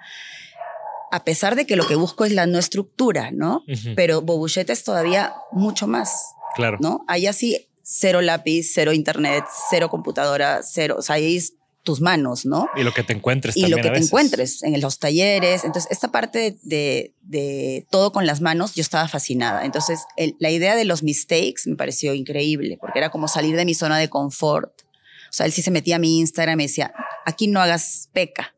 a 1.12 1.24
pesar 1.24 1.54
de 1.54 1.66
que 1.66 1.76
lo 1.76 1.86
que 1.86 1.94
busco 1.94 2.24
es 2.24 2.32
la 2.32 2.46
no 2.46 2.58
estructura, 2.58 3.30
¿no? 3.30 3.62
Pero 3.94 4.22
Bobuchet 4.22 4.68
es 4.70 4.82
todavía 4.82 5.34
mucho 5.52 5.86
más. 5.86 6.34
Claro. 6.56 6.78
¿No? 6.80 7.04
Ahí 7.06 7.26
así, 7.26 7.68
cero 7.82 8.20
lápiz, 8.22 8.70
cero 8.72 8.92
internet, 8.92 9.44
cero 9.70 9.88
computadora, 9.88 10.62
cero. 10.64 10.96
O 10.98 11.02
sea, 11.02 11.16
ahí 11.16 11.38
tus 11.86 12.00
manos, 12.00 12.44
¿no? 12.44 12.68
Y 12.76 12.82
lo 12.82 12.92
que 12.92 13.04
te 13.04 13.14
encuentres. 13.14 13.56
Y 13.56 13.68
lo 13.68 13.76
que 13.76 13.88
te 13.88 13.98
encuentres 13.98 14.62
en 14.64 14.78
los 14.80 14.98
talleres. 14.98 15.64
Entonces, 15.64 15.90
esta 15.90 16.10
parte 16.10 16.58
de, 16.62 17.86
todo 17.88 18.12
con 18.12 18.26
las 18.26 18.42
manos, 18.42 18.74
yo 18.74 18.82
estaba 18.82 19.08
fascinada. 19.08 19.64
Entonces, 19.64 20.00
la 20.38 20.50
idea 20.50 20.74
de 20.74 20.84
los 20.84 21.02
mistakes 21.02 21.62
me 21.66 21.76
pareció 21.76 22.12
increíble, 22.12 22.76
porque 22.78 22.98
era 22.98 23.10
como 23.10 23.28
salir 23.28 23.56
de 23.56 23.64
mi 23.64 23.72
zona 23.72 23.98
de 23.98 24.10
confort. 24.10 24.82
O 25.30 25.32
sea, 25.32 25.46
él 25.46 25.52
sí 25.52 25.62
se 25.62 25.70
metía 25.70 25.96
a 25.96 25.98
mi 25.98 26.18
Instagram 26.18 26.54
y 26.54 26.56
me 26.56 26.62
decía, 26.64 26.92
aquí 27.24 27.46
no 27.46 27.60
hagas 27.60 28.10
peca. 28.12 28.54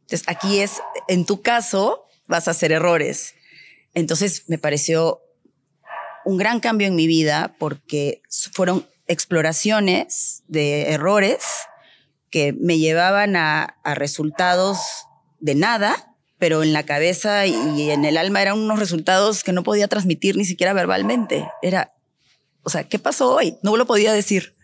Entonces, 0.00 0.24
aquí 0.26 0.60
es, 0.60 0.80
en 1.06 1.26
tu 1.26 1.42
caso, 1.42 2.06
vas 2.26 2.48
a 2.48 2.52
hacer 2.52 2.72
errores. 2.72 3.34
Entonces, 3.92 4.44
me 4.48 4.56
pareció 4.56 5.20
un 6.24 6.38
gran 6.38 6.58
cambio 6.60 6.88
en 6.88 6.96
mi 6.96 7.06
vida 7.06 7.54
porque 7.58 8.22
fueron 8.54 8.88
exploraciones 9.08 10.42
de 10.48 10.92
errores 10.92 11.44
que 12.34 12.52
me 12.52 12.80
llevaban 12.80 13.36
a, 13.36 13.76
resultados 13.94 14.78
de 15.38 15.54
nada, 15.54 16.16
pero 16.36 16.64
en 16.64 16.72
la 16.72 16.82
cabeza 16.82 17.46
y 17.46 17.92
en 17.92 18.04
el 18.04 18.16
alma 18.16 18.42
eran 18.42 18.58
unos 18.58 18.80
resultados 18.80 19.44
que 19.44 19.52
no 19.52 19.62
podía 19.62 19.86
transmitir 19.86 20.36
ni 20.36 20.44
siquiera 20.44 20.72
verbalmente. 20.72 21.48
Era, 21.62 21.94
o 22.64 22.70
sea, 22.70 22.88
¿qué 22.88 22.98
pasó 22.98 23.36
hoy? 23.36 23.56
No 23.62 23.76
lo 23.76 23.86
podía 23.86 24.12
decir. 24.12 24.56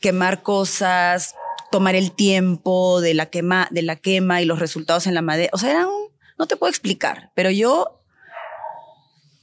Quemar 0.00 0.42
cosas, 0.42 1.36
tomar 1.70 1.94
el 1.94 2.10
tiempo 2.10 3.00
de 3.00 3.14
la 3.14 3.26
quema, 3.26 3.68
de 3.70 3.82
la 3.82 3.94
quema 3.94 4.42
y 4.42 4.44
los 4.44 4.58
resultados 4.58 5.06
en 5.06 5.14
la 5.14 5.22
madera. 5.22 5.50
O 5.52 5.58
sea, 5.58 5.70
era 5.70 5.86
un, 5.86 6.08
no 6.40 6.48
te 6.48 6.56
puedo 6.56 6.70
explicar, 6.70 7.30
pero 7.36 7.52
yo 7.52 8.02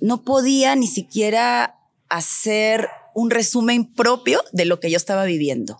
no 0.02 0.24
podía 0.24 0.76
ni 0.76 0.88
siquiera 0.88 1.78
hacer 2.10 2.90
un 3.16 3.30
resumen 3.30 3.86
propio 3.86 4.44
de 4.52 4.66
lo 4.66 4.82
que 4.82 4.92
yo 4.92 4.98
estaba 4.98 5.24
viviendo 5.24 5.80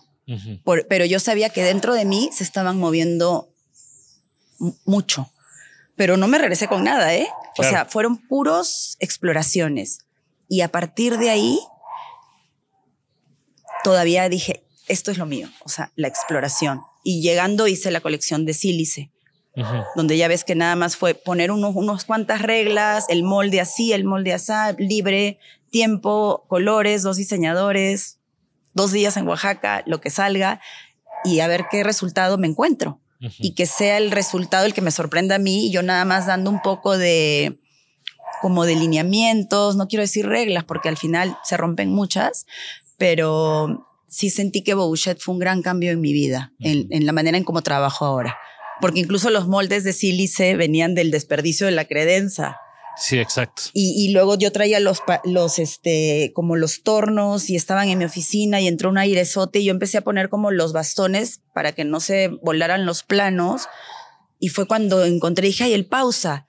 pero 0.88 1.04
yo 1.04 1.18
sabía 1.18 1.50
que 1.50 1.62
dentro 1.62 1.94
de 1.94 2.04
mí 2.04 2.30
se 2.32 2.44
estaban 2.44 2.78
moviendo 2.78 3.48
mucho. 4.84 5.30
Pero 5.96 6.16
no 6.16 6.28
me 6.28 6.38
regresé 6.38 6.68
con 6.68 6.84
nada, 6.84 7.14
¿eh? 7.14 7.28
O 7.58 7.62
sea, 7.62 7.84
fueron 7.84 8.16
puros 8.16 8.96
exploraciones. 9.00 9.98
Y 10.48 10.62
a 10.62 10.68
partir 10.68 11.18
de 11.18 11.30
ahí, 11.30 11.60
todavía 13.84 14.28
dije, 14.28 14.64
esto 14.88 15.10
es 15.10 15.18
lo 15.18 15.26
mío, 15.26 15.48
o 15.64 15.68
sea, 15.68 15.92
la 15.96 16.08
exploración. 16.08 16.80
Y 17.04 17.22
llegando 17.22 17.66
hice 17.66 17.90
la 17.90 18.00
colección 18.00 18.46
de 18.46 18.54
sílice, 18.54 19.10
donde 19.94 20.16
ya 20.16 20.28
ves 20.28 20.44
que 20.44 20.54
nada 20.54 20.74
más 20.76 20.96
fue 20.96 21.14
poner 21.14 21.50
unos, 21.50 21.76
unos 21.76 22.04
cuantas 22.04 22.42
reglas, 22.42 23.06
el 23.08 23.22
molde 23.22 23.60
así, 23.60 23.92
el 23.92 24.04
molde 24.04 24.32
así, 24.32 24.52
libre, 24.78 25.38
tiempo, 25.70 26.44
colores, 26.48 27.02
dos 27.02 27.16
diseñadores, 27.16 28.19
dos 28.74 28.92
días 28.92 29.16
en 29.16 29.26
Oaxaca, 29.26 29.82
lo 29.86 30.00
que 30.00 30.10
salga, 30.10 30.60
y 31.24 31.40
a 31.40 31.48
ver 31.48 31.66
qué 31.70 31.84
resultado 31.84 32.38
me 32.38 32.46
encuentro. 32.46 33.00
Y 33.38 33.52
que 33.54 33.66
sea 33.66 33.98
el 33.98 34.10
resultado 34.10 34.64
el 34.64 34.72
que 34.72 34.80
me 34.80 34.90
sorprenda 34.90 35.34
a 35.34 35.38
mí, 35.38 35.66
y 35.66 35.70
yo 35.70 35.82
nada 35.82 36.06
más 36.06 36.26
dando 36.26 36.50
un 36.50 36.62
poco 36.62 36.96
de 36.96 37.58
como 38.40 38.64
de 38.64 38.74
lineamientos, 38.74 39.76
no 39.76 39.88
quiero 39.88 40.00
decir 40.00 40.26
reglas, 40.26 40.64
porque 40.64 40.88
al 40.88 40.96
final 40.96 41.36
se 41.44 41.58
rompen 41.58 41.92
muchas, 41.92 42.46
pero 42.96 43.86
sí 44.08 44.30
sentí 44.30 44.62
que 44.62 44.72
Bouchet 44.72 45.20
fue 45.20 45.34
un 45.34 45.38
gran 45.38 45.60
cambio 45.60 45.90
en 45.90 46.00
mi 46.00 46.14
vida, 46.14 46.52
en, 46.58 46.86
en, 46.90 47.04
la 47.04 47.12
manera 47.12 47.36
en 47.36 47.44
cómo 47.44 47.60
trabajo 47.60 48.06
ahora. 48.06 48.38
Porque 48.80 49.00
incluso 49.00 49.28
los 49.28 49.46
moldes 49.46 49.84
de 49.84 49.92
sílice 49.92 50.56
venían 50.56 50.94
del 50.94 51.10
desperdicio 51.10 51.66
de 51.66 51.72
la 51.72 51.84
credenza. 51.84 52.56
Sí, 53.00 53.18
exacto. 53.18 53.62
Y, 53.72 54.12
luego 54.12 54.36
yo 54.36 54.52
traía 54.52 54.78
los, 54.78 55.02
los, 55.24 55.58
este, 55.58 56.32
como 56.34 56.54
los 56.56 56.82
tornos 56.82 57.48
y 57.48 57.56
estaban 57.56 57.88
en 57.88 57.98
mi 57.98 58.04
oficina 58.04 58.60
y 58.60 58.68
entró 58.68 58.90
un 58.90 58.98
airesote 58.98 59.60
y 59.60 59.64
yo 59.64 59.70
empecé 59.70 59.96
a 59.96 60.02
poner 60.02 60.28
como 60.28 60.50
los 60.50 60.74
bastones 60.74 61.40
para 61.54 61.72
que 61.72 61.84
no 61.86 62.00
se 62.00 62.28
volaran 62.28 62.84
los 62.84 63.02
planos. 63.02 63.68
Y 64.38 64.48
fue 64.48 64.68
cuando 64.68 65.06
encontré, 65.06 65.46
dije, 65.46 65.64
ay, 65.64 65.72
el 65.72 65.86
pausa, 65.86 66.46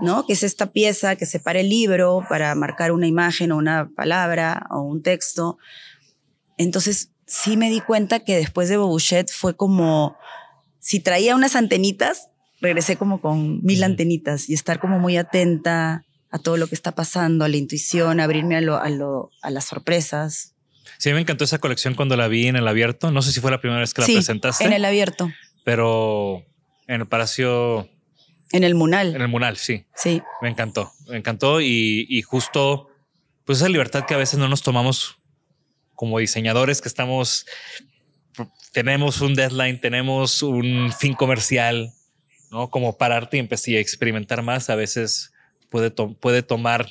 ¿no? 0.00 0.24
Que 0.26 0.32
es 0.32 0.42
esta 0.42 0.72
pieza 0.72 1.16
que 1.16 1.26
separa 1.26 1.60
el 1.60 1.68
libro 1.68 2.24
para 2.30 2.54
marcar 2.54 2.92
una 2.92 3.06
imagen 3.06 3.52
o 3.52 3.58
una 3.58 3.90
palabra 3.94 4.66
o 4.70 4.80
un 4.80 5.02
texto. 5.02 5.58
Entonces, 6.56 7.12
sí 7.26 7.58
me 7.58 7.68
di 7.68 7.82
cuenta 7.82 8.20
que 8.20 8.36
después 8.36 8.70
de 8.70 8.78
Bobuchet 8.78 9.30
fue 9.30 9.54
como, 9.54 10.16
si 10.78 11.00
traía 11.00 11.36
unas 11.36 11.56
antenitas, 11.56 12.29
regresé 12.60 12.96
como 12.96 13.20
con 13.20 13.62
mil 13.64 13.82
antenitas 13.82 14.48
y 14.48 14.54
estar 14.54 14.80
como 14.80 14.98
muy 14.98 15.16
atenta 15.16 16.04
a 16.30 16.38
todo 16.38 16.56
lo 16.56 16.66
que 16.68 16.74
está 16.74 16.92
pasando, 16.92 17.44
a 17.44 17.48
la 17.48 17.56
intuición, 17.56 18.20
abrirme 18.20 18.56
a, 18.56 18.60
lo, 18.60 18.76
a, 18.76 18.88
lo, 18.88 19.30
a 19.42 19.50
las 19.50 19.64
sorpresas. 19.64 20.54
Sí, 20.98 21.12
me 21.12 21.20
encantó 21.20 21.44
esa 21.44 21.58
colección 21.58 21.94
cuando 21.94 22.16
la 22.16 22.28
vi 22.28 22.46
en 22.46 22.56
el 22.56 22.68
abierto. 22.68 23.10
No 23.10 23.22
sé 23.22 23.32
si 23.32 23.40
fue 23.40 23.50
la 23.50 23.60
primera 23.60 23.80
vez 23.80 23.94
que 23.94 24.02
la 24.02 24.06
presentaste. 24.06 24.64
En 24.64 24.72
el 24.72 24.84
abierto. 24.84 25.30
Pero 25.64 26.44
en 26.86 27.00
el 27.00 27.08
Palacio. 27.08 27.88
En 28.52 28.64
el 28.64 28.74
Munal. 28.74 29.14
En 29.14 29.22
el 29.22 29.28
Munal, 29.28 29.56
sí. 29.56 29.86
Sí. 29.94 30.22
Me 30.42 30.48
encantó. 30.48 30.92
Me 31.08 31.16
encantó 31.16 31.60
y, 31.60 32.06
y 32.08 32.22
justo, 32.22 32.88
pues 33.44 33.58
esa 33.58 33.68
libertad 33.68 34.04
que 34.06 34.14
a 34.14 34.18
veces 34.18 34.38
no 34.38 34.48
nos 34.48 34.62
tomamos 34.62 35.16
como 35.94 36.18
diseñadores 36.18 36.80
que 36.80 36.88
estamos, 36.88 37.44
tenemos 38.72 39.20
un 39.20 39.34
deadline, 39.34 39.80
tenemos 39.80 40.42
un 40.42 40.92
fin 40.98 41.12
comercial, 41.12 41.92
¿no? 42.50 42.70
Como 42.70 42.96
pararte 42.96 43.36
y 43.36 43.40
empezar 43.40 43.74
a 43.74 43.78
experimentar 43.78 44.42
más, 44.42 44.70
a 44.70 44.74
veces 44.74 45.32
puede, 45.68 45.90
puede 45.90 46.42
tomar 46.42 46.88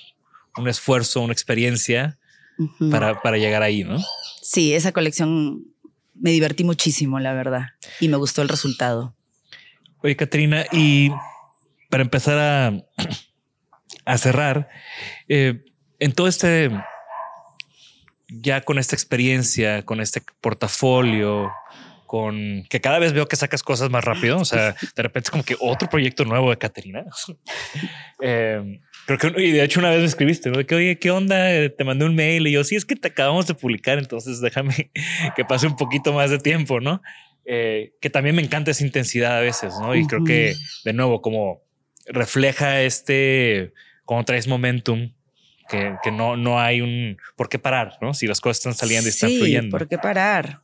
un 0.58 0.68
esfuerzo, 0.68 1.22
una 1.22 1.34
experiencia 1.34 2.18
para, 2.92 3.22
para 3.22 3.38
llegar 3.38 3.64
ahí, 3.64 3.84
¿no? 3.84 4.00
Sí, 4.42 4.74
esa 4.74 4.92
colección 4.92 5.66
me 6.16 6.32
divertí 6.32 6.64
muchísimo, 6.64 7.20
la 7.20 7.34
verdad, 7.34 7.68
y 8.00 8.10
me 8.10 8.18
gustó 8.18 8.42
el 8.42 8.50
resultado. 8.50 9.16
Oye, 10.02 10.16
Katrina, 10.16 10.66
y 10.72 11.12
para 11.90 12.04
empezar 12.04 12.38
a, 12.38 12.74
a 14.06 14.18
cerrar, 14.18 14.70
eh, 15.28 15.64
en 16.00 16.14
todo 16.14 16.28
este, 16.28 16.72
ya 18.30 18.62
con 18.62 18.80
esta 18.80 18.96
experiencia, 18.96 19.86
con 19.86 20.02
este 20.02 20.22
portafolio, 20.42 21.52
con 22.10 22.66
que 22.72 22.82
cada 22.82 22.98
vez 22.98 23.14
veo 23.14 23.28
que 23.28 23.36
sacas 23.36 23.62
cosas 23.62 23.92
más 23.92 24.04
rápido. 24.04 24.40
O 24.40 24.44
sea, 24.44 24.74
de 24.96 25.04
repente 25.04 25.28
es 25.28 25.30
como 25.30 25.44
que 25.44 25.56
otro 25.60 25.88
proyecto 25.88 26.26
nuevo 26.26 26.50
de 26.50 26.58
Caterina. 26.58 27.06
eh, 28.24 28.80
creo 29.06 29.20
que 29.20 29.46
y 29.46 29.52
de 29.52 29.64
hecho 29.64 29.80
una 29.80 29.92
vez 29.92 30.00
me 30.00 30.08
escribiste 30.08 30.50
¿no? 30.50 30.66
que 30.66 30.74
oye, 30.74 30.98
¿qué 30.98 31.12
onda? 31.12 31.70
Te 31.70 31.84
mandé 31.84 32.06
un 32.06 32.16
mail 32.16 32.48
y 32.48 32.54
yo 32.54 32.64
sí 32.64 32.76
es 32.76 32.84
que 32.84 32.96
te 32.96 33.10
acabamos 33.10 33.46
de 33.46 33.54
publicar, 33.54 34.00
entonces 34.00 34.42
déjame 34.42 34.90
que 35.36 35.46
pase 35.46 35.68
un 35.68 35.76
poquito 35.76 36.12
más 36.12 36.32
de 36.32 36.40
tiempo, 36.40 36.80
no? 36.80 37.00
Eh, 37.46 37.94
que 38.02 38.10
también 38.10 38.36
me 38.36 38.42
encanta 38.42 38.72
esa 38.72 38.84
intensidad 38.84 39.38
a 39.38 39.42
veces, 39.42 39.76
no? 39.80 39.94
Y 39.94 40.08
creo 40.08 40.24
que 40.24 40.56
de 40.86 40.94
nuevo, 40.94 41.22
como 41.22 41.62
refleja 42.08 42.82
este, 42.82 43.72
como 44.04 44.26
traes 44.26 44.48
momentum, 44.48 45.14
que, 45.70 45.96
que, 46.02 46.10
no, 46.10 46.38
no 46.38 46.60
hay 46.60 46.82
un 46.82 47.18
por 47.36 47.50
qué 47.50 47.60
parar, 47.60 48.00
¿no? 48.02 48.16
Si 48.16 48.26
las 48.26 48.42
cosas 48.42 48.58
están 48.58 48.74
saliendo 48.74 49.08
y 49.08 49.12
están 49.12 49.30
fluyendo. 49.30 49.78
¿Por 49.78 49.88
qué 49.88 50.00
parar? 50.00 50.64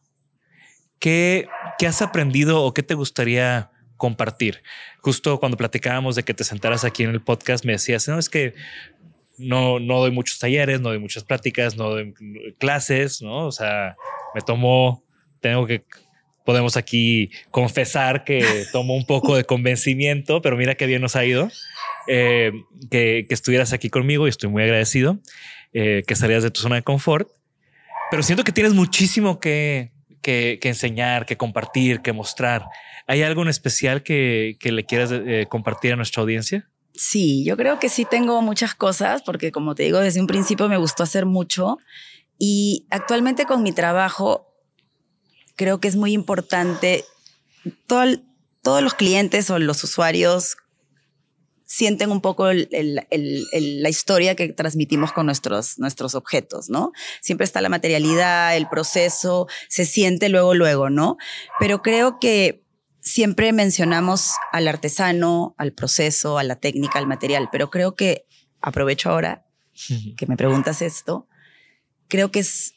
¿Qué, 1.00 1.48
¿Qué 1.78 1.88
has 1.88 2.02
aprendido 2.02 2.64
o 2.64 2.74
qué 2.74 2.84
te 2.84 2.94
gustaría 2.94 3.72
compartir? 3.98 4.62
Justo 5.00 5.40
cuando 5.40 5.58
platicábamos 5.58 6.16
de 6.16 6.24
que 6.24 6.34
te 6.34 6.44
sentaras 6.44 6.84
aquí 6.84 7.04
en 7.04 7.12
el 7.12 7.22
podcast, 7.22 7.66
me 7.66 7.74
decías, 7.74 8.08
no, 8.08 8.18
es 8.20 8.30
que 8.30 8.54
no, 9.38 9.80
no 9.80 10.00
doy 10.00 10.12
muchos 10.12 10.40
talleres, 10.40 10.82
no 10.82 10.90
doy 10.90 11.00
muchas 11.00 11.24
pláticas, 11.24 11.76
no 11.76 11.90
doy 11.90 12.14
clases, 12.58 13.22
¿no? 13.22 13.48
O 13.48 13.52
sea, 13.52 13.96
me 14.34 14.42
tomo, 14.42 15.04
tengo 15.42 15.66
que 15.68 15.86
podemos 16.46 16.78
aquí 16.78 17.32
confesar 17.52 18.24
que 18.24 18.46
tomó 18.72 18.96
un 18.96 19.06
poco 19.06 19.36
de 19.36 19.44
convencimiento, 19.44 20.42
pero 20.42 20.56
mira 20.56 20.76
qué 20.76 20.86
bien 20.86 21.02
nos 21.02 21.16
ha 21.16 21.26
ido 21.26 21.50
eh, 22.08 22.52
que, 22.92 23.26
que, 23.28 23.34
estuvieras 23.34 23.74
aquí 23.74 23.90
conmigo 23.90 24.28
y 24.28 24.30
estoy 24.30 24.50
muy 24.50 24.62
agradecido 24.62 25.20
eh, 25.74 26.04
que 26.08 26.16
salías 26.16 26.42
de 26.42 26.52
tu 26.52 26.62
zona 26.62 26.76
de 26.76 26.84
confort. 26.84 27.30
Pero 28.10 28.24
siento 28.24 28.44
que 28.44 28.52
tienes 28.52 28.74
muchísimo 28.74 29.40
que, 29.42 29.92
que, 30.26 30.60
enseñar, 30.64 31.28
que 31.28 31.38
compartir, 31.38 32.02
que 32.02 32.12
mostrar. 32.12 32.66
¿Hay 33.06 33.22
algo 33.22 33.44
en 33.44 33.50
especial 33.50 34.02
que, 34.02 34.58
que 34.60 34.72
le 34.72 34.84
quieras 34.84 35.12
eh, 35.12 35.46
compartir 35.48 35.94
a 35.94 35.96
nuestra 35.96 36.24
audiencia? 36.24 36.68
Sí, 36.96 37.46
yo 37.46 37.56
creo 37.56 37.78
que 37.78 37.90
sí 37.90 38.06
tengo 38.06 38.42
muchas 38.42 38.74
cosas, 38.74 39.22
porque 39.22 39.52
como 39.52 39.76
te 39.76 39.84
digo, 39.84 40.00
desde 40.00 40.20
un 40.20 40.26
principio 40.26 40.68
me 40.68 40.78
gustó 40.78 41.04
hacer 41.04 41.28
mucho 41.28 41.78
y 42.40 42.88
actualmente 42.90 43.46
con 43.46 43.62
mi 43.62 43.72
trabajo 43.72 44.52
creo 45.56 45.80
que 45.80 45.88
es 45.88 45.96
muy 45.96 46.14
importante. 46.14 47.06
Todo, 47.86 48.06
todos 48.64 48.82
los 48.82 48.96
clientes 48.96 49.52
o 49.52 49.60
los 49.60 49.84
usuarios 49.84 50.58
sienten 51.66 52.12
un 52.12 52.22
poco 52.22 52.50
el, 52.50 52.70
el, 52.72 53.02
el, 53.10 53.84
la 53.84 53.90
historia 53.90 54.36
que 54.36 54.50
transmitimos 54.54 55.12
con 55.12 55.26
nuestros, 55.26 55.80
nuestros 55.80 56.16
objetos, 56.16 56.70
¿no? 56.70 56.92
Siempre 57.22 57.46
está 57.46 57.62
la 57.62 57.70
materialidad, 57.70 58.56
el 58.56 58.70
proceso, 58.70 59.48
se 59.68 59.86
siente 59.86 60.30
luego, 60.30 60.54
luego, 60.54 60.90
¿no? 60.90 61.18
Pero 61.60 61.82
creo 61.82 62.20
que 62.20 62.64
siempre 63.02 63.52
mencionamos 63.54 64.32
al 64.52 64.68
artesano, 64.68 65.56
al 65.58 65.74
proceso, 65.74 66.38
a 66.38 66.44
la 66.44 66.56
técnica, 66.56 67.00
al 67.00 67.08
material, 67.08 67.50
pero 67.52 67.70
creo 67.70 67.96
que, 67.96 68.26
aprovecho 68.62 69.10
ahora 69.10 69.46
que 70.18 70.26
me 70.28 70.38
preguntas 70.38 70.82
esto, 70.82 71.28
creo 72.08 72.32
que 72.32 72.40
es 72.40 72.74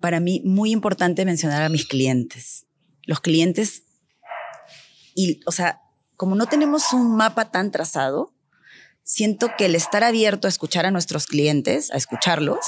para 0.00 0.20
mí 0.20 0.42
muy 0.44 0.70
importante 0.70 1.24
mencionar 1.24 1.62
a 1.62 1.68
mis 1.68 1.86
clientes. 1.86 2.66
Los 3.04 3.20
clientes, 3.20 3.82
y, 5.14 5.40
o 5.46 5.52
sea, 5.52 5.80
como 6.18 6.34
no 6.34 6.46
tenemos 6.46 6.92
un 6.92 7.16
mapa 7.16 7.52
tan 7.52 7.70
trazado, 7.70 8.34
siento 9.04 9.52
que 9.56 9.66
el 9.66 9.76
estar 9.76 10.02
abierto 10.02 10.48
a 10.48 10.50
escuchar 10.50 10.84
a 10.84 10.90
nuestros 10.90 11.28
clientes, 11.28 11.92
a 11.92 11.96
escucharlos, 11.96 12.58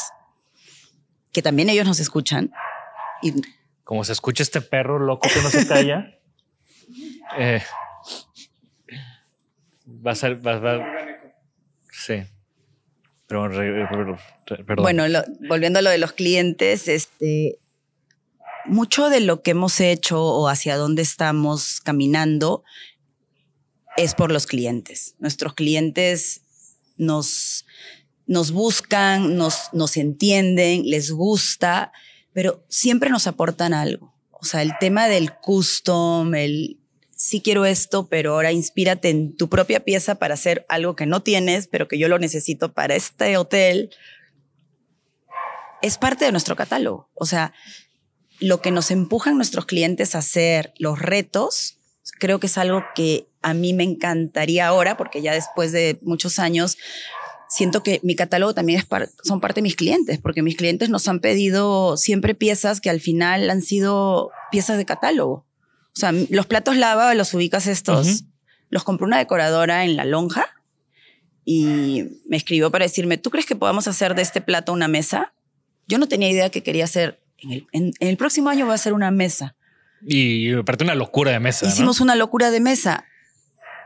que 1.32 1.42
también 1.42 1.68
ellos 1.68 1.84
nos 1.84 1.98
escuchan. 1.98 2.52
Y 3.22 3.34
como 3.82 4.04
se 4.04 4.12
escucha 4.12 4.44
este 4.44 4.60
perro 4.60 5.00
loco 5.00 5.28
que 5.28 5.42
no 5.42 5.50
se 5.50 5.66
calla, 5.66 6.16
eh, 7.38 7.60
va 10.06 10.12
a 10.12 10.14
ser, 10.14 10.46
va, 10.46 10.60
va, 10.60 10.78
sí. 11.90 12.22
Pero, 13.26 13.50
perdón. 13.50 14.82
Bueno, 14.82 15.08
lo, 15.08 15.24
volviendo 15.48 15.80
a 15.80 15.82
lo 15.82 15.90
de 15.90 15.98
los 15.98 16.12
clientes, 16.12 16.86
este, 16.86 17.58
mucho 18.64 19.10
de 19.10 19.20
lo 19.20 19.42
que 19.42 19.50
hemos 19.52 19.80
hecho 19.80 20.22
o 20.22 20.48
hacia 20.48 20.76
dónde 20.76 21.02
estamos 21.02 21.80
caminando 21.80 22.62
es 24.00 24.14
por 24.14 24.32
los 24.32 24.46
clientes. 24.46 25.14
Nuestros 25.18 25.54
clientes 25.54 26.42
nos, 26.96 27.66
nos 28.26 28.50
buscan, 28.50 29.36
nos, 29.36 29.68
nos 29.72 29.96
entienden, 29.96 30.88
les 30.88 31.10
gusta, 31.10 31.92
pero 32.32 32.64
siempre 32.68 33.10
nos 33.10 33.26
aportan 33.26 33.74
algo. 33.74 34.14
O 34.30 34.44
sea, 34.44 34.62
el 34.62 34.72
tema 34.80 35.06
del 35.06 35.34
custom, 35.34 36.34
el 36.34 36.78
sí 37.14 37.42
quiero 37.42 37.66
esto, 37.66 38.08
pero 38.08 38.32
ahora 38.32 38.52
inspírate 38.52 39.10
en 39.10 39.36
tu 39.36 39.50
propia 39.50 39.84
pieza 39.84 40.14
para 40.14 40.32
hacer 40.32 40.64
algo 40.70 40.96
que 40.96 41.04
no 41.04 41.22
tienes, 41.22 41.66
pero 41.66 41.86
que 41.86 41.98
yo 41.98 42.08
lo 42.08 42.18
necesito 42.18 42.72
para 42.72 42.94
este 42.94 43.36
hotel. 43.36 43.90
Es 45.82 45.98
parte 45.98 46.24
de 46.24 46.32
nuestro 46.32 46.56
catálogo. 46.56 47.10
O 47.12 47.26
sea, 47.26 47.52
lo 48.38 48.62
que 48.62 48.70
nos 48.70 48.90
empujan 48.90 49.36
nuestros 49.36 49.66
clientes 49.66 50.14
a 50.14 50.18
hacer, 50.18 50.72
los 50.78 50.98
retos, 50.98 51.79
creo 52.20 52.38
que 52.38 52.46
es 52.46 52.56
algo 52.56 52.84
que 52.94 53.26
a 53.42 53.54
mí 53.54 53.74
me 53.74 53.82
encantaría 53.82 54.68
ahora, 54.68 54.96
porque 54.96 55.22
ya 55.22 55.34
después 55.34 55.72
de 55.72 55.98
muchos 56.02 56.38
años 56.38 56.78
siento 57.48 57.82
que 57.82 58.00
mi 58.04 58.14
catálogo 58.14 58.54
también 58.54 58.78
es 58.78 58.86
son 59.24 59.40
parte 59.40 59.56
de 59.56 59.62
mis 59.62 59.74
clientes, 59.74 60.18
porque 60.18 60.42
mis 60.42 60.56
clientes 60.56 60.88
nos 60.88 61.08
han 61.08 61.18
pedido 61.18 61.96
siempre 61.96 62.34
piezas 62.36 62.80
que 62.80 62.90
al 62.90 63.00
final 63.00 63.50
han 63.50 63.60
sido 63.60 64.30
piezas 64.52 64.78
de 64.78 64.86
catálogo. 64.86 65.44
O 65.92 65.98
sea, 66.00 66.12
los 66.12 66.46
platos 66.46 66.76
lava, 66.76 67.12
los 67.14 67.34
ubicas 67.34 67.66
estos, 67.66 68.24
los 68.68 68.84
compró 68.84 69.06
una 69.06 69.18
decoradora 69.18 69.84
en 69.84 69.96
la 69.96 70.04
lonja 70.04 70.46
y 71.44 72.04
me 72.28 72.36
escribió 72.36 72.70
para 72.70 72.84
decirme, 72.84 73.18
¿tú 73.18 73.30
crees 73.30 73.46
que 73.46 73.56
podamos 73.56 73.88
hacer 73.88 74.14
de 74.14 74.22
este 74.22 74.40
plato 74.40 74.72
una 74.72 74.86
mesa? 74.86 75.32
Yo 75.88 75.98
no 75.98 76.06
tenía 76.06 76.30
idea 76.30 76.50
que 76.50 76.62
quería 76.62 76.84
hacer, 76.84 77.20
en 77.38 77.50
el, 77.50 77.66
en, 77.72 77.92
el 77.98 78.16
próximo 78.16 78.48
año 78.48 78.68
va 78.68 78.74
a 78.74 78.78
ser 78.78 78.92
una 78.92 79.10
mesa. 79.10 79.56
Y 80.02 80.52
aparte 80.54 80.84
una 80.84 80.94
locura 80.94 81.32
de 81.32 81.40
mesa. 81.40 81.66
Hicimos 81.66 82.00
una 82.00 82.14
locura 82.14 82.50
de 82.50 82.60
mesa. 82.60 83.04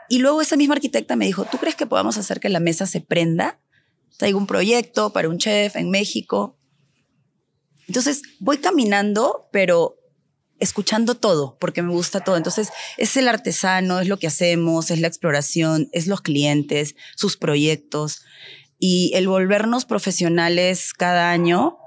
Y 0.09 0.19
luego 0.19 0.43
esa 0.43 0.57
misma 0.57 0.75
arquitecta 0.75 1.17
me 1.17 1.27
dijo, 1.27 1.45
¿tú 1.45 1.59
crees 1.59 1.77
que 1.77 1.87
podamos 1.87 2.19
hacer 2.19 2.41
que 2.41 2.49
la 2.49 2.61
mesa 2.61 2.87
se 2.87 3.01
prenda? 3.01 3.59
Traigo 4.19 4.39
un 4.39 4.47
proyecto 4.47 5.13
para 5.13 5.29
un 5.29 5.39
chef 5.39 5.77
en 5.77 5.91
México. 5.91 6.59
Entonces 7.89 8.23
voy 8.39 8.59
caminando, 8.59 9.49
pero 9.53 9.97
escuchando 10.59 11.17
todo, 11.17 11.57
porque 11.59 11.83
me 11.83 11.93
gusta 11.93 12.21
todo. 12.21 12.37
Entonces, 12.37 12.71
es 12.97 13.17
el 13.17 13.29
artesano, 13.29 14.01
es 14.01 14.09
lo 14.09 14.19
que 14.19 14.27
hacemos, 14.27 14.91
es 14.91 15.01
la 15.01 15.09
exploración, 15.09 15.89
es 15.93 16.07
los 16.07 16.21
clientes, 16.21 16.95
sus 17.17 17.37
proyectos. 17.37 18.23
Y 18.79 19.13
el 19.15 19.29
volvernos 19.29 19.85
profesionales 19.85 20.93
cada 20.93 21.31
año 21.31 21.79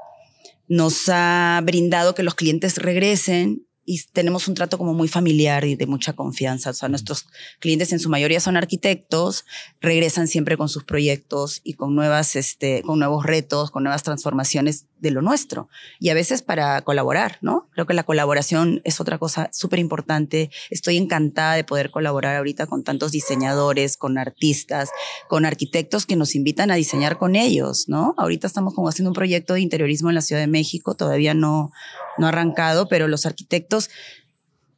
nos 0.67 1.09
ha 1.09 1.59
brindado 1.63 2.13
que 2.13 2.23
los 2.23 2.35
clientes 2.35 2.77
regresen 2.77 3.66
y 3.89 4.01
tenemos 4.11 4.49
un 4.49 4.53
trato 4.53 4.77
como 4.77 4.93
muy 4.93 5.07
familiar 5.07 5.63
y 5.63 5.77
de 5.77 5.87
mucha 5.87 6.11
confianza. 6.11 6.71
O 6.71 6.73
sea, 6.73 6.89
nuestros 6.89 7.25
clientes 7.59 7.93
en 7.93 7.99
su 7.99 8.09
mayoría 8.09 8.41
son 8.41 8.57
arquitectos, 8.57 9.45
regresan 9.79 10.27
siempre 10.27 10.57
con 10.57 10.67
sus 10.67 10.83
proyectos 10.83 11.61
y 11.63 11.75
con 11.75 11.95
nuevas, 11.95 12.35
este, 12.35 12.81
con 12.81 12.99
nuevos 12.99 13.25
retos, 13.25 13.71
con 13.71 13.83
nuevas 13.83 14.03
transformaciones 14.03 14.87
de 14.99 15.11
lo 15.11 15.21
nuestro. 15.21 15.69
Y 15.99 16.09
a 16.09 16.13
veces 16.13 16.41
para 16.41 16.81
colaborar, 16.81 17.37
¿no? 17.41 17.69
Creo 17.73 17.85
que 17.85 17.93
la 17.93 18.03
colaboración 18.03 18.81
es 18.83 18.99
otra 18.99 19.17
cosa 19.17 19.49
súper 19.51 19.79
importante. 19.79 20.49
Estoy 20.69 20.97
encantada 20.97 21.55
de 21.55 21.63
poder 21.63 21.91
colaborar 21.91 22.35
ahorita 22.35 22.67
con 22.67 22.83
tantos 22.83 23.11
diseñadores, 23.11 23.97
con 23.97 24.17
artistas, 24.17 24.89
con 25.27 25.45
arquitectos 25.45 26.05
que 26.05 26.15
nos 26.15 26.35
invitan 26.35 26.71
a 26.71 26.75
diseñar 26.75 27.17
con 27.17 27.35
ellos, 27.35 27.85
¿no? 27.87 28.15
Ahorita 28.17 28.47
estamos 28.47 28.73
como 28.73 28.89
haciendo 28.89 29.11
un 29.11 29.15
proyecto 29.15 29.53
de 29.53 29.61
interiorismo 29.61 30.09
en 30.09 30.15
la 30.15 30.21
Ciudad 30.21 30.41
de 30.41 30.47
México, 30.47 30.95
todavía 30.95 31.33
no, 31.33 31.71
no 32.17 32.25
ha 32.25 32.29
arrancado, 32.29 32.87
pero 32.87 33.07
los 33.07 33.25
arquitectos 33.25 33.89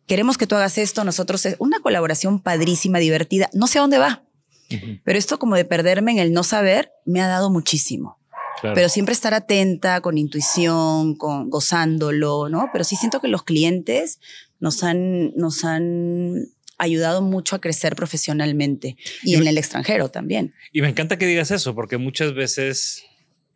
queremos 0.07 0.37
que 0.37 0.47
tú 0.47 0.55
hagas 0.55 0.77
esto, 0.77 1.03
nosotros 1.03 1.45
es 1.45 1.55
una 1.59 1.79
colaboración 1.79 2.41
padrísima, 2.41 2.99
divertida, 2.99 3.49
no 3.53 3.67
sé 3.67 3.77
a 3.77 3.81
dónde 3.81 3.99
va, 3.99 4.23
uh 4.71 4.73
-huh. 4.73 5.01
pero 5.03 5.19
esto 5.19 5.37
como 5.39 5.55
de 5.55 5.65
perderme 5.65 6.11
en 6.11 6.19
el 6.19 6.33
no 6.33 6.43
saber 6.43 6.91
me 7.05 7.21
ha 7.21 7.27
dado 7.27 7.49
muchísimo. 7.49 8.18
Claro. 8.61 8.75
Pero 8.75 8.89
siempre 8.89 9.13
estar 9.13 9.33
atenta, 9.33 10.01
con 10.01 10.17
intuición, 10.17 11.15
con 11.15 11.49
gozándolo, 11.49 12.49
¿no? 12.49 12.69
Pero 12.71 12.83
sí 12.83 12.95
siento 12.95 13.21
que 13.21 13.27
los 13.27 13.43
clientes 13.43 14.19
nos 14.59 14.83
han, 14.83 15.35
nos 15.35 15.63
han 15.63 16.47
ayudado 16.77 17.21
mucho 17.21 17.55
a 17.55 17.61
crecer 17.61 17.95
profesionalmente 17.95 18.97
y, 19.23 19.31
y 19.31 19.35
en 19.35 19.43
me, 19.43 19.49
el 19.49 19.57
extranjero 19.57 20.09
también. 20.09 20.53
Y 20.71 20.81
me 20.81 20.89
encanta 20.89 21.17
que 21.17 21.25
digas 21.25 21.51
eso, 21.51 21.75
porque 21.75 21.97
muchas 21.97 22.33
veces 22.33 23.03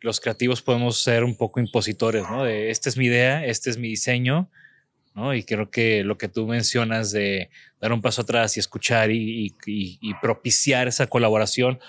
los 0.00 0.20
creativos 0.20 0.62
podemos 0.62 1.02
ser 1.02 1.24
un 1.24 1.34
poco 1.34 1.60
impositores, 1.60 2.22
¿no? 2.30 2.44
De 2.44 2.70
esta 2.70 2.90
es 2.90 2.96
mi 2.96 3.06
idea, 3.06 3.44
este 3.44 3.70
es 3.70 3.78
mi 3.78 3.88
diseño, 3.88 4.50
¿no? 5.14 5.34
Y 5.34 5.44
creo 5.44 5.70
que 5.70 6.04
lo 6.04 6.18
que 6.18 6.28
tú 6.28 6.46
mencionas 6.46 7.10
de 7.10 7.48
dar 7.80 7.92
un 7.92 8.02
paso 8.02 8.22
atrás 8.22 8.56
y 8.56 8.60
escuchar 8.60 9.10
y, 9.10 9.54
y, 9.66 9.98
y 10.00 10.14
propiciar 10.20 10.88
esa 10.88 11.06
colaboración, 11.06 11.80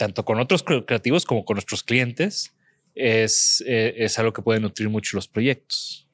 tanto 0.00 0.24
con 0.24 0.40
otros 0.40 0.62
creativos 0.62 1.26
como 1.26 1.44
con 1.44 1.56
nuestros 1.56 1.82
clientes, 1.82 2.54
es, 2.94 3.62
eh, 3.66 3.92
es 3.98 4.18
algo 4.18 4.32
que 4.32 4.40
puede 4.40 4.58
nutrir 4.58 4.88
mucho 4.88 5.14
los 5.14 5.28
proyectos. 5.28 6.08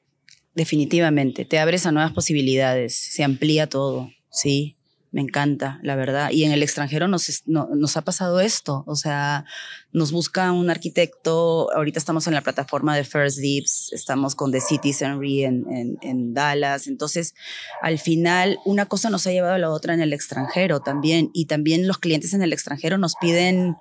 Definitivamente, 0.53 1.45
te 1.45 1.57
abres 1.57 1.85
a 1.85 1.93
nuevas 1.93 2.11
posibilidades, 2.11 2.97
se 2.97 3.23
amplía 3.23 3.69
todo, 3.69 4.11
sí. 4.29 4.76
Me 5.17 5.23
encanta, 5.23 5.79
la 5.81 5.95
verdad. 5.95 6.29
Y 6.29 6.43
en 6.43 6.51
el 6.51 6.61
extranjero 6.61 7.07
nos, 7.07 7.41
nos 7.47 7.97
ha 7.97 8.03
pasado 8.03 8.39
esto. 8.39 8.83
O 8.85 8.95
sea, 8.95 9.45
nos 9.91 10.11
busca 10.11 10.51
un 10.51 10.69
arquitecto. 10.69 11.73
Ahorita 11.75 11.97
estamos 11.97 12.27
en 12.27 12.35
la 12.35 12.41
plataforma 12.41 12.95
de 12.95 13.03
First 13.03 13.39
Deeps, 13.39 13.93
estamos 13.93 14.35
con 14.35 14.51
The 14.51 14.61
Citizenry 14.61 15.43
en, 15.43 15.65
en, 15.73 15.97
en 16.03 16.35
Dallas. 16.35 16.85
Entonces, 16.85 17.33
al 17.81 17.97
final, 17.97 18.59
una 18.63 18.85
cosa 18.85 19.09
nos 19.09 19.25
ha 19.25 19.31
llevado 19.31 19.55
a 19.55 19.57
la 19.57 19.71
otra 19.71 19.95
en 19.95 20.01
el 20.01 20.13
extranjero 20.13 20.81
también. 20.81 21.31
Y 21.33 21.45
también 21.45 21.87
los 21.87 21.97
clientes 21.97 22.35
en 22.35 22.43
el 22.43 22.53
extranjero 22.53 22.99
nos 22.99 23.15
piden 23.15 23.75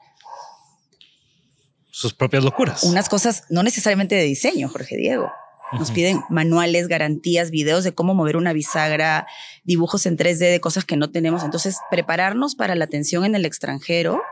sus 1.91 2.15
propias 2.15 2.45
locuras. 2.45 2.83
Unas 2.85 3.11
cosas 3.11 3.45
no 3.51 3.63
necesariamente 3.63 4.15
de 4.15 4.23
diseño, 4.23 4.71
Jorge 4.71 4.97
Diego. 4.97 5.31
Nos 5.73 5.91
piden 5.91 6.23
manuales, 6.31 6.87
garantías, 6.87 7.51
videos 7.51 7.83
de 7.85 7.93
cómo 7.93 8.15
mover 8.15 8.37
una 8.37 8.53
bisagra, 8.53 9.27
dibujos 9.65 10.07
en 10.07 10.17
3D 10.17 10.51
de 10.51 10.61
cosas 10.61 10.85
que 10.85 10.97
no 10.97 11.11
tenemos. 11.11 11.43
Entonces, 11.43 11.79
prepararnos 11.91 12.55
para 12.55 12.75
la 12.75 12.85
atención 12.85 13.25
en 13.25 13.35
el 13.35 13.45
extranjero 13.45 14.23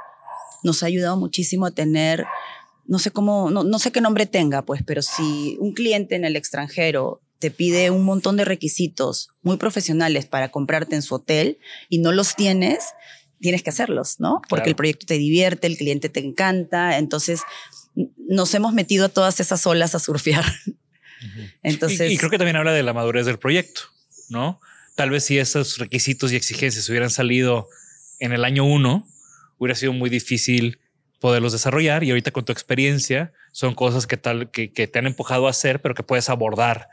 nos 0.64 0.82
ha 0.82 0.87
ayudado 0.87 1.16
muchísimo 1.16 1.66
a 1.66 1.70
tener, 1.70 2.24
no 2.87 2.99
sé 2.99 3.11
cómo, 3.11 3.51
no, 3.51 3.62
no 3.62 3.78
sé 3.78 3.93
qué 3.93 4.01
nombre 4.01 4.26
tenga, 4.26 4.62
pues, 4.62 4.82
pero 4.85 5.03
si 5.03 5.57
un 5.61 5.72
cliente 5.74 6.16
en 6.16 6.24
el 6.24 6.37
extranjero 6.37 7.20
te 7.39 7.51
pide 7.51 7.91
un 7.91 8.05
montón 8.05 8.37
de 8.37 8.45
requisitos 8.45 9.28
muy 9.43 9.59
profesionales 9.59 10.24
para 10.26 10.51
comprarte 10.51 10.97
en 10.97 11.03
su 11.03 11.16
hotel 11.16 11.59
y 11.91 11.99
no 11.99 12.12
los 12.12 12.35
tienes, 12.35 12.95
tienes 13.41 13.62
que 13.62 13.70
hacerlos, 13.70 14.20
¿no? 14.20 14.41
Porque 14.49 14.70
el 14.70 14.76
proyecto 14.76 15.05
te 15.05 15.18
divierte, 15.18 15.66
el 15.66 15.76
cliente 15.76 16.09
te 16.09 16.20
encanta. 16.20 16.97
Entonces, 16.97 17.43
nos 18.16 18.55
hemos 18.55 18.72
metido 18.72 19.05
a 19.05 19.09
todas 19.11 19.39
esas 19.41 19.66
olas 19.66 19.95
a 19.95 19.99
surfear. 19.99 20.45
Entonces. 21.62 22.12
Y, 22.12 22.18
creo 22.18 22.31
que 22.31 22.39
también 22.39 22.57
habla 22.57 22.72
de 22.72 22.83
la 22.83 22.93
madurez 22.93 23.27
del 23.27 23.39
proyecto, 23.39 23.83
¿no? 24.29 24.61
Tal 24.95 25.11
vez 25.11 25.25
si 25.25 25.39
esos 25.39 25.79
requisitos 25.79 26.33
y 26.33 26.37
exigencias 26.37 26.89
hubieran 26.89 27.11
salido 27.11 27.68
en 28.20 28.33
el 28.33 28.45
año 28.45 28.64
uno, 28.64 29.09
hubiera 29.59 29.75
sido 29.75 29.93
muy 29.93 30.11
difícil 30.11 30.79
poderlos 31.20 31.53
desarrollar 31.53 32.05
y 32.05 32.11
ahorita 32.11 32.31
con 32.31 32.45
tu 32.45 32.53
experiencia 32.53 33.33
son 33.51 33.75
cosas 33.75 34.07
que 34.07 34.16
tal 34.16 34.51
que, 34.51 34.72
que 34.72 34.87
te 34.87 34.99
han 34.99 35.07
empujado 35.07 35.47
a 35.47 35.51
hacer, 35.51 35.81
pero 35.81 35.95
que 35.95 36.03
puedes 36.03 36.29
abordar 36.29 36.89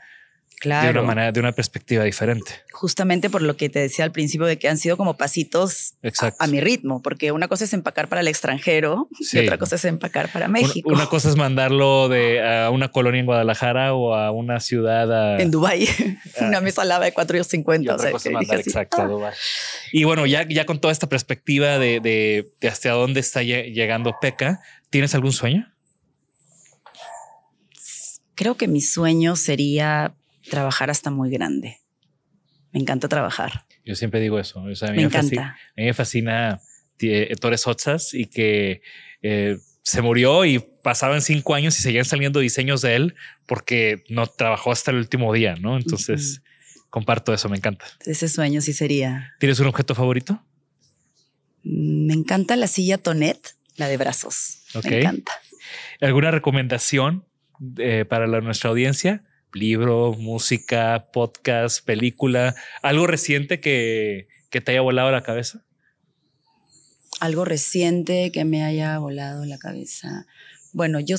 de 0.64 0.90
una 0.90 1.02
manera, 1.02 1.32
de 1.32 1.40
una 1.40 1.52
perspectiva 1.52 2.04
diferente. 2.04 2.52
Justamente 2.72 3.30
por 3.30 3.42
lo 3.42 3.56
que 3.56 3.68
te 3.68 3.80
decía 3.80 4.04
al 4.04 4.12
principio 4.12 4.46
de 4.46 4.58
que 4.58 4.68
han 4.68 4.78
sido 4.78 4.96
como 4.96 5.16
pasitos 5.16 5.94
a, 6.38 6.46
mi 6.46 6.60
ritmo, 6.60 7.02
porque 7.02 7.32
una 7.32 7.48
cosa 7.48 7.64
es 7.64 7.72
empacar 7.72 8.08
para 8.08 8.20
el 8.20 8.28
extranjero 8.28 9.08
y 9.32 9.38
otra 9.38 9.58
cosa 9.58 9.76
es 9.76 9.84
empacar 9.84 10.30
para 10.30 10.48
México. 10.48 10.88
Una, 10.90 11.06
cosa 11.06 11.28
es 11.28 11.36
mandarlo 11.36 12.08
de 12.08 12.42
a 12.42 12.70
una 12.70 12.88
colonia 12.88 13.20
en 13.20 13.26
Guadalajara 13.26 13.94
o 13.94 14.14
a 14.14 14.30
una 14.30 14.60
ciudad 14.60 15.40
en 15.40 15.50
Dubai, 15.50 15.88
una 16.40 16.60
mesa 16.60 16.84
lava 16.84 17.04
de 17.04 17.14
4.50. 17.14 17.82
Y 17.82 17.88
a 17.88 19.26
ah". 19.26 19.32
Y 19.92 20.04
bueno, 20.04 20.26
ya, 20.26 20.46
ya 20.48 20.64
con 20.66 20.80
toda 20.80 20.92
esta 20.92 21.08
perspectiva 21.08 21.78
de, 21.78 22.00
de, 22.00 22.52
de 22.60 22.68
hasta 22.68 22.90
dónde 22.90 23.20
está 23.20 23.42
llegando 23.42 24.14
Peca, 24.20 24.60
¿tienes 24.90 25.14
algún 25.14 25.32
sueño? 25.32 25.66
Creo 28.34 28.56
que 28.56 28.66
mi 28.66 28.80
sueño 28.80 29.36
sería 29.36 30.14
trabajar 30.52 30.90
hasta 30.90 31.10
muy 31.10 31.30
grande. 31.30 31.78
Me 32.72 32.80
encanta 32.80 33.08
trabajar. 33.08 33.64
Yo 33.86 33.94
siempre 33.94 34.20
digo 34.20 34.38
eso. 34.38 34.60
me, 34.60 34.72
encanta. 35.02 35.42
A 35.48 35.80
mí 35.80 35.84
me 35.84 35.94
fascina 35.94 36.60
eh, 37.00 37.34
Torres 37.40 37.66
Otzas 37.66 38.12
y 38.12 38.26
que 38.26 38.82
eh, 39.22 39.56
se 39.82 40.02
murió 40.02 40.44
y 40.44 40.58
pasaban 40.58 41.22
cinco 41.22 41.54
años 41.54 41.78
y 41.78 41.82
seguían 41.82 42.04
saliendo 42.04 42.40
diseños 42.40 42.82
de 42.82 42.96
él 42.96 43.14
porque 43.46 44.04
no 44.10 44.26
trabajó 44.26 44.72
hasta 44.72 44.90
el 44.90 44.98
último 44.98 45.32
día, 45.32 45.56
¿no? 45.56 45.78
Entonces, 45.78 46.42
comparto 46.90 47.32
eso, 47.32 47.48
me 47.48 47.56
encanta. 47.56 47.86
Ese 48.04 48.28
sueño 48.28 48.60
sí 48.60 48.74
sería. 48.74 49.32
¿Tienes 49.40 49.58
un 49.58 49.68
objeto 49.68 49.94
favorito? 49.94 50.44
Mm, 51.64 52.08
me 52.08 52.12
encanta 52.12 52.56
la 52.56 52.66
silla 52.66 52.98
Tonet, 52.98 53.56
la 53.76 53.88
de 53.88 53.96
brazos. 53.96 54.64
Me 54.84 54.98
encanta. 54.98 55.32
¿Alguna 56.02 56.30
recomendación 56.30 57.24
eh, 57.78 58.04
para 58.06 58.26
nuestra 58.26 58.68
audiencia? 58.68 59.22
Libro, 59.54 60.14
música, 60.14 61.06
podcast, 61.12 61.84
película, 61.84 62.54
algo 62.82 63.06
reciente 63.06 63.60
que, 63.60 64.28
te 64.50 64.70
haya 64.70 64.80
volado 64.80 65.10
la 65.10 65.22
cabeza? 65.22 65.64
Algo 67.20 67.44
reciente 67.44 68.32
que 68.32 68.44
me 68.44 68.64
haya 68.64 68.98
volado 68.98 69.44
la 69.44 69.58
cabeza. 69.58 70.26
Bueno, 70.72 71.00
yo 71.00 71.16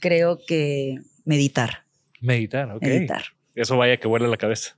creo 0.00 0.38
que 0.46 1.00
meditar. 1.24 1.84
Meditar, 2.20 2.70
ok. 2.72 2.82
Meditar. 2.82 3.24
Eso 3.54 3.76
vaya 3.76 3.96
que 3.96 4.08
vuela 4.08 4.28
la 4.28 4.36
cabeza. 4.36 4.76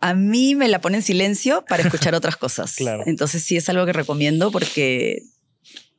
A 0.00 0.14
mí 0.14 0.54
me 0.54 0.68
la 0.68 0.80
pone 0.80 0.98
en 0.98 1.02
silencio 1.02 1.64
para 1.66 1.82
escuchar 1.82 2.14
otras 2.14 2.36
cosas. 2.36 2.76
Claro. 2.76 3.04
Entonces 3.06 3.42
sí 3.42 3.56
es 3.56 3.68
algo 3.68 3.86
que 3.86 3.92
recomiendo 3.92 4.50
porque 4.50 5.22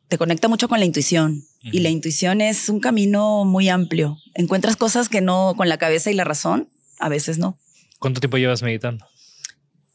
te 0.08 0.18
conecta 0.18 0.48
mucho 0.48 0.68
con 0.68 0.80
la 0.80 0.86
intuición. 0.86 1.44
Y 1.64 1.80
la 1.80 1.90
intuición 1.90 2.42
es 2.42 2.70
un 2.70 2.80
camino 2.80 3.44
muy 3.44 3.70
amplio. 3.70 4.20
Encuentras 4.36 4.76
cosas 4.76 5.10
que 5.10 5.22
no 5.22 5.56
con 5.58 5.68
la 5.68 5.80
cabeza 5.80 6.12
y 6.12 6.14
la 6.14 6.24
razón, 6.24 6.70
a 7.00 7.10
veces 7.10 7.40
no. 7.40 7.58
¿Cuánto 7.98 8.20
tiempo 8.20 8.38
llevas 8.38 8.62
meditando? 8.62 9.06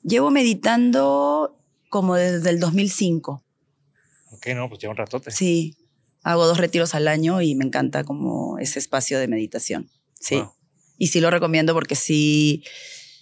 Llevo 0.02 0.32
meditando 0.32 1.56
como 1.88 2.16
desde 2.16 2.50
el 2.50 2.58
2005. 2.58 3.44
Ok, 4.32 4.46
no, 4.56 4.68
pues 4.68 4.80
lleva 4.80 4.92
un 4.92 4.96
ratote. 4.96 5.30
Sí, 5.30 5.76
hago 6.22 6.46
dos 6.46 6.58
retiros 6.58 6.94
al 6.94 7.06
año 7.06 7.40
y 7.40 7.54
me 7.54 7.64
encanta 7.64 8.02
como 8.02 8.58
ese 8.58 8.78
espacio 8.78 9.20
de 9.20 9.28
meditación. 9.28 9.90
Sí. 10.18 10.42
Y 10.98 11.08
sí 11.08 11.20
lo 11.20 11.30
recomiendo 11.30 11.72
porque 11.72 11.94
sí, 11.94 12.64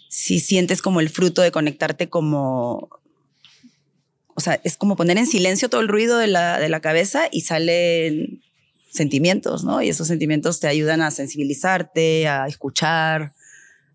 sí 0.09 0.41
sientes 0.41 0.81
como 0.81 1.01
el 1.01 1.11
fruto 1.11 1.43
de 1.43 1.53
conectarte 1.53 2.09
como 2.09 2.89
o 4.39 4.41
sea, 4.41 4.61
es 4.63 4.77
como 4.77 4.95
poner 4.95 5.19
en 5.19 5.27
silencio 5.27 5.69
todo 5.69 5.81
el 5.81 5.89
ruido 5.89 6.17
de 6.17 6.29
la, 6.29 6.61
de 6.61 6.69
la 6.69 6.79
cabeza 6.79 7.25
y 7.33 7.41
salen 7.41 8.41
sentimientos, 8.89 9.65
¿no? 9.65 9.83
Y 9.83 9.89
esos 9.89 10.07
sentimientos 10.07 10.61
te 10.61 10.69
ayudan 10.69 11.03
a 11.03 11.11
sensibilizarte, 11.11 12.29
a 12.29 12.47
escuchar, 12.47 13.33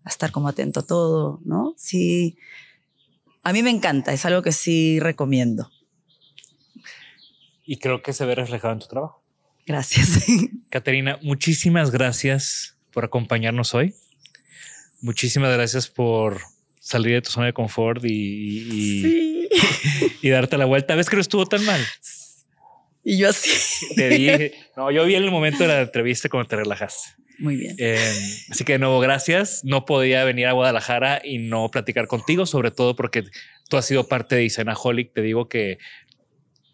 a 0.04 0.08
estar 0.10 0.32
como 0.32 0.48
atento 0.48 0.80
a 0.80 0.86
todo, 0.86 1.40
¿no? 1.46 1.72
Sí, 1.78 2.36
a 3.42 3.54
mí 3.54 3.62
me 3.62 3.70
encanta, 3.70 4.12
es 4.12 4.26
algo 4.26 4.42
que 4.42 4.52
sí 4.52 5.00
recomiendo. 5.00 5.70
Y 7.64 7.78
creo 7.78 8.02
que 8.02 8.12
se 8.12 8.26
ve 8.26 8.34
reflejado 8.34 8.74
en 8.74 8.80
tu 8.80 8.86
trabajo. 8.88 9.24
Gracias. 9.64 10.26
Caterina, 10.68 11.18
muchísimas 11.22 11.90
gracias 11.90 12.76
por 12.92 13.06
acompañarnos 13.06 13.72
hoy. 13.72 13.94
Muchísimas 15.00 15.54
gracias 15.54 15.88
por 15.88 16.42
salir 16.84 17.14
de 17.14 17.22
tu 17.22 17.30
zona 17.30 17.46
de 17.46 17.54
confort 17.54 18.04
y, 18.04 19.48
y, 20.22 20.28
darte 20.28 20.58
la 20.58 20.66
vuelta. 20.66 20.94
¿Ves 20.94 21.08
que 21.08 21.16
no 21.16 21.22
estuvo 21.22 21.46
tan 21.46 21.64
mal? 21.64 21.80
Y 23.02 23.16
yo 23.16 23.30
así. 23.30 23.50
Te 23.96 24.10
dije, 24.10 24.52
no, 24.76 24.90
yo 24.90 25.04
vi 25.06 25.14
en 25.14 25.24
el 25.24 25.30
momento 25.30 25.62
de 25.62 25.68
la 25.68 25.80
entrevista 25.80 26.28
cómo 26.28 26.44
te 26.44 26.56
relajaste. 26.56 27.22
Muy 27.38 27.56
bien. 27.56 27.74
Em, 27.78 28.14
así 28.50 28.64
que 28.64 28.74
de 28.74 28.78
nuevo, 28.78 29.00
gracias. 29.00 29.64
No 29.64 29.86
podía 29.86 30.24
venir 30.24 30.46
a 30.46 30.52
Guadalajara 30.52 31.22
y 31.24 31.38
no 31.38 31.70
platicar 31.70 32.06
contigo, 32.06 32.44
sobre 32.44 32.70
todo 32.70 32.94
porque 32.94 33.24
tú 33.70 33.78
has 33.78 33.86
sido 33.86 34.06
parte 34.06 34.36
de 34.36 34.42
Designaholic. 34.42 35.14
Te 35.14 35.22
digo 35.22 35.48
que 35.48 35.78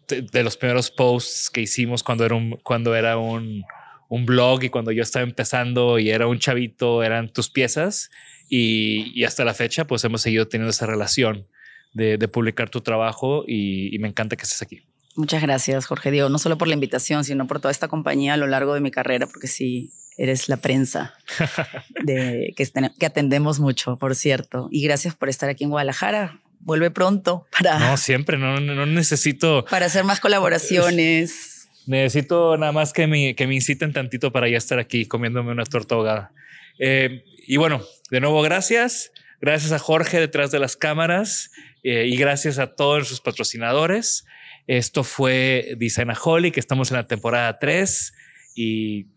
de, 0.09 0.43
los 0.43 0.57
primeros 0.57 0.91
posts 0.91 1.49
que 1.49 1.61
hicimos 1.61 2.03
cuando 2.03 2.25
era 2.25 2.35
un, 2.35 2.59
cuando 2.63 2.95
era 2.95 3.17
un, 3.17 3.63
un 4.09 4.25
blog 4.25 4.65
y 4.65 4.69
cuando 4.69 4.91
yo 4.91 5.03
estaba 5.03 5.23
empezando 5.23 5.99
y 5.99 6.09
era 6.09 6.27
un 6.27 6.37
chavito, 6.37 7.01
eran 7.01 7.31
tus 7.31 7.49
piezas 7.49 8.09
y, 8.53 9.23
hasta 9.23 9.45
la 9.45 9.53
fecha, 9.53 9.87
pues 9.87 10.03
hemos 10.03 10.21
seguido 10.21 10.45
teniendo 10.45 10.71
esa 10.71 10.85
relación 10.85 11.47
de, 11.93 12.17
publicar 12.27 12.69
tu 12.69 12.81
trabajo 12.81 13.45
y, 13.47 13.97
me 13.99 14.09
encanta 14.09 14.35
que 14.35 14.43
estés 14.43 14.61
aquí. 14.61 14.81
Muchas 15.15 15.41
gracias, 15.41 15.85
Jorge 15.85 16.11
Diego, 16.11 16.27
no 16.29 16.37
solo 16.37 16.57
por 16.57 16.67
la 16.67 16.73
invitación, 16.73 17.23
sino 17.23 17.47
por 17.47 17.61
toda 17.61 17.71
esta 17.71 17.87
compañía 17.87 18.33
a 18.33 18.37
lo 18.37 18.47
largo 18.47 18.73
de 18.73 18.81
mi 18.81 18.91
carrera, 18.91 19.25
porque 19.27 19.47
sí, 19.47 19.91
eres 20.17 20.49
la 20.49 20.57
prensa 20.57 21.13
de, 22.03 22.53
que, 22.57 22.67
que 22.99 23.05
atendemos 23.05 23.61
mucho, 23.61 23.97
por 23.97 24.15
cierto. 24.15 24.67
Y 24.69 24.83
gracias 24.83 25.15
por 25.15 25.29
estar 25.29 25.49
aquí 25.49 25.63
en 25.63 25.69
Guadalajara. 25.69 26.41
Vuelve 26.59 26.91
pronto 26.91 27.47
para. 27.57 27.79
No, 27.79 27.97
siempre, 27.97 28.37
no, 28.37 28.59
no 28.59 28.85
necesito. 28.85 29.65
Para 29.65 29.85
hacer 29.85 30.03
más 30.03 30.19
colaboraciones. 30.19 31.69
Necesito 31.87 32.55
nada 32.57 32.71
más 32.71 32.93
que 32.93 33.07
me, 33.07 33.33
que 33.33 33.47
me 33.47 33.55
inciten 33.55 33.93
tantito 33.93 34.31
para 34.31 34.47
ya 34.47 34.57
estar 34.57 34.77
aquí 34.77 35.05
comiéndome 35.05 35.51
una 35.51 35.65
torta 35.65 35.95
ahogada. 35.95 36.31
Eh, 36.79 37.23
y 37.47 37.57
bueno, 37.57 37.81
de 38.09 38.19
nuevo, 38.19 38.41
gracias. 38.41 39.11
Gracias 39.41 39.71
a 39.71 39.79
Jorge 39.79 40.19
detrás 40.19 40.51
de 40.51 40.59
las 40.59 40.75
cámaras 40.75 41.51
eh, 41.83 42.05
y 42.07 42.15
gracias 42.15 42.59
a 42.59 42.75
todos 42.75 43.07
sus 43.07 43.21
patrocinadores. 43.21 44.25
Esto 44.67 45.03
fue 45.03 45.75
Designaholic. 45.77 46.57
Estamos 46.57 46.91
en 46.91 46.97
la 46.97 47.07
temporada 47.07 47.57
3 47.57 48.13
y 48.55 49.07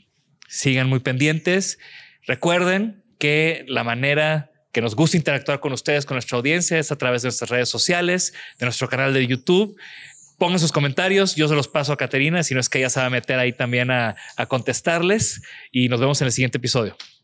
sigan 0.49 0.89
muy 0.89 1.01
pendientes. 1.01 1.79
Recuerden 2.27 3.03
que 3.19 3.65
la 3.69 3.85
manera 3.85 4.51
que 4.73 4.81
nos 4.81 4.97
gusta 4.97 5.17
interactuar 5.17 5.61
con 5.61 5.73
ustedes, 5.73 6.07
con 6.07 6.17
nuestra 6.17 6.37
audiencia, 6.37 6.79
es 6.79 6.91
a 6.91 6.97
través 6.97 7.23
de 7.23 7.27
nuestras 7.27 7.51
redes 7.51 7.69
sociales, 7.69 8.35
de 8.59 8.67
nuestro 8.67 8.89
canal 8.89 9.15
de 9.15 9.27
YouTube. 9.27 9.79
Pongan 10.39 10.59
sus 10.59 10.73
comentarios, 10.73 11.37
yo 11.37 11.47
se 11.49 11.55
los 11.55 11.69
paso 11.69 11.93
a 11.93 11.97
Caterina, 11.97 12.43
si 12.43 12.55
no 12.55 12.61
es 12.61 12.69
que 12.69 12.79
ella 12.79 12.91
se 12.91 12.99
va 12.99 13.07
a 13.07 13.11
meter 13.11 13.39
ahí 13.39 13.53
también 13.53 13.91
a, 13.91 14.17
a 14.37 14.47
contestarles 14.47 15.43
y 15.71 15.89
nos 15.89 16.01
vemos 16.01 16.21
en 16.23 16.27
el 16.27 16.33
siguiente 16.33 16.59
episodio. 16.59 16.97